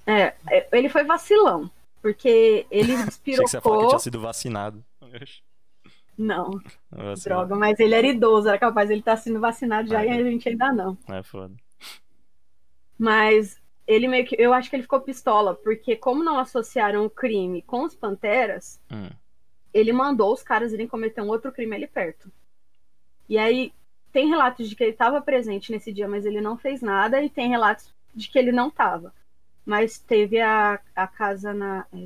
É, 0.06 0.34
é, 0.50 0.68
ele 0.72 0.90
foi 0.90 1.04
vacilão, 1.04 1.70
porque 2.02 2.66
ele 2.70 2.94
Achei 2.96 3.12
que 3.24 3.36
você 3.38 3.58
ia 3.58 3.62
falar 3.62 3.82
que 3.84 3.88
tinha 3.90 4.00
sido 4.00 4.20
vacinado. 4.22 4.84
Não, 6.18 6.62
Vacilado. 6.92 7.48
droga, 7.48 7.56
mas 7.56 7.80
ele 7.80 7.96
era 7.96 8.06
idoso, 8.06 8.48
era 8.48 8.60
capaz 8.60 8.90
ele 8.90 9.00
estar 9.00 9.18
sendo 9.18 9.40
vacinado 9.40 9.88
já 9.90 10.00
Ah, 10.00 10.06
e 10.06 10.10
é. 10.10 10.14
a 10.14 10.24
gente 10.24 10.48
ainda 10.48 10.72
não. 10.72 10.96
É 11.10 11.24
foda. 11.24 11.56
Mas 12.98 13.60
ele 13.88 14.08
meio 14.08 14.26
que. 14.26 14.36
Eu 14.40 14.54
acho 14.54 14.70
que 14.70 14.76
ele 14.76 14.84
ficou 14.84 15.02
pistola, 15.02 15.56
porque 15.56 15.96
como 15.96 16.24
não 16.24 16.38
associaram 16.38 17.06
o 17.06 17.10
crime 17.10 17.62
com 17.64 17.84
os 17.84 17.96
Panteras, 17.96 18.80
Hum. 18.92 19.10
Ele 19.74 19.92
mandou 19.92 20.32
os 20.32 20.44
caras 20.44 20.72
irem 20.72 20.88
cometer 20.88 21.22
um 21.22 21.30
outro 21.30 21.52
crime 21.52 21.76
ali 21.76 21.88
perto. 21.88 22.32
E 23.28 23.38
aí 23.38 23.74
tem 24.12 24.28
relatos 24.28 24.70
de 24.70 24.76
que 24.76 24.84
ele 24.84 24.92
estava 24.92 25.22
presente 25.22 25.72
nesse 25.72 25.92
dia, 25.92 26.08
mas 26.08 26.26
ele 26.26 26.40
não 26.40 26.58
fez 26.58 26.82
nada, 26.82 27.22
e 27.22 27.30
tem 27.30 27.50
relatos 27.50 27.94
de 28.14 28.30
que 28.30 28.38
ele 28.38 28.52
não 28.52 28.68
estava. 28.68 29.14
Mas 29.66 29.98
teve 29.98 30.40
a, 30.40 30.80
a 30.96 31.08
casa 31.08 31.54
na, 31.54 31.86
é, 31.92 31.98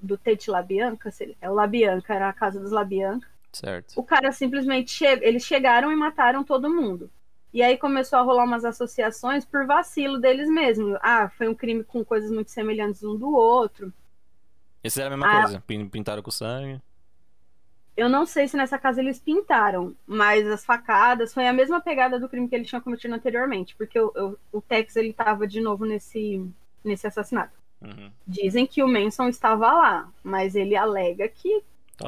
do 0.00 0.16
Tate 0.16 0.50
Labianca, 0.50 1.10
é 1.40 1.50
o 1.50 1.54
Labianca, 1.54 2.14
era 2.14 2.28
a 2.28 2.32
casa 2.32 2.58
dos 2.58 2.70
Labianca. 2.70 3.28
Certo. 3.52 3.98
O 3.98 4.02
cara 4.02 4.32
simplesmente 4.32 4.90
chega, 4.90 5.26
eles 5.26 5.44
chegaram 5.44 5.92
e 5.92 5.96
mataram 5.96 6.44
todo 6.44 6.72
mundo. 6.72 7.10
E 7.52 7.62
aí 7.62 7.76
começou 7.78 8.18
a 8.18 8.22
rolar 8.22 8.44
umas 8.44 8.64
associações 8.64 9.44
por 9.44 9.66
vacilo 9.66 10.18
deles 10.18 10.48
mesmos. 10.48 10.98
Ah, 11.00 11.30
foi 11.30 11.48
um 11.48 11.54
crime 11.54 11.82
com 11.84 12.04
coisas 12.04 12.30
muito 12.30 12.50
semelhantes 12.50 13.02
um 13.02 13.16
do 13.16 13.30
outro. 13.34 13.92
Esse 14.86 15.00
era 15.00 15.14
a 15.14 15.16
mesma 15.16 15.32
Ah. 15.38 15.42
coisa. 15.42 15.62
pin- 15.66 15.88
Pintaram 15.88 16.22
com 16.22 16.30
sangue. 16.30 16.80
Eu 17.96 18.08
não 18.10 18.26
sei 18.26 18.46
se 18.46 18.56
nessa 18.58 18.78
casa 18.78 19.00
eles 19.00 19.18
pintaram, 19.18 19.94
mas 20.06 20.46
as 20.46 20.64
facadas 20.64 21.32
foi 21.32 21.46
a 21.48 21.52
mesma 21.52 21.80
pegada 21.80 22.20
do 22.20 22.28
crime 22.28 22.46
que 22.46 22.54
ele 22.54 22.64
tinha 22.66 22.80
cometido 22.80 23.14
anteriormente, 23.14 23.74
porque 23.74 23.98
o, 23.98 24.12
o, 24.52 24.58
o 24.58 24.60
Tex 24.60 24.96
ele 24.96 25.14
tava 25.14 25.46
de 25.46 25.62
novo 25.62 25.86
nesse, 25.86 26.44
nesse 26.84 27.06
assassinato. 27.06 27.58
Uhum. 27.80 28.10
Dizem 28.26 28.66
que 28.66 28.82
o 28.82 28.88
Manson 28.88 29.28
estava 29.28 29.72
lá, 29.72 30.08
mas 30.22 30.54
ele 30.54 30.76
alega 30.76 31.26
que 31.28 31.62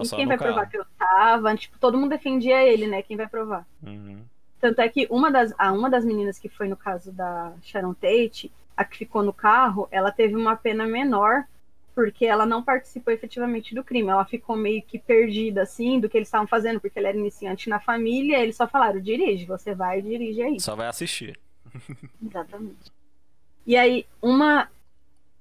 só 0.05 0.17
quem 0.17 0.27
vai 0.27 0.37
carro. 0.37 0.53
provar 0.53 0.69
que 0.71 0.77
eu 0.77 0.85
tava? 0.99 1.57
Tipo, 1.57 1.79
todo 1.79 1.97
mundo 1.97 2.11
defendia 2.11 2.63
ele, 2.63 2.87
né? 2.87 3.01
Quem 3.01 3.17
vai 3.17 3.27
provar? 3.27 3.67
Uhum. 3.83 4.23
Tanto 4.61 4.81
é 4.83 4.89
que 4.91 5.07
uma 5.11 5.31
das, 5.31 5.55
a 5.57 5.73
uma 5.73 5.89
das 5.89 6.05
meninas 6.05 6.39
que 6.39 6.51
foi 6.51 6.69
no 6.69 6.77
caso 6.77 7.11
da 7.13 7.53
Sharon 7.63 7.95
Tate, 7.95 8.53
a 8.77 8.85
que 8.85 8.99
ficou 8.99 9.23
no 9.23 9.33
carro, 9.33 9.89
ela 9.91 10.13
teve 10.13 10.37
uma 10.37 10.55
pena 10.55 10.87
menor 10.87 11.45
porque 11.99 12.27
ela 12.27 12.47
não 12.47 12.63
participou 12.63 13.13
efetivamente 13.13 13.75
do 13.75 13.83
crime. 13.83 14.09
Ela 14.09 14.25
ficou 14.25 14.55
meio 14.55 14.81
que 14.81 15.01
perdida, 15.01 15.63
assim, 15.63 15.99
do 15.99 16.09
que 16.09 16.17
eles 16.17 16.29
estavam 16.29 16.47
fazendo, 16.47 16.81
porque 16.81 16.97
ela 16.97 17.09
era 17.09 17.19
iniciante 17.19 17.69
na 17.69 17.81
família. 17.81 18.39
Eles 18.39 18.55
só 18.55 18.69
falaram: 18.69 19.01
dirige, 19.01 19.45
você 19.45 19.75
vai 19.75 19.99
e 19.99 20.03
dirige 20.03 20.41
aí. 20.41 20.61
Só 20.61 20.77
vai 20.77 20.87
assistir. 20.87 21.37
Exatamente. 22.25 22.93
E 23.67 23.77
aí, 23.77 24.07
uma. 24.23 24.69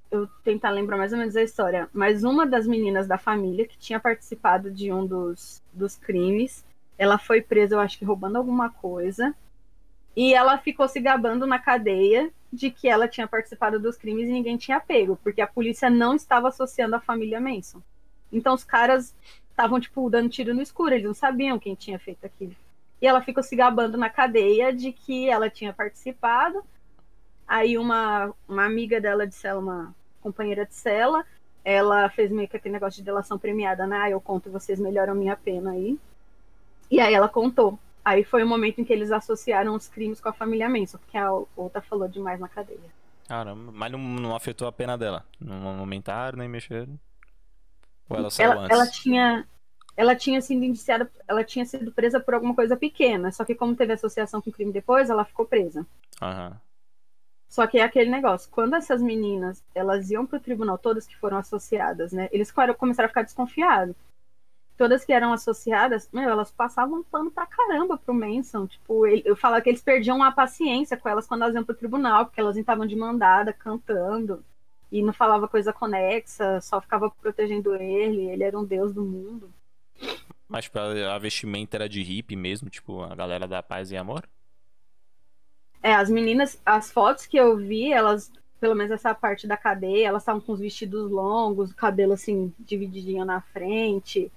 Eu 0.10 0.26
tentar 0.44 0.72
lembrar 0.72 0.98
mais 0.98 1.14
ou 1.14 1.20
menos 1.20 1.36
a 1.36 1.44
história, 1.44 1.88
mas 1.94 2.24
uma 2.24 2.44
das 2.44 2.66
meninas 2.66 3.08
da 3.08 3.20
família 3.20 3.68
que 3.68 3.78
tinha 3.78 4.00
participado 4.00 4.72
de 4.72 4.92
um 4.92 5.06
dos, 5.06 5.62
dos 5.72 5.96
crimes, 5.96 6.66
ela 6.98 7.20
foi 7.20 7.40
presa, 7.40 7.76
eu 7.76 7.80
acho 7.80 8.00
que 8.00 8.06
roubando 8.06 8.38
alguma 8.38 8.72
coisa, 8.72 9.36
e 10.16 10.34
ela 10.34 10.58
ficou 10.58 10.88
se 10.88 11.00
gabando 11.00 11.46
na 11.46 11.60
cadeia 11.60 12.32
de 12.52 12.72
que 12.72 12.88
ela 12.88 13.08
tinha 13.08 13.28
participado 13.28 13.80
dos 13.80 13.98
crimes 13.98 14.28
e 14.28 14.32
ninguém 14.32 14.58
tinha 14.58 14.80
pego, 14.80 15.18
porque 15.24 15.42
a 15.42 15.48
polícia 15.48 15.90
não 15.90 16.16
estava 16.16 16.48
associando 16.48 16.96
a 16.96 17.02
família 17.02 17.42
Manson. 17.42 17.82
Então 18.32 18.54
os 18.54 18.64
caras 18.64 19.14
estavam, 19.50 19.80
tipo, 19.80 20.10
dando 20.10 20.30
tiro 20.30 20.54
no 20.54 20.62
escuro, 20.62 20.94
eles 20.94 21.06
não 21.06 21.14
sabiam 21.14 21.60
quem 21.60 21.76
tinha 21.76 21.98
feito 22.00 22.26
aquilo. 22.26 22.56
E 23.02 23.08
ela 23.08 23.22
ficou 23.22 23.44
se 23.44 23.56
gabando 23.56 23.98
na 23.98 24.10
cadeia 24.10 24.74
de 24.74 24.92
que 24.92 25.30
ela 25.30 25.50
tinha 25.50 25.74
participado. 25.74 26.64
Aí 27.48 27.78
uma, 27.78 28.34
uma 28.48 28.66
amiga 28.66 29.00
dela 29.00 29.26
de 29.26 29.36
cela, 29.36 29.60
uma 29.60 29.96
companheira 30.22 30.66
de 30.66 30.74
cela, 30.74 31.26
ela 31.64 32.10
fez 32.10 32.32
meio 32.32 32.48
que 32.48 32.58
aquele 32.58 32.74
negócio 32.74 32.98
de 32.98 33.06
delação 33.06 33.38
premiada, 33.38 33.86
né? 33.86 33.98
Ah, 33.98 34.10
eu 34.10 34.22
conto, 34.22 34.50
vocês 34.50 34.80
melhoram 34.80 35.14
minha 35.14 35.36
pena 35.36 35.72
aí. 35.72 35.98
E 36.90 37.00
aí 37.00 37.14
ela 37.14 37.30
contou. 37.30 37.78
Aí 38.08 38.24
foi 38.24 38.42
o 38.42 38.48
momento 38.48 38.80
em 38.80 38.86
que 38.86 38.94
eles 38.94 39.12
associaram 39.12 39.76
os 39.76 39.90
crimes 39.90 40.22
com 40.22 40.30
a 40.30 40.34
família 40.34 40.70
Manson, 40.70 40.98
porque 40.98 41.18
a 41.18 41.30
outra 41.58 41.82
falou 41.82 42.08
demais 42.08 42.40
na 42.40 42.48
cadeia. 42.48 42.80
Caramba, 43.28 43.70
mas 43.74 43.92
não, 43.92 44.00
não 44.00 44.34
afetou 44.34 44.66
a 44.66 44.72
pena 44.72 44.98
dela. 44.98 45.26
Não 45.38 45.80
aumentaram 45.80 46.38
nem 46.38 46.48
mexeram. 46.48 46.98
Ou 48.08 48.18
ela 48.18 48.32
saiu 48.32 48.54
Ela, 48.54 48.62
antes? 48.62 48.78
ela 48.78 48.88
tinha 48.90 49.48
ela 49.98 50.16
tinha 50.16 50.40
sido 50.40 50.64
indiciada, 50.64 51.12
ela 51.28 51.44
tinha 51.44 51.66
sido 51.66 51.92
presa 51.92 52.18
por 52.18 52.34
alguma 52.34 52.56
coisa 52.56 52.78
pequena, 52.78 53.30
só 53.30 53.44
que 53.44 53.54
como 53.54 53.76
teve 53.76 53.92
associação 53.92 54.42
com 54.42 54.52
o 54.52 54.54
crime 54.54 54.72
depois, 54.72 55.10
ela 55.10 55.26
ficou 55.26 55.46
presa. 55.46 55.86
Aham. 56.22 56.58
Só 57.50 57.68
que 57.68 57.78
é 57.78 57.84
aquele 57.84 58.10
negócio, 58.10 58.50
quando 58.50 58.76
essas 58.76 59.02
meninas, 59.02 59.62
elas 59.76 60.10
iam 60.12 60.26
pro 60.26 60.40
tribunal, 60.40 60.78
todas 60.78 61.06
que 61.06 61.18
foram 61.18 61.38
associadas, 61.38 62.14
né? 62.14 62.30
Eles 62.32 62.54
começaram 62.78 63.08
a 63.08 63.10
ficar 63.10 63.24
desconfiados. 63.24 63.98
Todas 64.78 65.04
que 65.04 65.12
eram 65.12 65.34
associadas, 65.34 66.08
meu, 66.14 66.30
elas 66.30 66.52
passavam 66.52 67.04
pano 67.04 67.32
pra 67.32 67.48
caramba 67.48 67.98
pro 67.98 68.14
Manson. 68.14 68.68
Tipo, 68.68 69.08
ele, 69.08 69.24
eu 69.26 69.36
falo 69.36 69.60
que 69.60 69.70
eles 69.70 69.82
perdiam 69.82 70.22
a 70.22 70.32
paciência 70.32 70.96
com 70.96 71.10
elas 71.10 71.26
quando 71.26 71.42
elas 71.42 71.56
iam 71.56 71.64
pro 71.64 71.74
tribunal, 71.74 72.26
porque 72.26 72.40
elas 72.40 72.56
estavam 72.56 72.86
de 72.86 72.96
mandada, 72.96 73.52
cantando, 73.52 74.46
e 74.92 75.02
não 75.02 75.12
falava 75.12 75.48
coisa 75.48 75.74
conexa, 75.74 76.62
só 76.62 76.80
ficava 76.80 77.10
protegendo 77.10 77.76
ele, 77.76 78.30
ele 78.30 78.44
era 78.44 78.58
um 78.58 78.64
deus 78.64 78.94
do 78.94 79.04
mundo. 79.04 79.52
Mas 80.48 80.66
tipo, 80.66 80.78
a 80.78 81.16
a 81.16 81.18
vestimenta 81.18 81.76
era 81.76 81.90
de 81.90 82.02
hippie 82.04 82.36
mesmo, 82.36 82.70
tipo, 82.70 83.02
a 83.02 83.16
galera 83.16 83.48
da 83.48 83.64
paz 83.64 83.92
e 83.92 83.98
amor? 83.98 84.30
É, 85.82 85.94
as 85.94 86.10
meninas, 86.10 86.62
as 86.66 86.92
fotos 86.92 87.26
que 87.26 87.38
eu 87.38 87.58
vi, 87.58 87.92
elas, 87.92 88.32
pelo 88.60 88.76
menos 88.76 88.92
essa 88.92 89.14
parte 89.14 89.48
da 89.48 89.58
cadeia, 89.58 90.08
elas 90.08 90.22
estavam 90.22 90.42
com 90.42 90.54
os 90.54 90.60
vestidos 90.60 91.10
longos, 91.10 91.72
o 91.72 91.76
cabelo 91.76 92.14
assim, 92.14 92.54
divididinho 92.60 93.26
na 93.26 93.42
frente. 93.42 94.32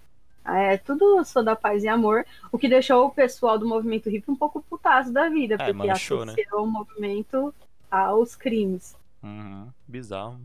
É, 0.45 0.79
tudo 0.79 1.23
sou 1.25 1.45
da 1.45 1.55
paz 1.55 1.85
e 1.85 1.89
amor, 1.89 2.27
o 2.51 2.59
que 2.59 2.69
deixou 2.69 3.07
o 3.07 3.11
pessoal 3.11 3.59
do 3.59 3.69
movimento 3.69 4.09
hippie 4.11 4.31
um 4.31 4.37
pouco 4.37 4.63
putaço 4.63 5.13
da 5.13 5.29
vida, 5.29 5.57
É, 5.59 5.59
porque 5.59 5.73
manchou, 5.73 6.25
né? 6.25 6.33
associou 6.33 6.65
o 6.65 6.71
movimento 6.71 7.55
aos 7.91 8.35
crimes. 8.35 8.97
Uhum, 9.23 9.69
bizarro. 9.87 10.41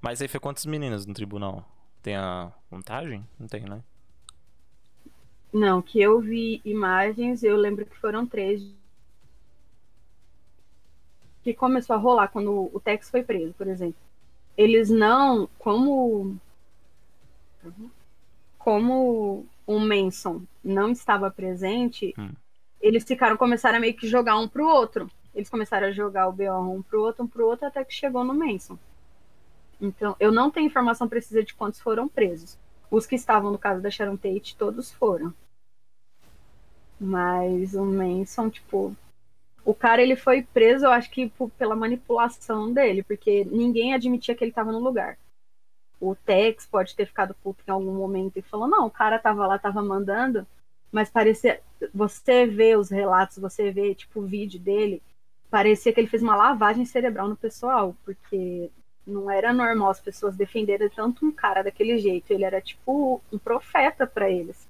Mas 0.00 0.20
aí 0.20 0.28
foi 0.28 0.40
quantas 0.40 0.66
meninas 0.66 1.06
no 1.06 1.14
tribunal? 1.14 1.64
Tem 2.02 2.16
a 2.16 2.52
contagem? 2.70 3.26
Não 3.38 3.46
tem, 3.46 3.62
né? 3.62 3.82
Não, 5.52 5.82
que 5.82 6.00
eu 6.00 6.20
vi 6.20 6.60
imagens, 6.64 7.42
eu 7.42 7.56
lembro 7.56 7.84
que 7.86 7.96
foram 7.98 8.26
três. 8.26 8.62
Que 11.42 11.52
começou 11.52 11.94
a 11.94 11.98
rolar 11.98 12.28
quando 12.28 12.70
o 12.72 12.80
Tex 12.80 13.10
foi 13.10 13.22
preso, 13.22 13.52
por 13.54 13.66
exemplo. 13.66 14.00
Eles 14.56 14.88
não, 14.90 15.48
como 15.58 16.36
como 18.58 19.46
o 19.66 19.78
Manson 19.78 20.42
não 20.62 20.90
estava 20.90 21.30
presente, 21.30 22.14
Hum. 22.18 22.30
eles 22.80 23.04
ficaram 23.04 23.36
começaram 23.36 23.78
a 23.78 23.80
meio 23.80 23.94
que 23.94 24.06
jogar 24.06 24.38
um 24.38 24.48
pro 24.48 24.66
outro. 24.66 25.10
Eles 25.34 25.48
começaram 25.48 25.88
a 25.88 25.92
jogar 25.92 26.28
o 26.28 26.32
BO 26.32 26.76
um 26.76 26.82
pro 26.82 27.02
outro, 27.02 27.24
um 27.24 27.28
pro 27.28 27.46
outro, 27.46 27.66
até 27.66 27.84
que 27.84 27.94
chegou 27.94 28.22
no 28.22 28.34
Manson. 28.34 28.78
Então, 29.80 30.14
eu 30.20 30.30
não 30.30 30.50
tenho 30.50 30.66
informação 30.66 31.08
precisa 31.08 31.42
de 31.42 31.54
quantos 31.54 31.80
foram 31.80 32.06
presos. 32.06 32.56
Os 32.90 33.06
que 33.06 33.16
estavam 33.16 33.50
no 33.50 33.58
caso 33.58 33.80
da 33.80 33.90
Sharon 33.90 34.16
Tate, 34.16 34.56
todos 34.56 34.92
foram. 34.92 35.32
Mas 37.00 37.74
o 37.74 37.84
Manson, 37.84 38.48
tipo, 38.48 38.94
o 39.64 39.74
cara 39.74 40.02
ele 40.02 40.14
foi 40.14 40.42
preso, 40.42 40.84
eu 40.86 40.90
acho 40.90 41.10
que 41.10 41.32
pela 41.58 41.74
manipulação 41.74 42.72
dele, 42.72 43.02
porque 43.02 43.44
ninguém 43.44 43.94
admitia 43.94 44.34
que 44.34 44.44
ele 44.44 44.50
estava 44.50 44.70
no 44.70 44.78
lugar. 44.78 45.18
O 46.04 46.16
Tex 46.16 46.66
pode 46.66 46.96
ter 46.96 47.06
ficado 47.06 47.32
puto 47.44 47.62
em 47.64 47.70
algum 47.70 47.94
momento 47.94 48.36
e 48.36 48.42
falou: 48.42 48.66
"Não, 48.66 48.86
o 48.86 48.90
cara 48.90 49.20
tava 49.20 49.46
lá, 49.46 49.56
tava 49.56 49.80
mandando", 49.80 50.44
mas 50.90 51.08
parecia 51.08 51.60
você 51.94 52.44
vê 52.44 52.76
os 52.76 52.90
relatos, 52.90 53.38
você 53.38 53.70
vê 53.70 53.94
tipo 53.94 54.20
o 54.20 54.26
vídeo 54.26 54.58
dele, 54.58 55.00
parecia 55.48 55.92
que 55.92 56.00
ele 56.00 56.08
fez 56.08 56.20
uma 56.20 56.34
lavagem 56.34 56.84
cerebral 56.84 57.28
no 57.28 57.36
pessoal, 57.36 57.94
porque 58.04 58.68
não 59.06 59.30
era 59.30 59.52
normal 59.52 59.90
as 59.90 60.00
pessoas 60.00 60.36
defenderem 60.36 60.90
tanto 60.90 61.24
um 61.24 61.30
cara 61.30 61.62
daquele 61.62 61.96
jeito. 61.98 62.32
Ele 62.32 62.44
era 62.44 62.60
tipo 62.60 63.22
um 63.32 63.38
profeta 63.38 64.04
pra 64.04 64.28
eles. 64.28 64.68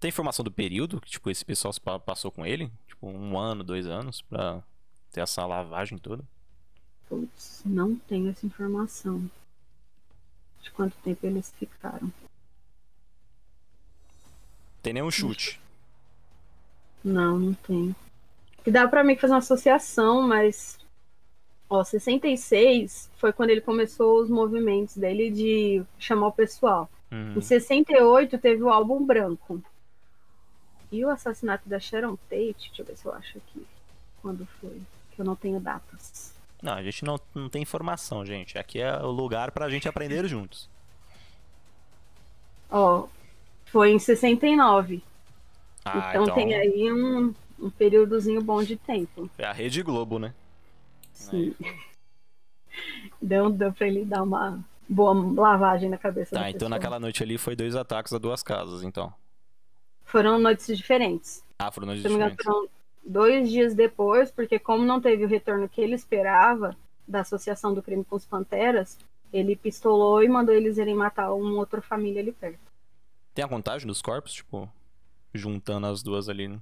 Tem 0.00 0.08
informação 0.08 0.44
do 0.44 0.50
período 0.50 1.00
que, 1.00 1.10
tipo, 1.10 1.30
esse 1.30 1.44
pessoal 1.44 1.72
passou 2.00 2.32
com 2.32 2.44
ele? 2.44 2.70
Tipo, 2.88 3.06
um 3.06 3.38
ano, 3.38 3.62
dois 3.62 3.86
anos, 3.86 4.22
pra 4.22 4.60
ter 5.12 5.20
essa 5.20 5.46
lavagem 5.46 5.98
toda? 5.98 6.24
Putz, 7.08 7.62
não 7.64 7.94
tenho 7.94 8.28
essa 8.28 8.44
informação. 8.44 9.30
De 10.64 10.70
quanto 10.70 10.96
tempo 11.04 11.26
eles 11.26 11.52
ficaram. 11.58 12.10
Tem 14.82 14.94
nenhum 14.94 15.10
chute. 15.10 15.60
Não, 17.04 17.38
não 17.38 17.54
tenho. 17.54 17.94
Que 18.64 18.70
dá 18.70 18.88
pra 18.88 19.04
mim 19.04 19.14
fazer 19.14 19.34
uma 19.34 19.38
associação, 19.40 20.22
mas. 20.26 20.78
Ó, 21.68 21.84
66 21.84 23.10
foi 23.16 23.30
quando 23.32 23.50
ele 23.50 23.60
começou 23.60 24.22
os 24.22 24.30
movimentos 24.30 24.96
dele 24.96 25.30
de 25.30 25.82
chamar 25.98 26.28
o 26.28 26.32
pessoal. 26.32 26.90
Uhum. 27.12 27.34
Em 27.36 27.40
68 27.42 28.38
teve 28.38 28.62
o 28.62 28.70
álbum 28.70 29.04
branco. 29.04 29.62
E 30.90 31.04
o 31.04 31.10
assassinato 31.10 31.68
da 31.68 31.78
Sharon 31.78 32.16
Tate, 32.16 32.68
deixa 32.68 32.82
eu 32.82 32.86
ver 32.86 32.96
se 32.96 33.04
eu 33.04 33.12
acho 33.12 33.36
aqui. 33.36 33.66
Quando 34.22 34.46
foi? 34.60 34.80
Que 35.12 35.20
eu 35.20 35.24
não 35.24 35.36
tenho 35.36 35.60
datas. 35.60 36.33
Não, 36.64 36.72
a 36.72 36.82
gente 36.82 37.04
não, 37.04 37.20
não 37.34 37.50
tem 37.50 37.60
informação, 37.60 38.24
gente. 38.24 38.56
Aqui 38.56 38.80
é 38.80 38.96
o 39.02 39.10
lugar 39.10 39.50
pra 39.52 39.68
gente 39.68 39.86
aprender 39.86 40.26
juntos. 40.26 40.66
Ó, 42.70 43.06
foi 43.66 43.90
em 43.92 43.98
69. 43.98 45.02
Ah, 45.84 46.08
então, 46.08 46.34
tem 46.34 46.54
aí 46.54 46.90
um, 46.90 47.34
um 47.60 47.68
períodozinho 47.68 48.40
bom 48.42 48.62
de 48.62 48.76
tempo. 48.76 49.28
É 49.36 49.44
a 49.44 49.52
Rede 49.52 49.82
Globo, 49.82 50.18
né? 50.18 50.32
Sim. 51.12 51.54
Deu, 53.20 53.50
deu 53.50 53.72
pra 53.72 53.86
ele 53.86 54.04
dar 54.04 54.22
uma 54.22 54.58
boa 54.88 55.14
lavagem 55.40 55.88
na 55.88 55.96
cabeça 55.96 56.34
Tá, 56.34 56.40
então 56.48 56.52
pessoa. 56.52 56.68
naquela 56.70 56.98
noite 56.98 57.22
ali 57.22 57.38
foi 57.38 57.54
dois 57.54 57.76
ataques 57.76 58.12
a 58.12 58.18
duas 58.18 58.42
casas, 58.42 58.82
então. 58.82 59.12
Foram 60.04 60.38
noites 60.40 60.76
diferentes. 60.76 61.44
Ah, 61.58 61.70
foram 61.70 61.86
noites 61.88 62.04
engano, 62.04 62.30
diferentes. 62.30 62.44
foram 62.44 62.68
dois 63.04 63.50
dias 63.50 63.74
depois, 63.74 64.30
porque 64.30 64.58
como 64.58 64.84
não 64.84 65.00
teve 65.00 65.24
o 65.24 65.28
retorno 65.28 65.68
que 65.68 65.80
ele 65.80 65.94
esperava 65.94 66.76
da 67.06 67.20
associação 67.20 67.74
do 67.74 67.82
crime 67.82 68.04
com 68.04 68.16
os 68.16 68.24
Panteras, 68.24 68.98
ele 69.32 69.56
pistolou 69.56 70.22
e 70.22 70.28
mandou 70.28 70.54
eles 70.54 70.78
irem 70.78 70.94
matar 70.94 71.32
uma 71.32 71.58
outra 71.58 71.82
família 71.82 72.22
ali 72.22 72.32
perto. 72.32 72.72
Tem 73.34 73.44
a 73.44 73.48
contagem 73.48 73.86
dos 73.86 74.00
corpos, 74.00 74.32
tipo, 74.32 74.70
juntando 75.32 75.86
as 75.86 76.02
duas 76.02 76.28
ali, 76.28 76.48
né? 76.48 76.60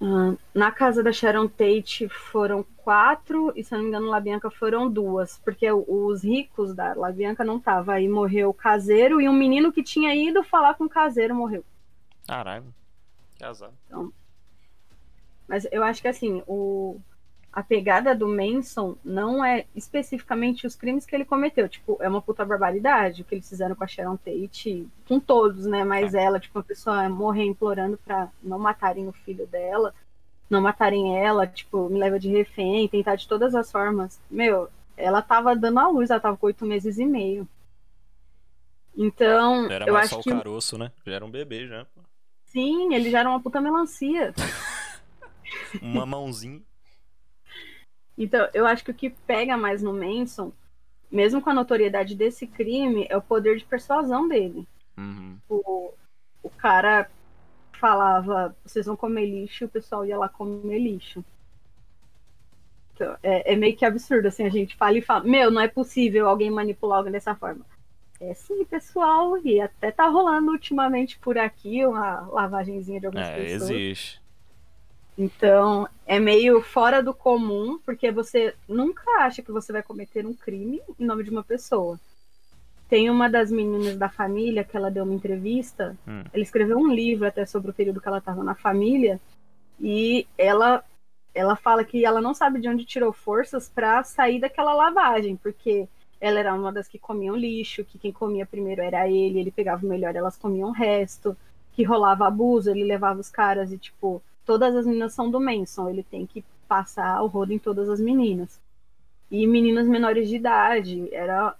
Ah, 0.00 0.34
na 0.54 0.70
casa 0.70 1.02
da 1.02 1.12
Sharon 1.12 1.48
Tate 1.48 2.08
foram 2.08 2.64
quatro, 2.76 3.52
e 3.56 3.64
se 3.64 3.74
eu 3.74 3.78
não 3.78 3.84
me 3.84 3.88
engano, 3.88 4.10
La 4.10 4.20
Bianca 4.20 4.50
foram 4.50 4.90
duas, 4.90 5.38
porque 5.38 5.70
os 5.72 6.22
ricos 6.22 6.74
da 6.74 6.94
La 6.94 7.10
Bianca 7.10 7.42
não 7.42 7.56
estavam. 7.56 7.94
Aí 7.94 8.08
morreu 8.08 8.50
o 8.50 8.54
caseiro 8.54 9.20
e 9.20 9.28
um 9.28 9.32
menino 9.32 9.72
que 9.72 9.82
tinha 9.82 10.14
ido 10.14 10.42
falar 10.44 10.74
com 10.74 10.84
o 10.84 10.88
caseiro 10.88 11.34
morreu. 11.34 11.64
Caralho. 12.26 12.66
Que 13.36 13.44
azar. 13.44 13.70
Então, 13.86 14.12
mas 15.48 15.66
eu 15.70 15.82
acho 15.84 16.00
que 16.00 16.08
assim, 16.08 16.42
o, 16.46 16.98
a 17.54 17.62
pegada 17.62 18.14
do 18.14 18.26
Manson 18.26 18.96
não 19.04 19.44
é 19.44 19.64
especificamente 19.76 20.66
os 20.66 20.74
crimes 20.74 21.06
que 21.06 21.14
ele 21.14 21.24
cometeu. 21.24 21.68
Tipo, 21.68 21.96
é 22.00 22.08
uma 22.08 22.20
puta 22.20 22.44
barbaridade 22.44 23.22
o 23.22 23.24
que 23.24 23.36
eles 23.36 23.48
fizeram 23.48 23.76
com 23.76 23.84
a 23.84 23.86
Sharon 23.86 24.16
Tate, 24.16 24.88
com 25.06 25.20
todos, 25.20 25.64
né? 25.64 25.84
Mas 25.84 26.14
é. 26.14 26.24
ela, 26.24 26.40
tipo, 26.40 26.58
uma 26.58 26.64
pessoa 26.64 27.08
morrer 27.08 27.44
implorando 27.44 27.96
pra 28.04 28.28
não 28.42 28.58
matarem 28.58 29.06
o 29.06 29.12
filho 29.12 29.46
dela, 29.46 29.94
não 30.50 30.60
matarem 30.60 31.16
ela, 31.16 31.46
tipo, 31.46 31.88
me 31.88 31.98
leva 31.98 32.18
de 32.18 32.28
refém, 32.28 32.88
tentar 32.88 33.14
de 33.14 33.28
todas 33.28 33.54
as 33.54 33.70
formas. 33.70 34.20
Meu, 34.28 34.68
ela 34.96 35.22
tava 35.22 35.54
dando 35.54 35.78
a 35.78 35.88
luz, 35.88 36.10
ela 36.10 36.20
tava 36.20 36.36
com 36.36 36.46
oito 36.46 36.66
meses 36.66 36.98
e 36.98 37.06
meio. 37.06 37.48
Então, 38.96 39.70
era 39.70 39.86
eu 39.86 39.94
mais 39.94 40.06
acho 40.06 40.16
só 40.16 40.22
que. 40.22 40.30
o 40.30 40.36
caroço, 40.36 40.76
né? 40.76 40.90
Já 41.06 41.14
era 41.14 41.24
um 41.24 41.30
bebê 41.30 41.68
já. 41.68 41.86
Sim, 42.46 42.94
ele 42.94 43.10
já 43.10 43.20
era 43.20 43.28
uma 43.28 43.40
puta 43.40 43.60
melancia. 43.60 44.34
Uma 45.80 46.06
mãozinha. 46.06 46.62
Então, 48.16 48.48
eu 48.54 48.66
acho 48.66 48.84
que 48.84 48.90
o 48.90 48.94
que 48.94 49.10
pega 49.10 49.56
mais 49.56 49.82
no 49.82 49.92
Manson, 49.92 50.52
mesmo 51.10 51.40
com 51.42 51.50
a 51.50 51.54
notoriedade 51.54 52.14
desse 52.14 52.46
crime, 52.46 53.06
é 53.10 53.16
o 53.16 53.22
poder 53.22 53.56
de 53.56 53.64
persuasão 53.64 54.28
dele. 54.28 54.66
Uhum. 54.96 55.36
O, 55.48 55.92
o 56.42 56.50
cara 56.50 57.10
falava, 57.72 58.56
vocês 58.64 58.86
vão 58.86 58.96
comer 58.96 59.26
lixo, 59.26 59.64
e 59.64 59.66
o 59.66 59.70
pessoal 59.70 60.06
ia 60.06 60.16
lá 60.16 60.28
comer 60.28 60.78
lixo. 60.78 61.24
Então, 62.94 63.16
é, 63.22 63.52
é, 63.52 63.56
meio 63.56 63.76
que 63.76 63.84
absurdo, 63.84 64.28
assim, 64.28 64.44
a 64.44 64.48
gente 64.48 64.76
fala 64.76 64.96
e 64.96 65.02
fala, 65.02 65.24
meu, 65.24 65.50
não 65.50 65.60
é 65.60 65.66
possível 65.66 66.28
alguém 66.28 66.50
manipular 66.50 66.98
alguém 66.98 67.12
dessa 67.12 67.34
forma. 67.34 67.66
É 68.20 68.32
sim, 68.32 68.64
pessoal, 68.64 69.36
e 69.38 69.60
até 69.60 69.90
tá 69.90 70.06
rolando 70.06 70.52
ultimamente 70.52 71.18
por 71.18 71.36
aqui 71.36 71.84
uma 71.84 72.20
lavagenzinha 72.20 73.00
de 73.00 73.06
algumas 73.06 73.26
é, 73.26 73.34
pessoas. 73.34 73.70
existe. 73.70 74.23
Então, 75.16 75.88
é 76.06 76.18
meio 76.18 76.60
fora 76.60 77.02
do 77.02 77.14
comum, 77.14 77.78
porque 77.84 78.10
você 78.10 78.54
nunca 78.68 79.02
acha 79.20 79.42
que 79.42 79.52
você 79.52 79.72
vai 79.72 79.82
cometer 79.82 80.26
um 80.26 80.34
crime 80.34 80.80
em 80.98 81.04
nome 81.04 81.22
de 81.22 81.30
uma 81.30 81.44
pessoa. 81.44 81.98
Tem 82.88 83.08
uma 83.08 83.28
das 83.28 83.50
meninas 83.50 83.96
da 83.96 84.08
família 84.08 84.64
que 84.64 84.76
ela 84.76 84.90
deu 84.90 85.04
uma 85.04 85.14
entrevista, 85.14 85.96
Hum. 86.06 86.24
ela 86.32 86.42
escreveu 86.42 86.76
um 86.78 86.92
livro 86.92 87.26
até 87.26 87.46
sobre 87.46 87.70
o 87.70 87.74
período 87.74 88.00
que 88.00 88.08
ela 88.08 88.18
estava 88.18 88.42
na 88.42 88.54
família, 88.54 89.20
e 89.80 90.26
ela 90.36 90.84
ela 91.34 91.56
fala 91.56 91.82
que 91.84 92.04
ela 92.04 92.20
não 92.20 92.32
sabe 92.32 92.60
de 92.60 92.68
onde 92.68 92.84
tirou 92.84 93.12
forças 93.12 93.68
para 93.68 94.04
sair 94.04 94.38
daquela 94.38 94.72
lavagem, 94.72 95.34
porque 95.34 95.88
ela 96.20 96.38
era 96.38 96.54
uma 96.54 96.72
das 96.72 96.86
que 96.86 96.96
comiam 96.96 97.34
lixo, 97.34 97.84
que 97.84 97.98
quem 97.98 98.12
comia 98.12 98.46
primeiro 98.46 98.80
era 98.80 99.08
ele, 99.08 99.40
ele 99.40 99.50
pegava 99.50 99.84
o 99.84 99.88
melhor, 99.88 100.14
elas 100.14 100.36
comiam 100.36 100.68
o 100.68 100.72
resto, 100.72 101.36
que 101.72 101.82
rolava 101.82 102.28
abuso, 102.28 102.70
ele 102.70 102.84
levava 102.84 103.18
os 103.18 103.28
caras 103.28 103.72
e 103.72 103.78
tipo, 103.78 104.22
todas 104.44 104.74
as 104.74 104.86
meninas 104.86 105.12
são 105.12 105.30
do 105.30 105.40
Manson, 105.40 105.88
ele 105.88 106.02
tem 106.02 106.26
que 106.26 106.44
passar 106.68 107.22
o 107.22 107.26
rodo 107.26 107.52
em 107.52 107.58
todas 107.58 107.88
as 107.88 108.00
meninas. 108.00 108.60
E 109.30 109.46
meninas 109.46 109.86
menores 109.86 110.28
de 110.28 110.36
idade, 110.36 111.08
era 111.12 111.56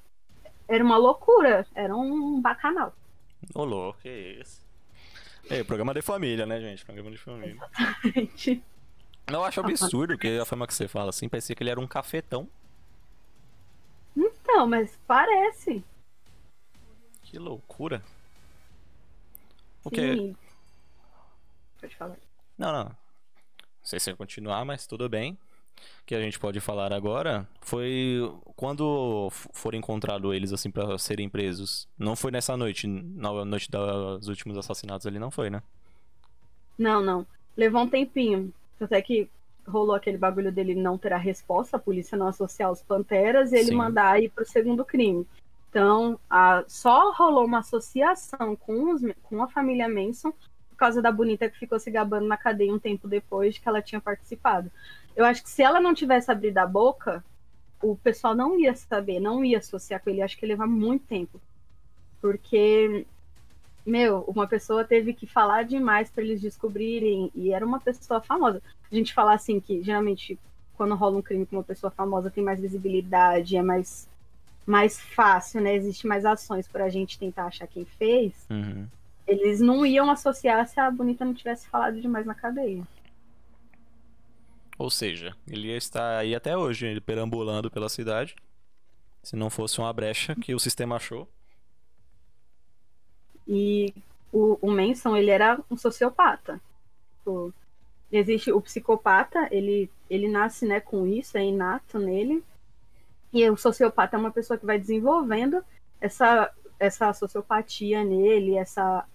era 0.66 0.82
uma 0.82 0.96
loucura, 0.96 1.66
era 1.74 1.94
um 1.94 2.40
bacanal. 2.40 2.94
Ô, 3.54 3.64
louco, 3.64 3.98
que 4.00 4.38
isso. 4.40 4.64
É, 5.50 5.62
programa 5.62 5.92
de 5.92 6.00
família, 6.00 6.46
né, 6.46 6.58
gente? 6.60 6.84
Programa 6.84 7.10
de 7.10 7.18
família. 7.18 7.60
Gente, 8.14 8.64
Eu 9.26 9.44
acho 9.44 9.60
absurdo 9.60 10.16
que 10.16 10.38
a 10.38 10.44
forma 10.44 10.66
que 10.66 10.74
você 10.74 10.88
fala 10.88 11.10
assim, 11.10 11.28
parecia 11.28 11.54
que 11.54 11.62
ele 11.62 11.70
era 11.70 11.80
um 11.80 11.86
cafetão. 11.86 12.48
Então, 14.16 14.66
mas 14.66 14.98
parece. 15.06 15.84
Que 17.22 17.38
loucura. 17.38 18.02
O? 19.84 19.90
Sim. 19.94 20.36
Pode 21.80 21.96
falar. 21.96 22.16
Não, 22.58 22.72
não. 22.72 22.84
Não 22.84 22.94
sei 23.82 24.00
se 24.00 24.10
vai 24.10 24.16
continuar, 24.16 24.64
mas 24.64 24.86
tudo 24.86 25.08
bem. 25.08 25.36
O 26.02 26.06
que 26.06 26.14
a 26.14 26.20
gente 26.20 26.38
pode 26.38 26.60
falar 26.60 26.92
agora 26.92 27.46
foi 27.60 28.18
quando 28.56 29.28
foram 29.30 29.78
encontrados 29.78 30.34
eles 30.34 30.52
assim 30.52 30.70
para 30.70 30.96
serem 30.98 31.28
presos. 31.28 31.88
Não 31.98 32.14
foi 32.16 32.30
nessa 32.30 32.56
noite, 32.56 32.86
na 32.86 33.44
noite 33.44 33.70
dos 33.70 34.28
últimos 34.28 34.56
assassinatos 34.56 35.06
ali, 35.06 35.18
não 35.18 35.30
foi, 35.30 35.50
né? 35.50 35.62
Não, 36.78 37.02
não. 37.02 37.26
Levou 37.56 37.82
um 37.82 37.88
tempinho. 37.88 38.52
Até 38.80 39.00
que 39.02 39.28
rolou 39.66 39.94
aquele 39.94 40.18
bagulho 40.18 40.52
dele 40.52 40.74
não 40.74 40.98
ter 40.98 41.12
a 41.12 41.18
resposta, 41.18 41.76
a 41.76 41.80
polícia 41.80 42.18
não 42.18 42.28
associar 42.28 42.70
os 42.70 42.82
Panteras 42.82 43.52
e 43.52 43.56
ele 43.56 43.66
Sim. 43.70 43.76
mandar 43.76 44.22
ir 44.22 44.30
pro 44.30 44.44
segundo 44.46 44.84
crime. 44.84 45.26
Então, 45.70 46.18
a- 46.28 46.64
só 46.68 47.12
rolou 47.12 47.44
uma 47.44 47.58
associação 47.60 48.54
com, 48.56 48.92
os, 48.92 49.02
com 49.22 49.42
a 49.42 49.48
família 49.48 49.88
Manson 49.88 50.32
por 50.74 50.78
causa 50.78 51.00
da 51.00 51.12
bonita 51.12 51.48
que 51.48 51.58
ficou 51.58 51.78
se 51.78 51.90
gabando 51.90 52.26
na 52.26 52.36
cadeia 52.36 52.74
um 52.74 52.78
tempo 52.78 53.08
depois 53.08 53.54
de 53.54 53.60
que 53.60 53.68
ela 53.68 53.80
tinha 53.80 54.00
participado. 54.00 54.70
Eu 55.16 55.24
acho 55.24 55.42
que 55.42 55.48
se 55.48 55.62
ela 55.62 55.80
não 55.80 55.94
tivesse 55.94 56.30
abrido 56.30 56.58
a 56.58 56.66
boca, 56.66 57.24
o 57.80 57.96
pessoal 57.96 58.34
não 58.34 58.58
ia 58.58 58.74
saber, 58.74 59.20
não 59.20 59.44
ia 59.44 59.58
associar 59.58 60.02
com 60.02 60.10
ele. 60.10 60.22
Acho 60.22 60.36
que 60.36 60.44
ia 60.44 60.48
levar 60.48 60.66
muito 60.66 61.06
tempo. 61.06 61.40
Porque 62.20 63.06
meu, 63.86 64.20
uma 64.22 64.46
pessoa 64.46 64.84
teve 64.84 65.12
que 65.12 65.26
falar 65.26 65.64
demais 65.64 66.10
para 66.10 66.24
eles 66.24 66.40
descobrirem, 66.40 67.30
e 67.34 67.52
era 67.52 67.64
uma 67.64 67.78
pessoa 67.78 68.20
famosa. 68.20 68.62
A 68.90 68.94
gente 68.94 69.12
fala 69.12 69.34
assim 69.34 69.60
que 69.60 69.82
geralmente 69.82 70.38
quando 70.76 70.94
rola 70.94 71.18
um 71.18 71.22
crime 71.22 71.46
com 71.46 71.56
uma 71.56 71.62
pessoa 71.62 71.90
famosa 71.90 72.30
tem 72.30 72.42
mais 72.42 72.60
visibilidade, 72.60 73.56
é 73.56 73.62
mais 73.62 74.08
mais 74.66 74.98
fácil, 74.98 75.60
né? 75.60 75.74
Existe 75.76 76.06
mais 76.06 76.24
ações 76.24 76.66
para 76.66 76.86
a 76.86 76.88
gente 76.88 77.18
tentar 77.18 77.46
achar 77.46 77.66
quem 77.66 77.84
fez. 77.84 78.46
Uhum. 78.48 78.86
Eles 79.26 79.60
não 79.60 79.86
iam 79.86 80.10
associar 80.10 80.66
se 80.68 80.78
a 80.78 80.90
bonita 80.90 81.24
não 81.24 81.34
tivesse 81.34 81.66
falado 81.68 82.00
demais 82.00 82.26
na 82.26 82.34
cadeia. 82.34 82.86
Ou 84.78 84.90
seja, 84.90 85.34
ele 85.46 85.68
ia 85.68 85.76
estar 85.76 86.18
aí 86.18 86.34
até 86.34 86.56
hoje, 86.56 86.86
ele 86.86 87.00
perambulando 87.00 87.70
pela 87.70 87.88
cidade. 87.88 88.34
Se 89.22 89.36
não 89.36 89.48
fosse 89.48 89.78
uma 89.78 89.92
brecha 89.92 90.34
que 90.34 90.54
o 90.54 90.58
sistema 90.58 90.96
achou. 90.96 91.28
E 93.46 93.94
o, 94.32 94.58
o 94.60 94.70
Manson, 94.70 95.16
ele 95.16 95.30
era 95.30 95.58
um 95.70 95.76
sociopata. 95.76 96.60
Tipo, 97.18 97.54
existe 98.10 98.52
o 98.52 98.60
psicopata, 98.60 99.48
ele, 99.50 99.90
ele 100.10 100.28
nasce 100.28 100.66
né, 100.66 100.80
com 100.80 101.06
isso, 101.06 101.38
é 101.38 101.44
inato 101.44 101.98
nele. 101.98 102.42
E 103.32 103.48
o 103.48 103.56
sociopata 103.56 104.16
é 104.16 104.20
uma 104.20 104.30
pessoa 104.30 104.58
que 104.58 104.66
vai 104.66 104.78
desenvolvendo 104.78 105.64
essa, 106.00 106.52
essa 106.78 107.12
sociopatia 107.12 108.04
nele, 108.04 108.56
essa 108.56 109.06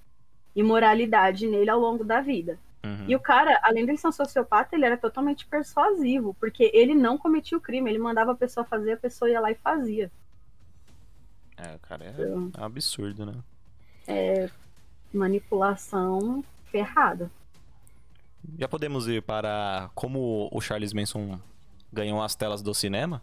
imoralidade 0.55 1.47
nele 1.47 1.69
ao 1.69 1.79
longo 1.79 2.03
da 2.03 2.21
vida. 2.21 2.57
Uhum. 2.83 3.05
E 3.07 3.15
o 3.15 3.19
cara, 3.19 3.59
além 3.63 3.85
de 3.85 3.91
ele 3.91 3.97
ser 3.97 4.07
um 4.07 4.11
sociopata, 4.11 4.75
ele 4.75 4.85
era 4.85 4.97
totalmente 4.97 5.45
persuasivo, 5.45 6.35
porque 6.39 6.71
ele 6.73 6.95
não 6.95 7.17
cometia 7.17 7.57
o 7.57 7.61
crime, 7.61 7.89
ele 7.89 7.99
mandava 7.99 8.31
a 8.31 8.35
pessoa 8.35 8.65
fazer, 8.65 8.93
a 8.93 8.97
pessoa 8.97 9.29
ia 9.29 9.39
lá 9.39 9.51
e 9.51 9.55
fazia. 9.55 10.11
É, 11.57 11.77
cara, 11.81 12.05
é 12.05 12.09
Então, 12.09 12.51
é 12.57 12.61
um 12.61 12.63
absurdo, 12.63 13.25
né? 13.25 13.35
manipulação 15.13 16.43
ferrada. 16.71 17.29
Já 18.57 18.67
podemos 18.67 19.07
ir 19.07 19.21
para 19.21 19.89
como 19.93 20.49
o 20.51 20.61
Charles 20.61 20.93
Manson 20.93 21.39
ganhou 21.91 22.21
as 22.21 22.35
telas 22.35 22.61
do 22.61 22.73
cinema? 22.73 23.21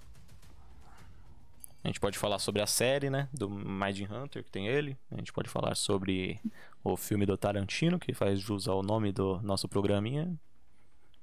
A 1.87 1.89
gente 1.89 2.01
pode 2.01 2.19
falar 2.19 2.41
sobre 2.41 2.61
a 2.61 2.67
série, 2.67 3.09
né? 3.09 3.29
Do 3.33 3.49
Mind 3.49 4.11
Hunter, 4.11 4.43
que 4.43 4.51
tem 4.51 4.67
ele. 4.67 4.99
A 5.09 5.19
gente 5.19 5.33
pode 5.33 5.49
falar 5.49 5.77
sobre 5.77 6.41
o 6.83 6.97
filme 6.97 7.25
do 7.25 7.37
Tarantino, 7.37 7.97
que 7.97 8.13
faz 8.13 8.41
jus 8.41 8.67
ao 8.67 8.83
nome 8.83 9.13
do 9.13 9.41
nosso 9.41 9.69
programinha. 9.69 10.37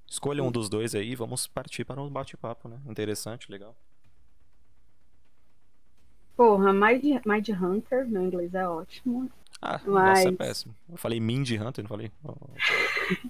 Escolha 0.07 0.41
um 0.41 0.49
dos 0.49 0.69
dois 0.69 0.95
aí 0.95 1.11
e 1.11 1.15
vamos 1.17 1.47
partir 1.47 1.83
para 1.83 2.01
um 2.01 2.09
bate-papo, 2.09 2.69
né? 2.69 2.79
Interessante, 2.87 3.51
legal. 3.51 3.75
Porra, 6.37 6.71
Mind, 6.71 7.03
Mind 7.25 7.49
Hunter, 7.49 8.07
meu 8.07 8.21
inglês 8.23 8.53
é 8.53 8.65
ótimo. 8.65 9.29
Ah, 9.61 9.81
nossa, 9.85 10.21
é 10.21 10.25
Mas- 10.31 10.35
péssimo. 10.37 10.73
Eu 10.89 10.95
falei 10.95 11.19
Mind 11.19 11.51
Hunter, 11.59 11.83
não 11.83 11.89
falei? 11.89 12.09
Oh, 12.23 12.35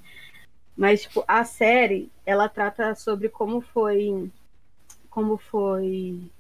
Mas, 0.78 1.02
tipo, 1.02 1.26
a 1.28 1.44
série, 1.44 2.12
ela 2.28 2.48
trata 2.48 2.94
sobre 2.94 3.28
como 3.28 3.60
foi. 3.60 4.32
Como 5.10 5.36
foi. 5.40 6.32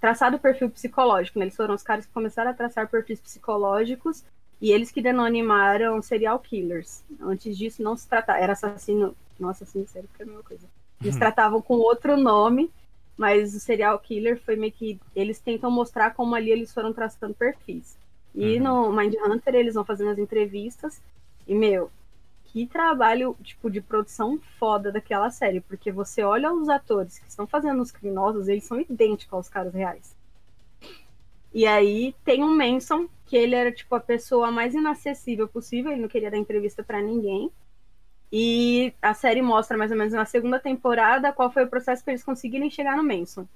Traçado 0.00 0.36
o 0.36 0.40
perfil 0.40 0.70
psicológico, 0.70 1.38
né? 1.38 1.44
Eles 1.46 1.56
foram 1.56 1.74
os 1.74 1.82
caras 1.82 2.06
que 2.06 2.12
começaram 2.12 2.50
a 2.50 2.54
traçar 2.54 2.88
perfis 2.88 3.20
psicológicos 3.20 4.24
e 4.60 4.70
eles 4.70 4.90
que 4.90 5.02
denominaram 5.02 6.00
serial 6.02 6.38
killers. 6.38 7.04
Antes 7.20 7.56
disso, 7.58 7.82
não 7.82 7.96
se 7.96 8.08
tratava. 8.08 8.38
Era 8.38 8.52
assassino. 8.52 9.16
Não, 9.38 9.48
assassino 9.48 9.86
sério, 9.88 10.08
que 10.14 10.22
é 10.22 10.24
a 10.24 10.28
mesma 10.28 10.42
coisa. 10.42 10.68
Eles 11.02 11.14
Uhum. 11.14 11.18
tratavam 11.18 11.62
com 11.62 11.74
outro 11.74 12.16
nome, 12.16 12.72
mas 13.16 13.54
o 13.54 13.60
serial 13.60 13.98
killer 13.98 14.40
foi 14.40 14.56
meio 14.56 14.72
que. 14.72 15.00
Eles 15.14 15.40
tentam 15.40 15.70
mostrar 15.70 16.12
como 16.14 16.34
ali 16.34 16.50
eles 16.50 16.72
foram 16.72 16.92
traçando 16.92 17.34
perfis. 17.34 17.98
E 18.34 18.58
Uhum. 18.58 18.60
no 18.60 18.92
Mindhunter 18.92 19.54
eles 19.54 19.74
vão 19.74 19.84
fazendo 19.84 20.10
as 20.10 20.18
entrevistas. 20.18 21.00
E, 21.46 21.54
meu, 21.54 21.90
que 22.52 22.66
trabalho, 22.66 23.36
tipo, 23.42 23.70
de 23.70 23.80
produção 23.80 24.38
foda 24.58 24.90
daquela 24.90 25.30
série. 25.30 25.60
Porque 25.60 25.92
você 25.92 26.22
olha 26.22 26.52
os 26.52 26.68
atores 26.68 27.18
que 27.18 27.28
estão 27.28 27.46
fazendo 27.46 27.80
os 27.80 27.90
criminosos, 27.90 28.48
eles 28.48 28.64
são 28.64 28.80
idênticos 28.80 29.32
aos 29.32 29.48
caras 29.48 29.74
reais. 29.74 30.16
E 31.52 31.66
aí 31.66 32.14
tem 32.24 32.42
um 32.42 32.56
Manson, 32.56 33.08
que 33.26 33.36
ele 33.36 33.54
era, 33.54 33.72
tipo, 33.72 33.94
a 33.94 34.00
pessoa 34.00 34.50
mais 34.50 34.74
inacessível 34.74 35.46
possível. 35.46 35.92
Ele 35.92 36.02
não 36.02 36.08
queria 36.08 36.30
dar 36.30 36.38
entrevista 36.38 36.82
pra 36.82 37.00
ninguém. 37.00 37.50
E 38.30 38.92
a 39.00 39.14
série 39.14 39.40
mostra, 39.40 39.76
mais 39.76 39.90
ou 39.90 39.96
menos, 39.96 40.12
na 40.12 40.24
segunda 40.24 40.58
temporada, 40.58 41.32
qual 41.32 41.50
foi 41.50 41.64
o 41.64 41.68
processo 41.68 42.04
para 42.04 42.12
eles 42.12 42.24
conseguirem 42.24 42.70
chegar 42.70 42.96
no 42.96 43.02
Manson. 43.02 43.46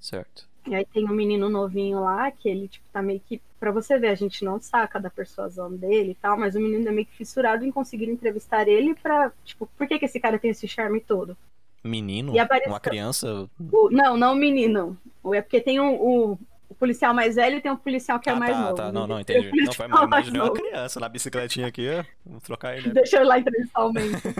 Certo. 0.00 0.48
E 0.66 0.74
aí 0.74 0.84
tem 0.86 1.04
um 1.04 1.14
menino 1.14 1.48
novinho 1.48 2.00
lá, 2.00 2.30
que 2.30 2.48
ele, 2.48 2.68
tipo, 2.68 2.84
tá 2.92 3.02
meio 3.02 3.20
que. 3.20 3.40
Pra 3.58 3.70
você 3.72 3.98
ver, 3.98 4.08
a 4.08 4.14
gente 4.14 4.44
não 4.44 4.60
saca 4.60 4.98
da 5.00 5.10
persuasão 5.10 5.72
dele 5.74 6.12
e 6.12 6.14
tal, 6.14 6.36
mas 6.38 6.54
o 6.54 6.60
menino 6.60 6.88
é 6.88 6.92
meio 6.92 7.06
que 7.06 7.16
fissurado 7.16 7.64
em 7.64 7.72
conseguir 7.72 8.08
entrevistar 8.08 8.66
ele 8.68 8.94
pra. 8.94 9.32
Tipo, 9.44 9.68
por 9.76 9.86
que, 9.86 9.98
que 9.98 10.04
esse 10.04 10.20
cara 10.20 10.38
tem 10.38 10.50
esse 10.50 10.66
charme 10.68 11.00
todo? 11.00 11.36
Menino? 11.84 12.38
Aparece- 12.38 12.68
Uma 12.68 12.78
criança? 12.80 13.48
O- 13.72 13.90
não, 13.90 14.16
não 14.16 14.32
o 14.34 14.36
menino. 14.36 14.96
É 15.32 15.40
porque 15.42 15.60
tem 15.60 15.80
o, 15.80 15.94
o, 15.94 16.38
o 16.68 16.74
policial 16.76 17.12
mais 17.12 17.34
velho 17.34 17.56
e 17.58 17.60
tem 17.60 17.72
o 17.72 17.76
policial 17.76 18.20
que 18.20 18.30
é 18.30 18.32
ah, 18.32 18.36
mais 18.36 18.52
tá, 18.52 18.60
novo. 18.62 18.74
tá. 18.74 18.92
Não, 18.92 19.06
não, 19.06 19.18
entendi. 19.20 19.50
Não, 19.64 19.72
foi 19.72 19.88
mal. 19.88 20.08
mais 20.08 20.26
Imaginei 20.26 20.40
uma 20.40 20.48
novo. 20.48 20.60
criança 20.62 21.00
na 21.00 21.08
bicicletinha 21.08 21.66
aqui, 21.66 21.88
ó. 21.88 22.04
Vamos 22.24 22.42
trocar 22.44 22.76
ele. 22.76 22.90
Deixa 22.92 23.16
eu 23.16 23.22
ir 23.22 23.26
lá 23.26 23.38
entrevistar 23.38 23.84
o 23.84 23.92
Manson. 23.92 24.32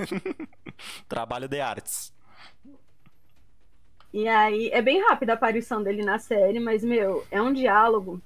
Trabalho 1.09 1.49
de 1.49 1.61
artes. 1.61 2.13
E 4.13 4.29
aí, 4.29 4.69
é 4.73 4.83
bem 4.83 5.03
rápida 5.03 5.33
a 5.33 5.35
aparição 5.35 5.83
dele 5.83 6.05
na 6.05 6.19
série, 6.19 6.61
mas, 6.61 6.85
meu, 6.85 7.25
é 7.31 7.41
um 7.41 7.53
diálogo 7.53 8.21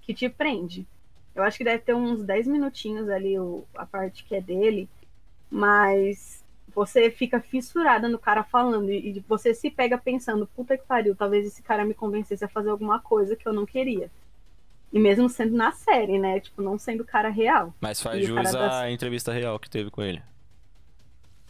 que 0.00 0.12
te 0.12 0.28
prende. 0.28 0.86
Eu 1.34 1.42
acho 1.42 1.56
que 1.58 1.64
deve 1.64 1.82
ter 1.82 1.94
uns 1.94 2.22
10 2.22 2.46
minutinhos 2.46 3.08
ali 3.08 3.38
o, 3.38 3.64
a 3.76 3.86
parte 3.86 4.24
que 4.24 4.34
é 4.34 4.40
dele, 4.40 4.88
mas 5.50 6.42
você 6.74 7.10
fica 7.10 7.40
fissurada 7.40 8.08
no 8.08 8.18
cara 8.18 8.42
falando 8.42 8.90
e, 8.90 9.16
e 9.18 9.24
você 9.28 9.54
se 9.54 9.70
pega 9.70 9.96
pensando, 9.96 10.46
puta 10.56 10.76
que 10.76 10.84
pariu, 10.84 11.14
talvez 11.14 11.46
esse 11.46 11.62
cara 11.62 11.84
me 11.84 11.94
convencesse 11.94 12.44
a 12.44 12.48
fazer 12.48 12.70
alguma 12.70 12.98
coisa 12.98 13.36
que 13.36 13.46
eu 13.46 13.52
não 13.52 13.64
queria. 13.64 14.10
E 14.92 14.98
mesmo 14.98 15.28
sendo 15.28 15.56
na 15.56 15.72
série, 15.72 16.18
né? 16.18 16.38
Tipo, 16.40 16.62
não 16.62 16.78
sendo 16.78 17.00
o 17.02 17.06
cara 17.06 17.28
real. 17.28 17.74
Mas 17.80 18.00
faz 18.00 18.22
E 18.22 18.26
jus 18.26 18.36
das- 18.52 18.54
à 18.74 18.90
entrevista 18.90 19.32
real 19.32 19.58
que 19.58 19.68
teve 19.70 19.90
com 19.90 20.02
ele. 20.02 20.22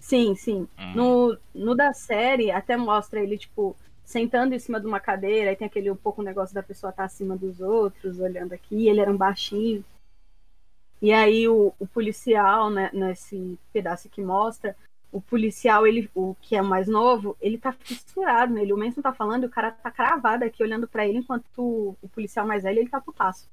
Sim, 0.05 0.35
sim. 0.35 0.69
Hum. 0.79 0.95
No, 0.95 1.38
no 1.55 1.75
da 1.75 1.95
série, 1.95 2.51
até 2.51 2.77
mostra 2.77 3.21
ele, 3.21 3.38
tipo, 3.38 3.75
sentando 4.05 4.55
em 4.55 4.59
cima 4.59 4.79
de 4.79 4.87
uma 4.87 5.01
cadeira, 5.01 5.49
aí 5.49 5.57
tem 5.57 5.67
aquele 5.67 5.90
um 5.90 5.97
pouco 5.97 6.21
o 6.21 6.25
negócio 6.25 6.55
da 6.55 6.62
pessoa 6.62 6.90
estar 6.90 7.05
acima 7.05 7.35
dos 7.38 7.59
outros, 7.59 8.21
olhando 8.21 8.53
aqui, 8.53 8.87
ele 8.87 9.01
era 9.01 9.11
um 9.11 9.17
baixinho. 9.17 9.83
E 11.01 11.11
aí 11.11 11.49
o, 11.49 11.73
o 11.79 11.87
policial, 11.87 12.69
né, 12.69 12.90
nesse 12.93 13.59
pedaço 13.73 14.11
que 14.11 14.23
mostra, 14.23 14.77
o 15.11 15.23
policial, 15.23 15.87
ele, 15.87 16.11
o 16.14 16.37
que 16.38 16.55
é 16.55 16.61
mais 16.61 16.87
novo, 16.87 17.35
ele 17.40 17.57
tá 17.57 17.73
fissurado 17.73 18.53
nele. 18.53 18.75
O 18.75 18.77
Manson 18.77 19.01
tá 19.01 19.12
falando 19.12 19.45
e 19.45 19.47
o 19.47 19.51
cara 19.51 19.71
tá 19.71 19.90
cravado 19.90 20.45
aqui 20.45 20.62
olhando 20.62 20.87
pra 20.87 21.09
ele, 21.09 21.19
enquanto 21.19 21.47
o, 21.57 21.97
o 22.03 22.09
policial 22.11 22.47
mais 22.47 22.64
velho, 22.64 22.81
ele 22.81 22.90
tá 22.90 23.01
putaço. 23.01 23.49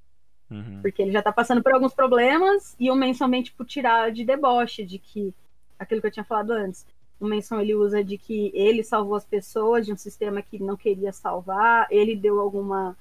Uhum. 0.49 0.81
Porque 0.81 1.01
ele 1.01 1.13
já 1.13 1.21
tá 1.21 1.31
passando 1.31 1.63
por 1.63 1.71
alguns 1.71 1.93
problemas 1.93 2.75
e 2.77 2.91
o 2.91 2.95
Manson 2.95 3.29
vem, 3.29 3.41
tipo, 3.41 3.63
tirar 3.63 4.11
de 4.11 4.25
deboche, 4.25 4.83
de 4.83 4.99
que 4.99 5.33
aquilo 5.81 5.99
que 5.99 6.07
eu 6.07 6.11
tinha 6.11 6.23
falado 6.23 6.51
antes. 6.51 6.85
O 7.19 7.27
Manson 7.27 7.59
ele 7.59 7.75
usa 7.75 8.03
de 8.03 8.17
que 8.17 8.51
ele 8.53 8.83
salvou 8.83 9.15
as 9.15 9.25
pessoas 9.25 9.85
de 9.85 9.91
um 9.91 9.97
sistema 9.97 10.41
que 10.41 10.61
não 10.61 10.77
queria 10.77 11.11
salvar, 11.11 11.87
ele 11.89 12.15
deu 12.15 12.39
alguma 12.39 12.95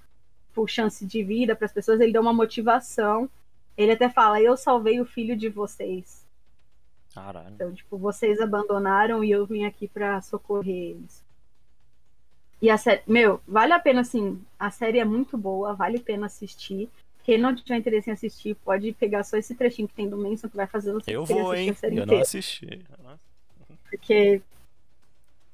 tipo, 0.48 0.66
chance 0.66 1.06
de 1.06 1.22
vida 1.22 1.54
para 1.54 1.66
as 1.66 1.72
pessoas, 1.72 2.00
ele 2.00 2.12
deu 2.12 2.22
uma 2.22 2.32
motivação. 2.32 3.28
Ele 3.76 3.92
até 3.92 4.08
fala: 4.08 4.40
Eu 4.40 4.56
salvei 4.56 5.00
o 5.00 5.04
filho 5.06 5.36
de 5.36 5.48
vocês. 5.48 6.26
Caralho. 7.14 7.50
Então, 7.54 7.72
tipo, 7.72 7.98
vocês 7.98 8.40
abandonaram 8.40 9.22
e 9.22 9.30
eu 9.30 9.44
vim 9.46 9.64
aqui 9.64 9.86
para 9.86 10.20
socorrer 10.22 10.90
eles. 10.90 11.24
E 12.62 12.68
a 12.68 12.76
série, 12.76 13.02
meu, 13.06 13.40
vale 13.46 13.72
a 13.72 13.78
pena 13.78 14.02
assim. 14.02 14.42
A 14.58 14.70
série 14.70 14.98
é 14.98 15.04
muito 15.04 15.36
boa, 15.36 15.74
vale 15.74 15.98
a 15.98 16.02
pena 16.02 16.26
assistir. 16.26 16.90
Quem 17.30 17.38
não 17.38 17.54
tiver 17.54 17.76
interesse 17.76 18.10
em 18.10 18.12
assistir, 18.12 18.56
pode 18.56 18.92
pegar 18.92 19.22
só 19.22 19.36
esse 19.36 19.54
trechinho 19.54 19.86
que 19.86 19.94
tem 19.94 20.08
do 20.08 20.16
Manson 20.16 20.48
que 20.48 20.56
vai 20.56 20.66
fazer 20.66 20.92
você 20.92 21.14
Eu 21.14 21.24
vou, 21.24 21.54
hein? 21.54 21.68
Eu 21.80 21.90
não 21.92 22.02
inteira. 22.02 22.22
assisti. 22.22 22.84
Não- 23.04 23.16
Porque 23.88 24.42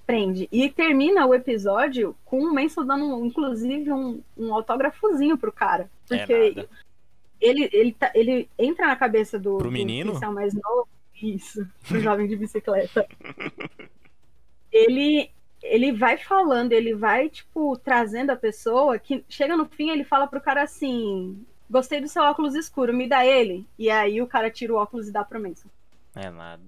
prende. 0.07 0.49
E 0.51 0.71
termina 0.71 1.27
o 1.27 1.35
episódio 1.35 2.17
com 2.25 2.41
o 2.41 2.55
Manson 2.55 2.83
dando, 2.87 3.23
inclusive, 3.27 3.93
um, 3.93 4.23
um 4.39 4.55
autógrafozinho 4.55 5.37
pro 5.37 5.53
cara. 5.53 5.91
É 6.11 6.17
Porque 6.17 6.49
nada. 6.55 6.69
ele, 7.39 7.69
ele, 7.71 7.93
tá- 7.93 8.13
ele 8.15 8.49
entra 8.59 8.87
na 8.87 8.97
cabeça 8.97 9.39
do, 9.39 9.59
Pro 9.59 9.71
menino? 9.71 10.19
mais 10.33 10.55
novo. 10.55 10.89
Isso, 11.23 11.69
pro 11.87 12.01
jovem 12.01 12.27
de 12.27 12.37
bicicleta. 12.37 13.07
ele, 14.73 15.31
ele 15.63 15.93
vai 15.93 16.17
falando, 16.17 16.73
ele 16.73 16.95
vai, 16.95 17.29
tipo, 17.29 17.77
trazendo 17.77 18.31
a 18.31 18.37
pessoa 18.37 18.99
que 18.99 19.23
chega 19.29 19.55
no 19.59 19.67
fim, 19.67 19.91
ele 19.91 20.05
fala 20.05 20.27
pro 20.27 20.41
cara 20.41 20.63
assim: 20.63 21.45
Gostei 21.69 22.01
do 22.01 22.09
seu 22.09 22.23
óculos 22.23 22.55
escuro, 22.55 22.95
me 22.95 23.09
dá 23.09 23.25
ele. 23.27 23.67
E 23.79 23.91
aí 23.91 24.23
o 24.23 24.27
cara 24.27 24.51
tira 24.51 24.73
o 24.73 24.77
óculos 24.77 25.09
e 25.09 25.13
dá 25.13 25.25
pro 25.25 25.41
Manson. 25.41 25.69
É 26.15 26.31
nada. 26.31 26.63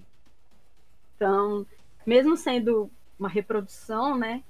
Então, 1.17 1.67
mesmo 2.07 2.37
sendo 2.37 2.91
uma 3.19 3.29
reprodução, 3.29 4.17
né? 4.17 4.43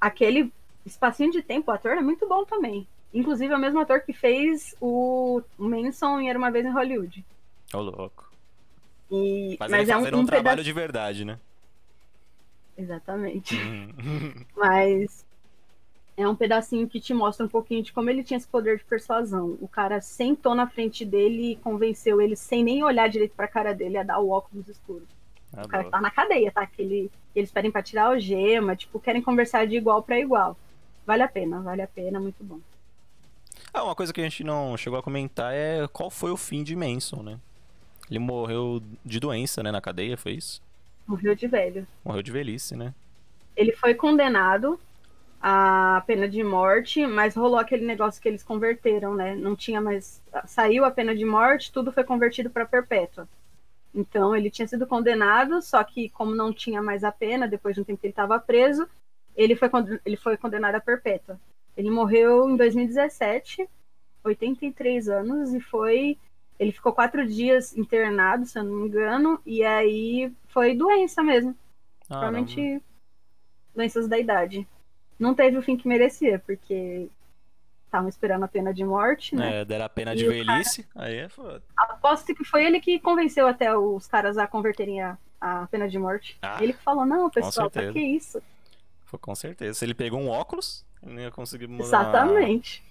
Aquele 0.00 0.52
espacinho 0.86 1.30
de 1.30 1.42
tempo, 1.42 1.70
o 1.70 1.74
ator 1.74 1.92
é 1.92 2.00
muito 2.00 2.26
bom 2.28 2.44
também. 2.44 2.86
Inclusive, 3.12 3.52
é 3.52 3.56
o 3.56 3.60
mesmo 3.60 3.80
ator 3.80 4.00
que 4.00 4.12
fez 4.12 4.74
o 4.80 5.42
Manson 5.58 6.20
em 6.20 6.30
Era 6.30 6.38
Uma 6.38 6.50
Vez 6.50 6.64
em 6.64 6.70
Hollywood. 6.70 7.24
Ô, 7.74 7.80
louco. 7.80 8.32
E, 9.10 9.56
Mas, 9.60 9.70
mas 9.70 9.82
ele 9.82 9.92
é 9.92 9.96
um, 9.96 10.18
um, 10.18 10.20
um 10.20 10.26
trabalho 10.26 10.64
de 10.64 10.72
verdade, 10.72 11.24
né? 11.24 11.38
Exatamente. 12.76 13.54
Uhum. 13.54 14.34
Mas 14.56 15.24
é 16.16 16.28
um 16.28 16.36
pedacinho 16.36 16.88
que 16.88 17.00
te 17.00 17.14
mostra 17.14 17.46
um 17.46 17.48
pouquinho 17.48 17.82
de 17.82 17.92
como 17.92 18.10
ele 18.10 18.22
tinha 18.22 18.36
esse 18.36 18.46
poder 18.46 18.78
de 18.78 18.84
persuasão. 18.84 19.56
O 19.60 19.68
cara 19.68 20.00
sentou 20.00 20.54
na 20.54 20.66
frente 20.66 21.04
dele 21.04 21.52
e 21.52 21.56
convenceu 21.56 22.20
ele, 22.20 22.36
sem 22.36 22.62
nem 22.62 22.84
olhar 22.84 23.08
direito 23.08 23.34
pra 23.34 23.48
cara 23.48 23.74
dele, 23.74 23.96
a 23.96 24.02
dar 24.02 24.18
o 24.18 24.30
óculos 24.30 24.68
escuro. 24.68 25.06
Tá 25.50 25.62
O 25.62 25.68
cara 25.68 25.84
que 25.84 25.90
tá 25.90 26.00
na 26.00 26.10
cadeia, 26.10 26.50
tá? 26.52 26.66
Que 26.66 26.82
ele, 26.82 27.10
eles 27.34 27.50
pedem 27.50 27.70
pra 27.70 27.82
tirar 27.82 28.04
a 28.04 28.06
algema, 28.08 28.76
tipo, 28.76 29.00
querem 29.00 29.22
conversar 29.22 29.66
de 29.66 29.76
igual 29.76 30.02
pra 30.02 30.18
igual. 30.18 30.56
Vale 31.06 31.22
a 31.22 31.28
pena, 31.28 31.60
vale 31.60 31.82
a 31.82 31.88
pena, 31.88 32.20
muito 32.20 32.44
bom. 32.44 32.60
Ah, 33.72 33.84
uma 33.84 33.94
coisa 33.94 34.12
que 34.12 34.20
a 34.20 34.24
gente 34.24 34.44
não 34.44 34.76
chegou 34.76 34.98
a 34.98 35.02
comentar 35.02 35.52
é 35.54 35.88
qual 35.88 36.10
foi 36.10 36.30
o 36.30 36.36
fim 36.36 36.62
de 36.62 36.76
Manson, 36.76 37.22
né? 37.22 37.38
Ele 38.10 38.18
morreu 38.18 38.82
de 39.04 39.18
doença, 39.18 39.62
né, 39.62 39.70
na 39.70 39.80
cadeia, 39.80 40.16
foi 40.16 40.32
isso? 40.32 40.60
Morreu 41.06 41.34
de 41.34 41.46
velho. 41.46 41.86
Morreu 42.04 42.22
de 42.22 42.30
velhice, 42.30 42.76
né? 42.76 42.94
Ele 43.56 43.72
foi 43.72 43.94
condenado 43.94 44.78
à 45.42 46.00
pena 46.06 46.28
de 46.28 46.44
morte, 46.44 47.04
mas 47.04 47.34
rolou 47.34 47.58
aquele 47.58 47.84
negócio 47.84 48.22
que 48.22 48.28
eles 48.28 48.44
converteram, 48.44 49.12
né? 49.12 49.34
Não 49.34 49.56
tinha 49.56 49.80
mais. 49.80 50.22
Saiu 50.46 50.84
a 50.84 50.90
pena 50.90 51.16
de 51.16 51.24
morte, 51.24 51.72
tudo 51.72 51.90
foi 51.90 52.04
convertido 52.04 52.48
pra 52.48 52.64
perpétua. 52.64 53.28
Então 53.92 54.36
ele 54.36 54.50
tinha 54.50 54.68
sido 54.68 54.86
condenado, 54.86 55.60
só 55.60 55.82
que 55.82 56.08
como 56.10 56.32
não 56.34 56.52
tinha 56.52 56.80
mais 56.80 57.02
a 57.02 57.10
pena, 57.10 57.48
depois 57.48 57.74
de 57.74 57.80
um 57.80 57.84
tempo 57.84 58.00
que 58.00 58.06
ele 58.06 58.12
estava 58.12 58.38
preso, 58.38 58.88
ele 59.36 59.56
foi, 59.56 59.68
ele 60.06 60.16
foi 60.16 60.36
condenado 60.36 60.76
a 60.76 60.80
perpétua. 60.80 61.40
Ele 61.76 61.90
morreu 61.90 62.48
em 62.48 62.56
2017, 62.56 63.68
83 64.22 65.08
anos, 65.08 65.52
e 65.52 65.60
foi. 65.60 66.16
Ele 66.56 66.70
ficou 66.70 66.92
quatro 66.92 67.26
dias 67.26 67.76
internado, 67.76 68.46
se 68.46 68.56
eu 68.56 68.62
não 68.62 68.72
me 68.72 68.86
engano, 68.86 69.40
e 69.44 69.64
aí 69.64 70.32
foi 70.46 70.76
doença 70.76 71.20
mesmo. 71.22 71.56
Caramba. 72.08 72.44
Provavelmente 72.46 72.82
doenças 73.74 74.06
da 74.06 74.18
idade. 74.18 74.68
Não 75.22 75.34
teve 75.34 75.56
o 75.56 75.62
fim 75.62 75.76
que 75.76 75.86
merecia, 75.86 76.40
porque 76.40 77.08
estavam 77.84 78.08
esperando 78.08 78.42
a 78.42 78.48
pena 78.48 78.74
de 78.74 78.84
morte, 78.84 79.36
né? 79.36 79.60
É, 79.60 79.64
deram 79.64 79.84
a 79.84 79.88
pena 79.88 80.14
E 80.14 80.16
de 80.16 80.26
velhice, 80.26 80.84
aí 80.96 81.18
é 81.18 81.28
foda. 81.28 81.62
Aposto 81.76 82.34
que 82.34 82.44
foi 82.44 82.64
ele 82.64 82.80
que 82.80 82.98
convenceu 82.98 83.46
até 83.46 83.72
os 83.76 84.08
caras 84.08 84.36
a 84.36 84.48
converterem 84.48 85.00
a, 85.00 85.16
a 85.40 85.68
pena 85.68 85.88
de 85.88 85.96
morte. 85.96 86.36
Ah, 86.42 86.58
ele 86.60 86.72
que 86.72 86.82
falou, 86.82 87.06
não, 87.06 87.30
pessoal, 87.30 87.70
pra 87.70 87.92
que 87.92 88.00
isso? 88.00 88.42
Foi 89.04 89.16
com 89.20 89.32
certeza. 89.36 89.74
Se 89.78 89.84
ele 89.84 89.94
pegou 89.94 90.18
um 90.18 90.28
óculos, 90.28 90.84
ele 91.00 91.14
não 91.14 91.22
ia 91.22 91.30
conseguir 91.30 91.68
mudar. 91.68 91.84
Exatamente. 91.84 92.82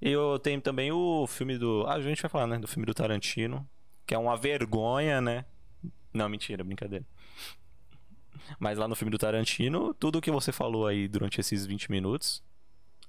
E 0.00 0.10
eu 0.10 0.38
tenho 0.38 0.62
também 0.62 0.90
o 0.90 1.26
filme 1.26 1.58
do. 1.58 1.84
Ah, 1.86 1.96
a 1.96 2.00
gente 2.00 2.22
vai 2.22 2.30
falar, 2.30 2.46
né? 2.46 2.58
Do 2.58 2.66
filme 2.66 2.86
do 2.86 2.94
Tarantino. 2.94 3.68
Que 4.06 4.14
é 4.14 4.18
uma 4.18 4.34
vergonha, 4.34 5.20
né? 5.20 5.44
Não, 6.14 6.26
mentira, 6.26 6.64
brincadeira. 6.64 7.04
Mas 8.58 8.78
lá 8.78 8.88
no 8.88 8.96
filme 8.96 9.10
do 9.10 9.18
Tarantino, 9.18 9.94
tudo 9.94 10.20
que 10.20 10.30
você 10.30 10.52
falou 10.52 10.86
aí 10.86 11.08
durante 11.08 11.40
esses 11.40 11.66
20 11.66 11.90
minutos 11.90 12.42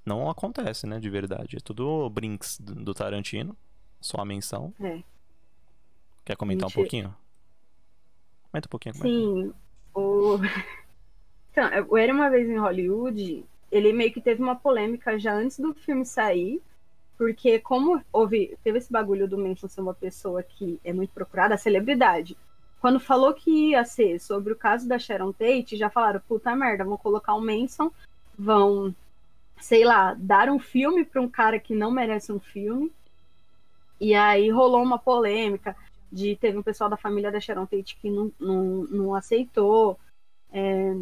não 0.06 0.30
acontece, 0.30 0.88
né? 0.88 1.00
De 1.00 1.10
verdade. 1.10 1.58
É 1.58 1.60
tudo 1.60 2.10
brinks 2.10 2.60
do, 2.60 2.94
Tarantino. 2.94 3.56
Só 4.00 4.22
a 4.22 4.26
menção. 4.26 4.74
É. 4.80 5.02
Quer 6.26 6.36
comentar 6.36 6.68
Mentira. 6.68 6.80
um 6.80 6.84
pouquinho? 6.84 7.16
Comenta 8.52 8.68
um 8.68 8.70
pouquinho. 8.70 8.96
é 8.96 9.00
Sim, 9.00 9.54
o... 9.94 10.38
Então, 11.52 11.70
o 11.90 11.98
Era 11.98 12.14
Uma 12.14 12.30
Vez 12.30 12.50
em 12.50 12.58
Hollywood, 12.58 13.44
ele 13.70 13.92
meio 13.92 14.12
que 14.14 14.22
teve 14.22 14.42
uma 14.42 14.56
polêmica 14.56 15.20
já 15.20 15.34
antes 15.34 15.60
do 15.60 15.74
filme 15.74 16.06
sair, 16.06 16.62
Porque 17.18 17.60
como 17.60 18.02
houve, 18.12 18.58
teve 18.64 18.78
esse 18.78 18.92
bagulho 18.92 19.28
do 19.28 19.38
Manson 19.38 19.68
ser 19.68 19.82
uma 19.82 19.94
pessoa 19.94 20.42
que 20.42 20.80
é 20.84 20.94
muito 20.94 21.12
procurada, 21.14 21.54
a 21.54 21.58
celebridade. 21.58 22.38
Quando 22.82 23.00
falou 23.00 23.32
que 23.32 23.70
ia 23.70 23.86
ser 23.86 24.20
sobre 24.20 24.52
o 24.52 24.56
caso 24.56 24.88
da 24.88 24.98
Sharon 24.98 25.32
Tate, 25.32 25.78
já 25.78 25.88
falaram, 25.88 26.20
puta 26.28 26.56
merda, 26.56 26.84
vão 26.84 26.98
colocar 26.98 27.36
o 27.36 27.42
Manson, 27.42 27.92
vão, 28.38 28.94
sei 29.60 29.86
lá, 29.86 30.16
dar 30.16 30.50
um 30.50 30.58
filme 30.58 31.06
para 31.06 31.22
um 31.22 31.30
cara 31.30 31.60
que 31.60 31.76
não 31.76 31.92
merece 31.92 32.32
um 32.32 32.40
filme. 32.40 32.92
E 34.00 34.16
aí 34.16 34.50
rolou 34.50 34.82
uma 34.82 34.98
polêmica 34.98 35.76
de 36.12 36.36
teve 36.36 36.58
um 36.58 36.64
pessoal 36.64 36.90
da 36.90 36.98
família 36.98 37.32
da 37.32 37.40
Sharon 37.40 37.68
Tate 37.68 37.96
que 38.02 38.10
não, 38.10 38.32
não, 38.40 38.64
não 38.86 39.16
aceitou. 39.16 40.00
É, 40.52 40.96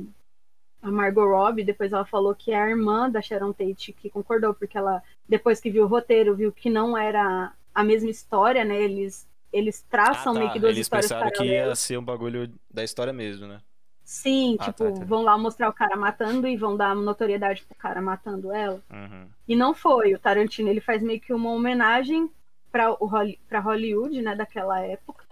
a 0.82 0.92
Margot 0.92 1.26
Robbie, 1.26 1.64
depois 1.64 1.94
ela 1.94 2.06
falou 2.06 2.36
que 2.36 2.52
é 2.52 2.62
a 2.62 2.70
irmã 2.70 3.10
da 3.10 3.22
Sharon 3.22 3.54
Tate 3.54 3.94
que 3.94 4.10
concordou, 4.10 4.54
porque 4.54 4.78
ela, 4.78 5.02
depois 5.30 5.62
que 5.62 5.72
viu 5.72 5.86
o 5.86 5.88
roteiro, 5.88 6.36
viu 6.36 6.52
que 6.52 6.70
não 6.70 6.98
era 6.98 7.54
a 7.74 7.84
mesma 7.86 8.10
história, 8.10 8.66
né? 8.66 8.82
Eles, 8.82 9.26
eles 9.52 9.82
traçam 9.90 10.32
ah, 10.32 10.36
tá. 10.36 10.40
meio 10.40 10.52
que 10.52 10.60
duas 10.60 10.72
eles 10.72 10.86
histórias 10.86 11.12
pensaram 11.12 11.32
que 11.32 11.44
ia 11.44 11.76
ser 11.76 11.98
um 11.98 12.04
bagulho 12.04 12.52
da 12.70 12.84
história 12.84 13.14
mesmo, 13.14 13.48
né? 13.48 13.62
Sim, 14.04 14.58
ah, 14.60 14.66
tipo, 14.66 14.86
tá, 14.86 15.00
tá. 15.00 15.06
vão 15.06 15.22
lá 15.22 15.38
mostrar 15.38 15.70
o 15.70 15.74
cara 15.74 15.96
matando 15.96 16.48
e 16.48 16.58
vão 16.58 16.76
dar 16.76 16.96
notoriedade 16.96 17.64
pro 17.64 17.76
cara 17.76 18.02
matando 18.02 18.52
ela. 18.52 18.82
Uhum. 18.90 19.28
E 19.48 19.56
não 19.56 19.74
foi. 19.74 20.14
O 20.14 20.20
Tarantino 20.20 20.70
ele 20.70 20.82
faz 20.82 21.02
meio 21.02 21.20
que 21.20 21.34
uma 21.34 21.52
homenagem 21.52 22.30
para 22.72 23.60
Hollywood, 23.60 24.22
né, 24.22 24.36
daquela 24.36 24.80
época. 24.82 25.26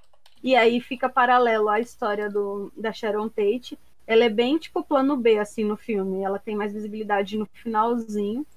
E 0.43 0.55
aí 0.55 0.79
fica 0.79 1.09
paralelo 1.09 1.69
à 1.69 1.79
história 1.79 2.29
do, 2.29 2.71
da 2.77 2.91
Sharon 2.91 3.27
Tate 3.29 3.77
ela 4.07 4.23
é 4.23 4.29
bem 4.29 4.57
tipo 4.57 4.81
plano 4.81 5.17
B 5.17 5.37
assim 5.37 5.65
no 5.65 5.75
filme. 5.75 6.23
Ela 6.23 6.39
tem 6.39 6.55
mais 6.55 6.73
visibilidade 6.73 7.37
no 7.37 7.45
finalzinho. 7.45 8.47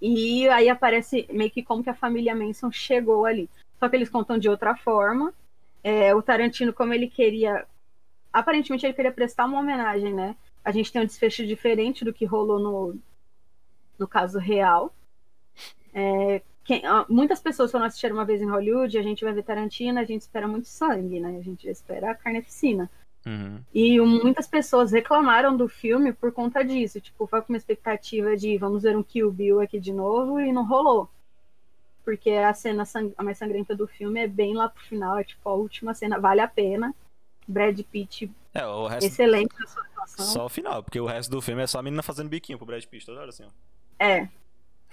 E 0.00 0.48
aí 0.48 0.68
aparece 0.68 1.26
meio 1.32 1.50
que 1.50 1.64
como 1.64 1.82
que 1.82 1.90
a 1.90 1.94
família 1.94 2.34
Manson 2.34 2.70
chegou 2.70 3.26
ali. 3.26 3.50
Só 3.78 3.88
que 3.88 3.96
eles 3.96 4.08
contam 4.08 4.38
de 4.38 4.48
outra 4.48 4.76
forma. 4.76 5.32
É, 5.82 6.14
o 6.14 6.22
Tarantino, 6.22 6.72
como 6.72 6.92
ele 6.92 7.08
queria. 7.08 7.66
Aparentemente 8.32 8.84
ele 8.84 8.92
queria 8.92 9.12
prestar 9.12 9.46
uma 9.46 9.60
homenagem, 9.60 10.12
né? 10.12 10.36
A 10.64 10.70
gente 10.70 10.92
tem 10.92 11.02
um 11.02 11.06
desfecho 11.06 11.46
diferente 11.46 12.04
do 12.04 12.12
que 12.12 12.24
rolou 12.24 12.58
no, 12.58 12.98
no 13.98 14.08
caso 14.08 14.38
real. 14.38 14.94
É, 15.94 16.42
quem, 16.64 16.82
muitas 17.08 17.40
pessoas 17.40 17.70
foram 17.70 17.86
assistir 17.86 18.12
uma 18.12 18.24
vez 18.24 18.42
em 18.42 18.50
Hollywood, 18.50 18.98
a 18.98 19.02
gente 19.02 19.24
vai 19.24 19.32
ver 19.32 19.44
Tarantino, 19.44 20.00
a 20.00 20.04
gente 20.04 20.22
espera 20.22 20.48
muito 20.48 20.66
sangue, 20.66 21.20
né? 21.20 21.38
A 21.38 21.42
gente 21.42 21.68
espera 21.68 22.10
a 22.10 22.14
carneficina. 22.14 22.90
Uhum. 23.24 23.60
E 23.74 24.00
muitas 24.00 24.46
pessoas 24.46 24.92
reclamaram 24.92 25.56
do 25.56 25.68
filme 25.68 26.12
por 26.12 26.32
conta 26.32 26.64
disso. 26.64 27.00
Tipo, 27.00 27.26
foi 27.26 27.40
com 27.42 27.52
uma 27.52 27.56
expectativa 27.56 28.36
de 28.36 28.58
vamos 28.58 28.82
ver 28.82 28.96
um 28.96 29.02
Kill 29.02 29.30
Bill 29.32 29.60
aqui 29.60 29.80
de 29.80 29.92
novo 29.92 30.40
e 30.40 30.52
não 30.52 30.66
rolou. 30.66 31.08
Porque 32.06 32.30
a 32.30 32.54
cena 32.54 32.84
a 33.18 33.22
mais 33.22 33.36
sangrenta 33.36 33.74
do 33.74 33.88
filme 33.88 34.20
é 34.20 34.28
bem 34.28 34.54
lá 34.54 34.68
pro 34.68 34.82
final, 34.84 35.18
é 35.18 35.24
tipo 35.24 35.46
a 35.48 35.52
última 35.52 35.92
cena, 35.92 36.20
vale 36.20 36.40
a 36.40 36.46
pena. 36.46 36.94
Brad 37.48 37.78
Pitt, 37.80 38.30
é, 38.54 38.60
resto... 38.88 39.06
excelente 39.06 39.52
na 39.58 39.66
sua 39.66 39.82
atuação. 39.82 40.24
Só 40.24 40.46
o 40.46 40.48
final, 40.48 40.82
porque 40.82 41.00
o 41.00 41.06
resto 41.06 41.30
do 41.30 41.42
filme 41.42 41.62
é 41.62 41.66
só 41.66 41.80
a 41.80 41.82
menina 41.82 42.02
fazendo 42.02 42.28
biquinho 42.28 42.58
pro 42.58 42.66
Brad 42.66 42.84
Pitt 42.84 43.04
toda 43.04 43.20
hora 43.20 43.30
assim, 43.30 43.44
ó. 43.44 43.48
É, 43.98 44.28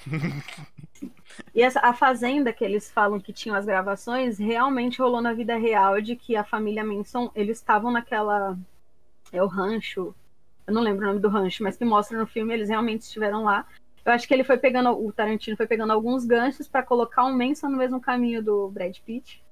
e 1.54 1.62
essa, 1.62 1.80
a 1.80 1.94
fazenda 1.94 2.52
que 2.52 2.64
eles 2.64 2.92
falam 2.92 3.20
que 3.20 3.32
tinham 3.32 3.56
as 3.56 3.66
gravações 3.66 4.38
realmente 4.38 5.00
rolou 5.00 5.22
na 5.22 5.34
vida 5.34 5.56
real 5.56 6.02
de 6.02 6.16
que 6.16 6.36
a 6.36 6.44
família 6.44 6.84
Manson, 6.84 7.32
eles 7.36 7.58
estavam 7.58 7.92
naquela 7.92 8.58
é 9.32 9.42
o 9.42 9.48
rancho. 9.48 10.16
Eu 10.66 10.74
não 10.74 10.82
lembro 10.82 11.04
o 11.04 11.08
nome 11.08 11.20
do 11.20 11.30
rancho, 11.30 11.64
mas 11.64 11.78
que 11.78 11.86
mostra 11.86 12.18
no 12.18 12.28
filme, 12.28 12.54
eles 12.54 12.70
realmente 12.70 13.02
estiveram 13.02 13.44
lá. 13.44 13.66
Eu 14.06 14.12
acho 14.12 14.28
que 14.28 14.34
ele 14.34 14.44
foi 14.44 14.58
pegando, 14.58 14.90
o 14.90 15.12
Tarantino 15.12 15.56
foi 15.56 15.66
pegando 15.66 15.94
alguns 15.94 16.26
ganchos 16.26 16.68
para 16.68 16.84
colocar 16.84 17.24
o 17.24 17.34
Manson 17.34 17.70
no 17.70 17.78
mesmo 17.78 18.02
caminho 18.02 18.44
do 18.44 18.68
Brad 18.70 18.98
Pitt. 19.00 19.44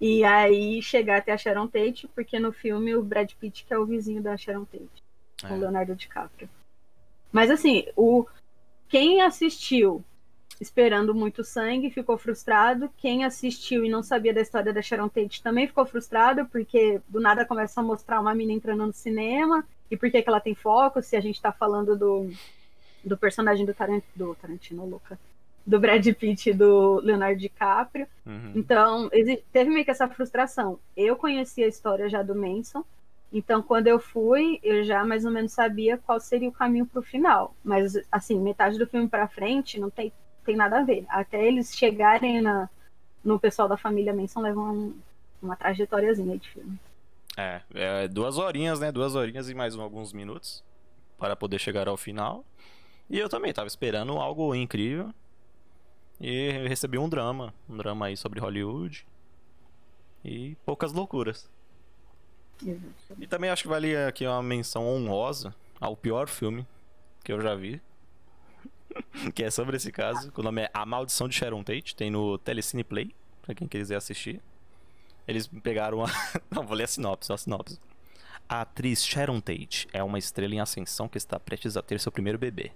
E 0.00 0.24
aí 0.24 0.80
chegar 0.80 1.18
até 1.18 1.32
a 1.32 1.38
Sharon 1.38 1.66
Tate, 1.66 2.08
porque 2.14 2.38
no 2.38 2.52
filme 2.52 2.94
o 2.94 3.02
Brad 3.02 3.32
Pitt 3.34 3.64
que 3.64 3.74
é 3.74 3.78
o 3.78 3.84
vizinho 3.84 4.22
da 4.22 4.36
Sharon 4.36 4.64
Tate, 4.64 5.04
é. 5.44 5.52
o 5.52 5.58
Leonardo 5.58 5.94
DiCaprio. 5.94 6.48
Mas 7.30 7.50
assim, 7.50 7.86
o 7.96 8.26
quem 8.88 9.20
assistiu 9.20 10.02
esperando 10.60 11.14
muito 11.14 11.44
sangue 11.44 11.90
ficou 11.90 12.18
frustrado. 12.18 12.90
Quem 12.96 13.24
assistiu 13.24 13.84
e 13.84 13.88
não 13.88 14.02
sabia 14.02 14.34
da 14.34 14.40
história 14.40 14.72
da 14.72 14.82
Sharon 14.82 15.08
Tate 15.08 15.42
também 15.42 15.66
ficou 15.66 15.86
frustrado, 15.86 16.46
porque 16.46 17.00
do 17.08 17.20
nada 17.20 17.44
começa 17.44 17.80
a 17.80 17.84
mostrar 17.84 18.20
uma 18.20 18.34
menina 18.34 18.56
entrando 18.56 18.86
no 18.86 18.92
cinema 18.92 19.66
e 19.90 19.96
por 19.96 20.10
que, 20.10 20.22
que 20.22 20.28
ela 20.28 20.40
tem 20.40 20.54
foco, 20.54 21.02
se 21.02 21.16
a 21.16 21.20
gente 21.20 21.40
tá 21.40 21.52
falando 21.52 21.96
do, 21.96 22.30
do 23.04 23.16
personagem 23.16 23.64
do, 23.64 23.74
Tarant, 23.74 24.02
do 24.14 24.34
Tarantino, 24.34 24.86
louca. 24.86 25.18
Do 25.66 25.78
Brad 25.78 26.06
Pitt 26.14 26.50
e 26.50 26.54
do 26.54 27.00
Leonardo 27.00 27.38
DiCaprio. 27.38 28.06
Uhum. 28.24 28.52
Então, 28.54 29.10
teve 29.52 29.70
meio 29.70 29.84
que 29.84 29.90
essa 29.90 30.08
frustração. 30.08 30.78
Eu 30.96 31.16
conhecia 31.16 31.66
a 31.66 31.68
história 31.68 32.08
já 32.08 32.22
do 32.22 32.34
Manson, 32.34 32.84
então, 33.32 33.62
quando 33.62 33.86
eu 33.88 34.00
fui, 34.00 34.58
eu 34.62 34.82
já 34.84 35.04
mais 35.04 35.24
ou 35.24 35.30
menos 35.30 35.52
sabia 35.52 35.98
qual 35.98 36.18
seria 36.18 36.48
o 36.48 36.52
caminho 36.52 36.86
para 36.86 37.00
o 37.00 37.02
final. 37.02 37.54
Mas, 37.62 37.94
assim, 38.10 38.40
metade 38.40 38.78
do 38.78 38.86
filme 38.86 39.06
para 39.06 39.28
frente 39.28 39.78
não 39.78 39.90
tem, 39.90 40.12
tem 40.44 40.56
nada 40.56 40.78
a 40.78 40.82
ver. 40.82 41.04
Até 41.08 41.46
eles 41.46 41.76
chegarem 41.76 42.40
na, 42.40 42.70
no 43.22 43.38
pessoal 43.38 43.68
da 43.68 43.76
família 43.76 44.14
Manson 44.14 44.40
levam 44.40 44.74
um, 44.74 44.94
uma 45.42 45.56
trajetóriazinha 45.56 46.38
de 46.38 46.48
filme. 46.48 46.78
É, 47.36 47.60
é, 47.74 48.08
duas 48.08 48.38
horinhas, 48.38 48.80
né? 48.80 48.90
Duas 48.90 49.14
horinhas 49.14 49.48
e 49.50 49.54
mais 49.54 49.76
alguns 49.76 50.12
minutos 50.12 50.64
para 51.18 51.36
poder 51.36 51.58
chegar 51.58 51.86
ao 51.86 51.96
final. 51.96 52.44
E 53.10 53.18
eu 53.18 53.28
também 53.28 53.52
tava 53.52 53.66
esperando 53.66 54.12
algo 54.18 54.54
incrível. 54.54 55.12
E 56.20 56.50
recebi 56.68 56.98
um 56.98 57.08
drama. 57.08 57.54
Um 57.68 57.76
drama 57.76 58.06
aí 58.06 58.16
sobre 58.16 58.40
Hollywood. 58.40 59.06
E 60.24 60.56
poucas 60.64 60.92
loucuras. 60.92 61.48
E 63.18 63.26
também 63.26 63.50
acho 63.50 63.62
que 63.62 63.68
vale 63.68 63.96
aqui 63.96 64.26
uma 64.26 64.42
menção 64.42 64.86
honrosa 64.86 65.54
ao 65.80 65.96
pior 65.96 66.28
filme 66.28 66.66
que 67.24 67.32
eu 67.32 67.40
já 67.40 67.54
vi. 67.54 67.80
que 69.34 69.44
é 69.44 69.50
sobre 69.50 69.76
esse 69.76 69.92
caso. 69.92 70.32
O 70.36 70.42
nome 70.42 70.62
é 70.62 70.70
A 70.74 70.84
Maldição 70.84 71.28
de 71.28 71.34
Sharon 71.34 71.62
Tate. 71.62 71.94
Tem 71.94 72.10
no 72.10 72.36
Telecine 72.38 72.84
Play, 72.84 73.14
pra 73.42 73.54
quem 73.54 73.68
quiser 73.68 73.96
assistir. 73.96 74.40
Eles 75.26 75.46
pegaram 75.46 76.04
a. 76.04 76.08
Não, 76.50 76.66
vou 76.66 76.76
ler 76.76 76.84
a 76.84 76.88
sinopse, 76.88 77.32
a 77.32 77.36
sinopse. 77.36 77.78
A 78.48 78.62
atriz 78.62 79.04
Sharon 79.04 79.40
Tate 79.40 79.86
é 79.92 80.02
uma 80.02 80.18
estrela 80.18 80.54
em 80.54 80.60
ascensão 80.60 81.08
que 81.08 81.18
está 81.18 81.38
prestes 81.38 81.76
a 81.76 81.82
ter 81.82 82.00
seu 82.00 82.10
primeiro 82.10 82.38
bebê. 82.38 82.72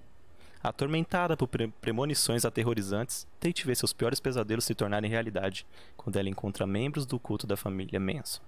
Atormentada 0.63 1.37
por 1.37 1.49
pre 1.49 1.69
premonições 1.81 2.45
aterrorizantes, 2.45 3.27
Tate 3.41 3.67
vê 3.67 3.75
seus 3.75 3.93
piores 3.93 4.21
pesadelos 4.21 4.65
se 4.65 4.75
tornarem 4.75 5.11
realidade 5.11 5.67
quando 5.97 6.17
ela 6.17 6.29
encontra 6.29 6.67
membros 6.67 7.05
do 7.05 7.19
culto 7.19 7.47
da 7.47 7.57
família 7.57 7.99
Manson. 7.99 8.41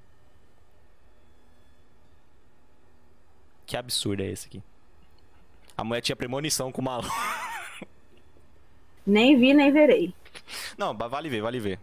Que 3.66 3.76
absurdo 3.76 4.22
é 4.22 4.26
esse 4.26 4.46
aqui? 4.46 4.62
A 5.76 5.82
mulher 5.82 6.02
tinha 6.02 6.14
premonição 6.14 6.70
com 6.70 6.80
o 6.80 6.84
maluco. 6.84 7.14
Nem 9.04 9.38
vi, 9.38 9.52
nem 9.52 9.72
verei. 9.72 10.14
Não, 10.78 10.96
vale 10.96 11.28
ver, 11.28 11.42
vale 11.42 11.58
ver. 11.58 11.78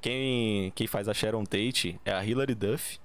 Quem, 0.00 0.70
quem 0.72 0.86
faz 0.86 1.08
a 1.08 1.14
Sharon 1.14 1.44
Tate 1.44 1.98
é 2.04 2.12
a 2.12 2.24
Hilary 2.24 2.54
Duff. 2.54 3.00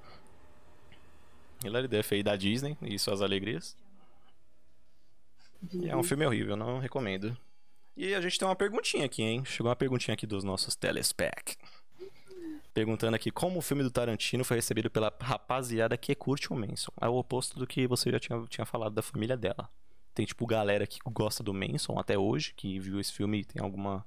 Hilary 1.63 1.87
Duff 1.87 2.13
aí 2.13 2.21
da 2.21 2.35
Disney 2.35 2.77
e 2.81 2.99
suas 2.99 3.21
alegrias. 3.21 3.75
É 5.87 5.95
um 5.95 6.03
filme 6.03 6.25
horrível, 6.25 6.55
não 6.55 6.79
recomendo. 6.79 7.37
E 7.95 8.13
a 8.13 8.21
gente 8.21 8.39
tem 8.39 8.47
uma 8.47 8.55
perguntinha 8.55 9.05
aqui, 9.05 9.21
hein? 9.21 9.43
Chegou 9.45 9.69
uma 9.69 9.75
perguntinha 9.75 10.13
aqui 10.13 10.25
dos 10.25 10.43
nossos 10.43 10.75
telespec 10.75 11.55
perguntando 12.73 13.15
aqui 13.15 13.29
como 13.29 13.59
o 13.59 13.61
filme 13.61 13.83
do 13.83 13.91
Tarantino 13.91 14.43
foi 14.43 14.57
recebido 14.57 14.89
pela 14.89 15.13
rapaziada 15.21 15.95
que 15.95 16.15
curte 16.15 16.51
o 16.51 16.55
Manson. 16.55 16.91
É 16.99 17.07
o 17.07 17.15
oposto 17.15 17.59
do 17.59 17.67
que 17.67 17.87
você 17.87 18.11
já 18.11 18.19
tinha, 18.19 18.43
tinha 18.49 18.65
falado 18.65 18.93
da 18.93 19.01
família 19.01 19.37
dela. 19.37 19.69
Tem, 20.13 20.25
tipo, 20.25 20.45
galera 20.45 20.85
que 20.87 20.99
gosta 21.05 21.43
do 21.43 21.53
Manson 21.53 21.99
até 21.99 22.17
hoje, 22.17 22.53
que 22.55 22.79
viu 22.79 22.99
esse 22.99 23.13
filme 23.13 23.41
e 23.41 23.45
tem 23.45 23.61
alguma. 23.61 24.05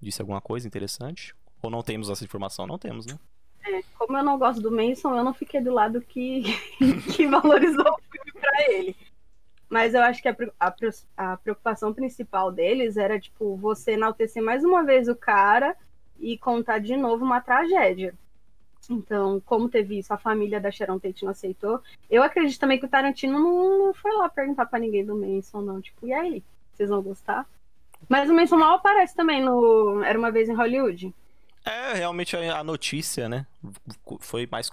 disse 0.00 0.20
alguma 0.20 0.40
coisa 0.40 0.66
interessante? 0.66 1.34
Ou 1.62 1.70
não 1.70 1.82
temos 1.82 2.08
essa 2.08 2.24
informação? 2.24 2.66
Não 2.66 2.78
temos, 2.78 3.06
né? 3.06 3.18
É, 3.66 3.82
como 3.98 4.16
eu 4.16 4.24
não 4.24 4.38
gosto 4.38 4.62
do 4.62 4.70
Manson, 4.70 5.14
eu 5.16 5.24
não 5.24 5.34
fiquei 5.34 5.60
do 5.60 5.72
lado 5.72 6.00
que, 6.00 6.42
que 7.14 7.26
valorizou 7.26 7.84
o 7.84 8.02
filme 8.10 8.32
pra 8.32 8.70
ele. 8.70 8.96
Mas 9.68 9.94
eu 9.94 10.02
acho 10.02 10.22
que 10.22 10.28
a, 10.28 10.36
a, 10.58 10.74
a 11.16 11.36
preocupação 11.36 11.92
principal 11.92 12.50
deles 12.50 12.96
era, 12.96 13.20
tipo, 13.20 13.56
você 13.56 13.92
enaltecer 13.92 14.42
mais 14.42 14.64
uma 14.64 14.82
vez 14.82 15.08
o 15.08 15.14
cara 15.14 15.76
e 16.18 16.38
contar 16.38 16.78
de 16.78 16.96
novo 16.96 17.24
uma 17.24 17.40
tragédia. 17.40 18.14
Então, 18.90 19.40
como 19.44 19.68
teve 19.68 19.98
isso, 19.98 20.14
a 20.14 20.18
família 20.18 20.58
da 20.58 20.70
Sharon 20.70 20.98
Tate 20.98 21.24
não 21.24 21.32
aceitou. 21.32 21.82
Eu 22.08 22.22
acredito 22.22 22.58
também 22.58 22.78
que 22.78 22.86
o 22.86 22.88
Tarantino 22.88 23.38
não, 23.38 23.92
foi 23.92 24.12
lá 24.12 24.28
perguntar 24.28 24.64
para 24.66 24.78
ninguém 24.78 25.04
do 25.04 25.14
Manson, 25.14 25.60
não. 25.60 25.80
Tipo, 25.80 26.06
e 26.06 26.12
aí? 26.12 26.42
Vocês 26.72 26.88
vão 26.88 27.02
gostar? 27.02 27.46
Mas 28.08 28.30
o 28.30 28.34
Manson 28.34 28.56
mal 28.56 28.76
aparece 28.76 29.14
também 29.14 29.42
no 29.42 30.02
Era 30.02 30.18
Uma 30.18 30.30
Vez 30.30 30.48
em 30.48 30.54
Hollywood. 30.54 31.14
É, 31.64 31.94
realmente 31.94 32.34
a 32.34 32.64
notícia, 32.64 33.28
né? 33.28 33.46
Foi 34.20 34.48
mais 34.50 34.70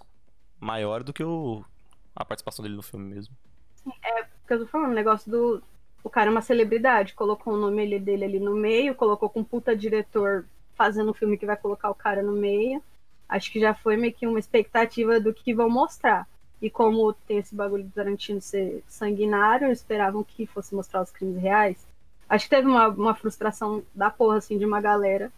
maior 0.59 1.03
do 1.03 1.11
que 1.11 1.23
o, 1.23 1.63
a 2.15 2.23
participação 2.23 2.63
dele 2.63 2.75
no 2.75 2.83
filme 2.83 3.13
mesmo. 3.13 3.35
É, 4.01 4.25
porque 4.45 4.53
eu 4.53 4.59
tô 4.59 4.67
falando, 4.67 4.91
o 4.91 4.95
negócio 4.95 5.29
do. 5.29 5.63
O 6.03 6.09
cara 6.09 6.29
é 6.29 6.31
uma 6.31 6.41
celebridade, 6.41 7.15
colocou 7.15 7.55
o 7.55 7.57
nome 7.57 7.99
dele 7.99 8.25
ali 8.25 8.39
no 8.39 8.55
meio, 8.55 8.93
colocou 8.93 9.27
com 9.27 9.43
puta 9.43 9.75
diretor 9.75 10.45
fazendo 10.75 11.09
um 11.09 11.15
filme 11.15 11.35
que 11.35 11.47
vai 11.47 11.57
colocar 11.57 11.89
o 11.89 11.95
cara 11.95 12.21
no 12.21 12.33
meio. 12.33 12.81
Acho 13.27 13.51
que 13.51 13.59
já 13.59 13.73
foi 13.73 13.97
meio 13.97 14.13
que 14.13 14.27
uma 14.27 14.37
expectativa 14.37 15.19
do 15.19 15.33
que 15.33 15.51
vão 15.51 15.67
mostrar. 15.67 16.27
E 16.61 16.69
como 16.69 17.11
tem 17.11 17.39
esse 17.39 17.55
bagulho 17.55 17.85
do 17.85 17.89
Tarantino 17.89 18.39
ser 18.39 18.83
sanguinário, 18.87 19.71
esperavam 19.71 20.23
que 20.23 20.45
fosse 20.45 20.75
mostrar 20.75 21.01
os 21.01 21.09
crimes 21.09 21.41
reais. 21.41 21.87
Acho 22.29 22.45
que 22.45 22.55
teve 22.55 22.67
uma, 22.67 22.87
uma 22.87 23.15
frustração 23.15 23.83
da 23.93 24.11
porra, 24.11 24.37
assim, 24.37 24.59
de 24.59 24.65
uma 24.65 24.79
galera 24.79 25.31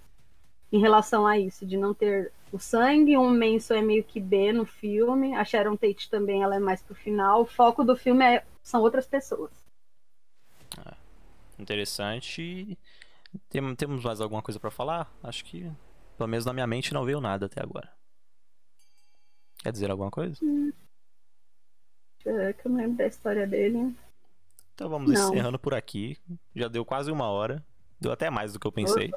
em 0.69 0.79
relação 0.79 1.25
a 1.25 1.39
isso, 1.39 1.65
de 1.65 1.77
não 1.77 1.93
ter 1.93 2.31
o 2.51 2.59
sangue. 2.59 3.17
Um 3.17 3.29
Menso 3.29 3.73
é 3.73 3.81
meio 3.81 4.03
que 4.03 4.19
B 4.19 4.51
no 4.51 4.65
filme. 4.65 5.33
A 5.33 5.45
Sharon 5.45 5.77
Tate 5.77 6.09
também, 6.09 6.43
ela 6.43 6.55
é 6.55 6.59
mais 6.59 6.81
pro 6.81 6.93
final. 6.93 7.41
O 7.41 7.45
foco 7.45 7.85
do 7.85 7.95
filme 7.95 8.25
é, 8.25 8.43
são 8.67 8.81
outras 8.81 9.07
pessoas. 9.07 9.51
É, 10.85 10.93
interessante. 11.57 12.77
Tem, 13.49 13.75
temos 13.75 14.03
mais 14.03 14.19
alguma 14.19 14.41
coisa 14.41 14.59
para 14.59 14.69
falar? 14.69 15.09
Acho 15.23 15.45
que, 15.45 15.71
pelo 16.17 16.27
menos 16.27 16.45
na 16.45 16.51
minha 16.51 16.67
mente, 16.67 16.93
não 16.93 17.05
veio 17.05 17.21
nada 17.21 17.45
até 17.45 17.63
agora. 17.63 17.89
Quer 19.59 19.71
dizer 19.71 19.89
alguma 19.89 20.11
coisa? 20.11 20.37
Hum. 20.43 20.73
É, 22.25 22.51
que 22.51 22.67
eu 22.67 22.71
não 22.71 22.77
lembro 22.77 22.97
da 22.97 23.07
história 23.07 23.47
dele. 23.47 23.95
Então 24.75 24.89
vamos 24.89 25.13
não. 25.13 25.29
encerrando 25.29 25.57
por 25.57 25.73
aqui. 25.73 26.17
Já 26.53 26.67
deu 26.67 26.83
quase 26.83 27.09
uma 27.09 27.29
hora. 27.29 27.65
Deu 28.01 28.11
até 28.11 28.29
mais 28.29 28.51
do 28.51 28.59
que 28.59 28.67
eu 28.67 28.71
pensei. 28.71 29.11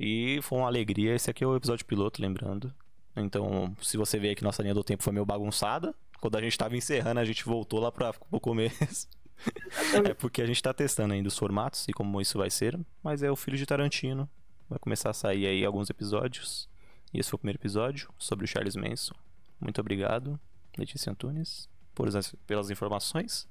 E 0.00 0.40
foi 0.40 0.58
uma 0.58 0.68
alegria. 0.68 1.14
Esse 1.14 1.30
aqui 1.30 1.44
é 1.44 1.46
o 1.46 1.54
episódio 1.54 1.84
piloto, 1.84 2.22
lembrando. 2.22 2.74
Então, 3.14 3.76
se 3.82 3.98
você 3.98 4.18
ver 4.18 4.34
que 4.34 4.42
nossa 4.42 4.62
linha 4.62 4.74
do 4.74 4.82
tempo 4.82 5.02
foi 5.02 5.12
meio 5.12 5.26
bagunçada, 5.26 5.94
quando 6.20 6.36
a 6.36 6.40
gente 6.40 6.56
tava 6.56 6.76
encerrando, 6.76 7.20
a 7.20 7.24
gente 7.24 7.44
voltou 7.44 7.80
lá 7.80 7.90
para 7.92 8.12
o 8.30 8.40
começo. 8.40 9.08
é 10.08 10.14
porque 10.14 10.40
a 10.42 10.46
gente 10.46 10.62
tá 10.62 10.72
testando 10.72 11.14
ainda 11.14 11.28
os 11.28 11.36
formatos 11.36 11.86
e 11.88 11.92
como 11.92 12.20
isso 12.20 12.38
vai 12.38 12.50
ser. 12.50 12.78
Mas 13.02 13.22
é 13.22 13.30
o 13.30 13.36
Filho 13.36 13.56
de 13.56 13.66
Tarantino. 13.66 14.28
Vai 14.68 14.78
começar 14.78 15.10
a 15.10 15.14
sair 15.14 15.46
aí 15.46 15.64
alguns 15.64 15.90
episódios. 15.90 16.68
E 17.12 17.20
esse 17.20 17.30
foi 17.30 17.36
o 17.36 17.38
primeiro 17.38 17.58
episódio 17.58 18.10
sobre 18.18 18.44
o 18.44 18.48
Charles 18.48 18.76
Manson. 18.76 19.14
Muito 19.60 19.80
obrigado, 19.80 20.38
Letícia 20.76 21.10
Antunes, 21.10 21.68
por, 21.94 22.08
pelas 22.46 22.70
informações. 22.70 23.48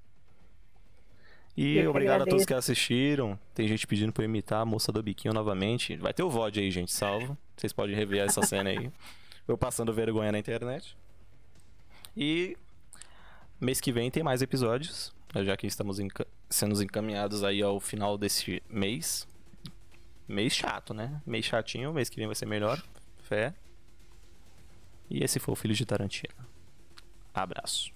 E 1.57 1.77
eu 1.77 1.89
obrigado 1.89 2.15
agradeço. 2.15 2.35
a 2.35 2.37
todos 2.37 2.45
que 2.45 2.53
assistiram. 2.53 3.39
Tem 3.53 3.67
gente 3.67 3.87
pedindo 3.87 4.11
pra 4.11 4.23
eu 4.23 4.29
imitar 4.29 4.61
a 4.61 4.65
moça 4.65 4.91
do 4.91 5.01
biquinho 5.01 5.33
novamente. 5.33 5.95
Vai 5.95 6.13
ter 6.13 6.21
o 6.21 6.29
VOD 6.29 6.59
aí, 6.59 6.69
gente, 6.69 6.91
salvo. 6.91 7.37
Vocês 7.55 7.71
podem 7.71 7.95
rever 7.95 8.21
essa 8.21 8.41
cena 8.41 8.69
aí. 8.69 8.91
Eu 9.47 9.55
passando 9.55 9.93
vergonha 9.93 10.31
na 10.31 10.39
internet. 10.39 10.97
E 12.15 12.57
mês 13.59 13.81
que 13.81 13.91
vem 13.91 14.09
tem 14.09 14.23
mais 14.23 14.41
episódios. 14.41 15.13
Já 15.43 15.57
que 15.57 15.67
estamos 15.67 15.97
sendo 16.49 16.81
encaminhados 16.81 17.43
aí 17.43 17.61
ao 17.61 17.79
final 17.79 18.17
desse 18.17 18.63
mês. 18.69 19.27
Mês 20.27 20.53
chato, 20.53 20.93
né? 20.93 21.21
Mês 21.25 21.45
chatinho, 21.45 21.93
mês 21.93 22.09
que 22.09 22.15
vem 22.15 22.25
vai 22.25 22.35
ser 22.35 22.45
melhor. 22.45 22.81
Fé. 23.23 23.53
E 25.09 25.23
esse 25.23 25.39
foi 25.39 25.51
o 25.51 25.55
Filho 25.55 25.73
de 25.73 25.85
Tarantino. 25.85 26.33
Abraço. 27.33 27.91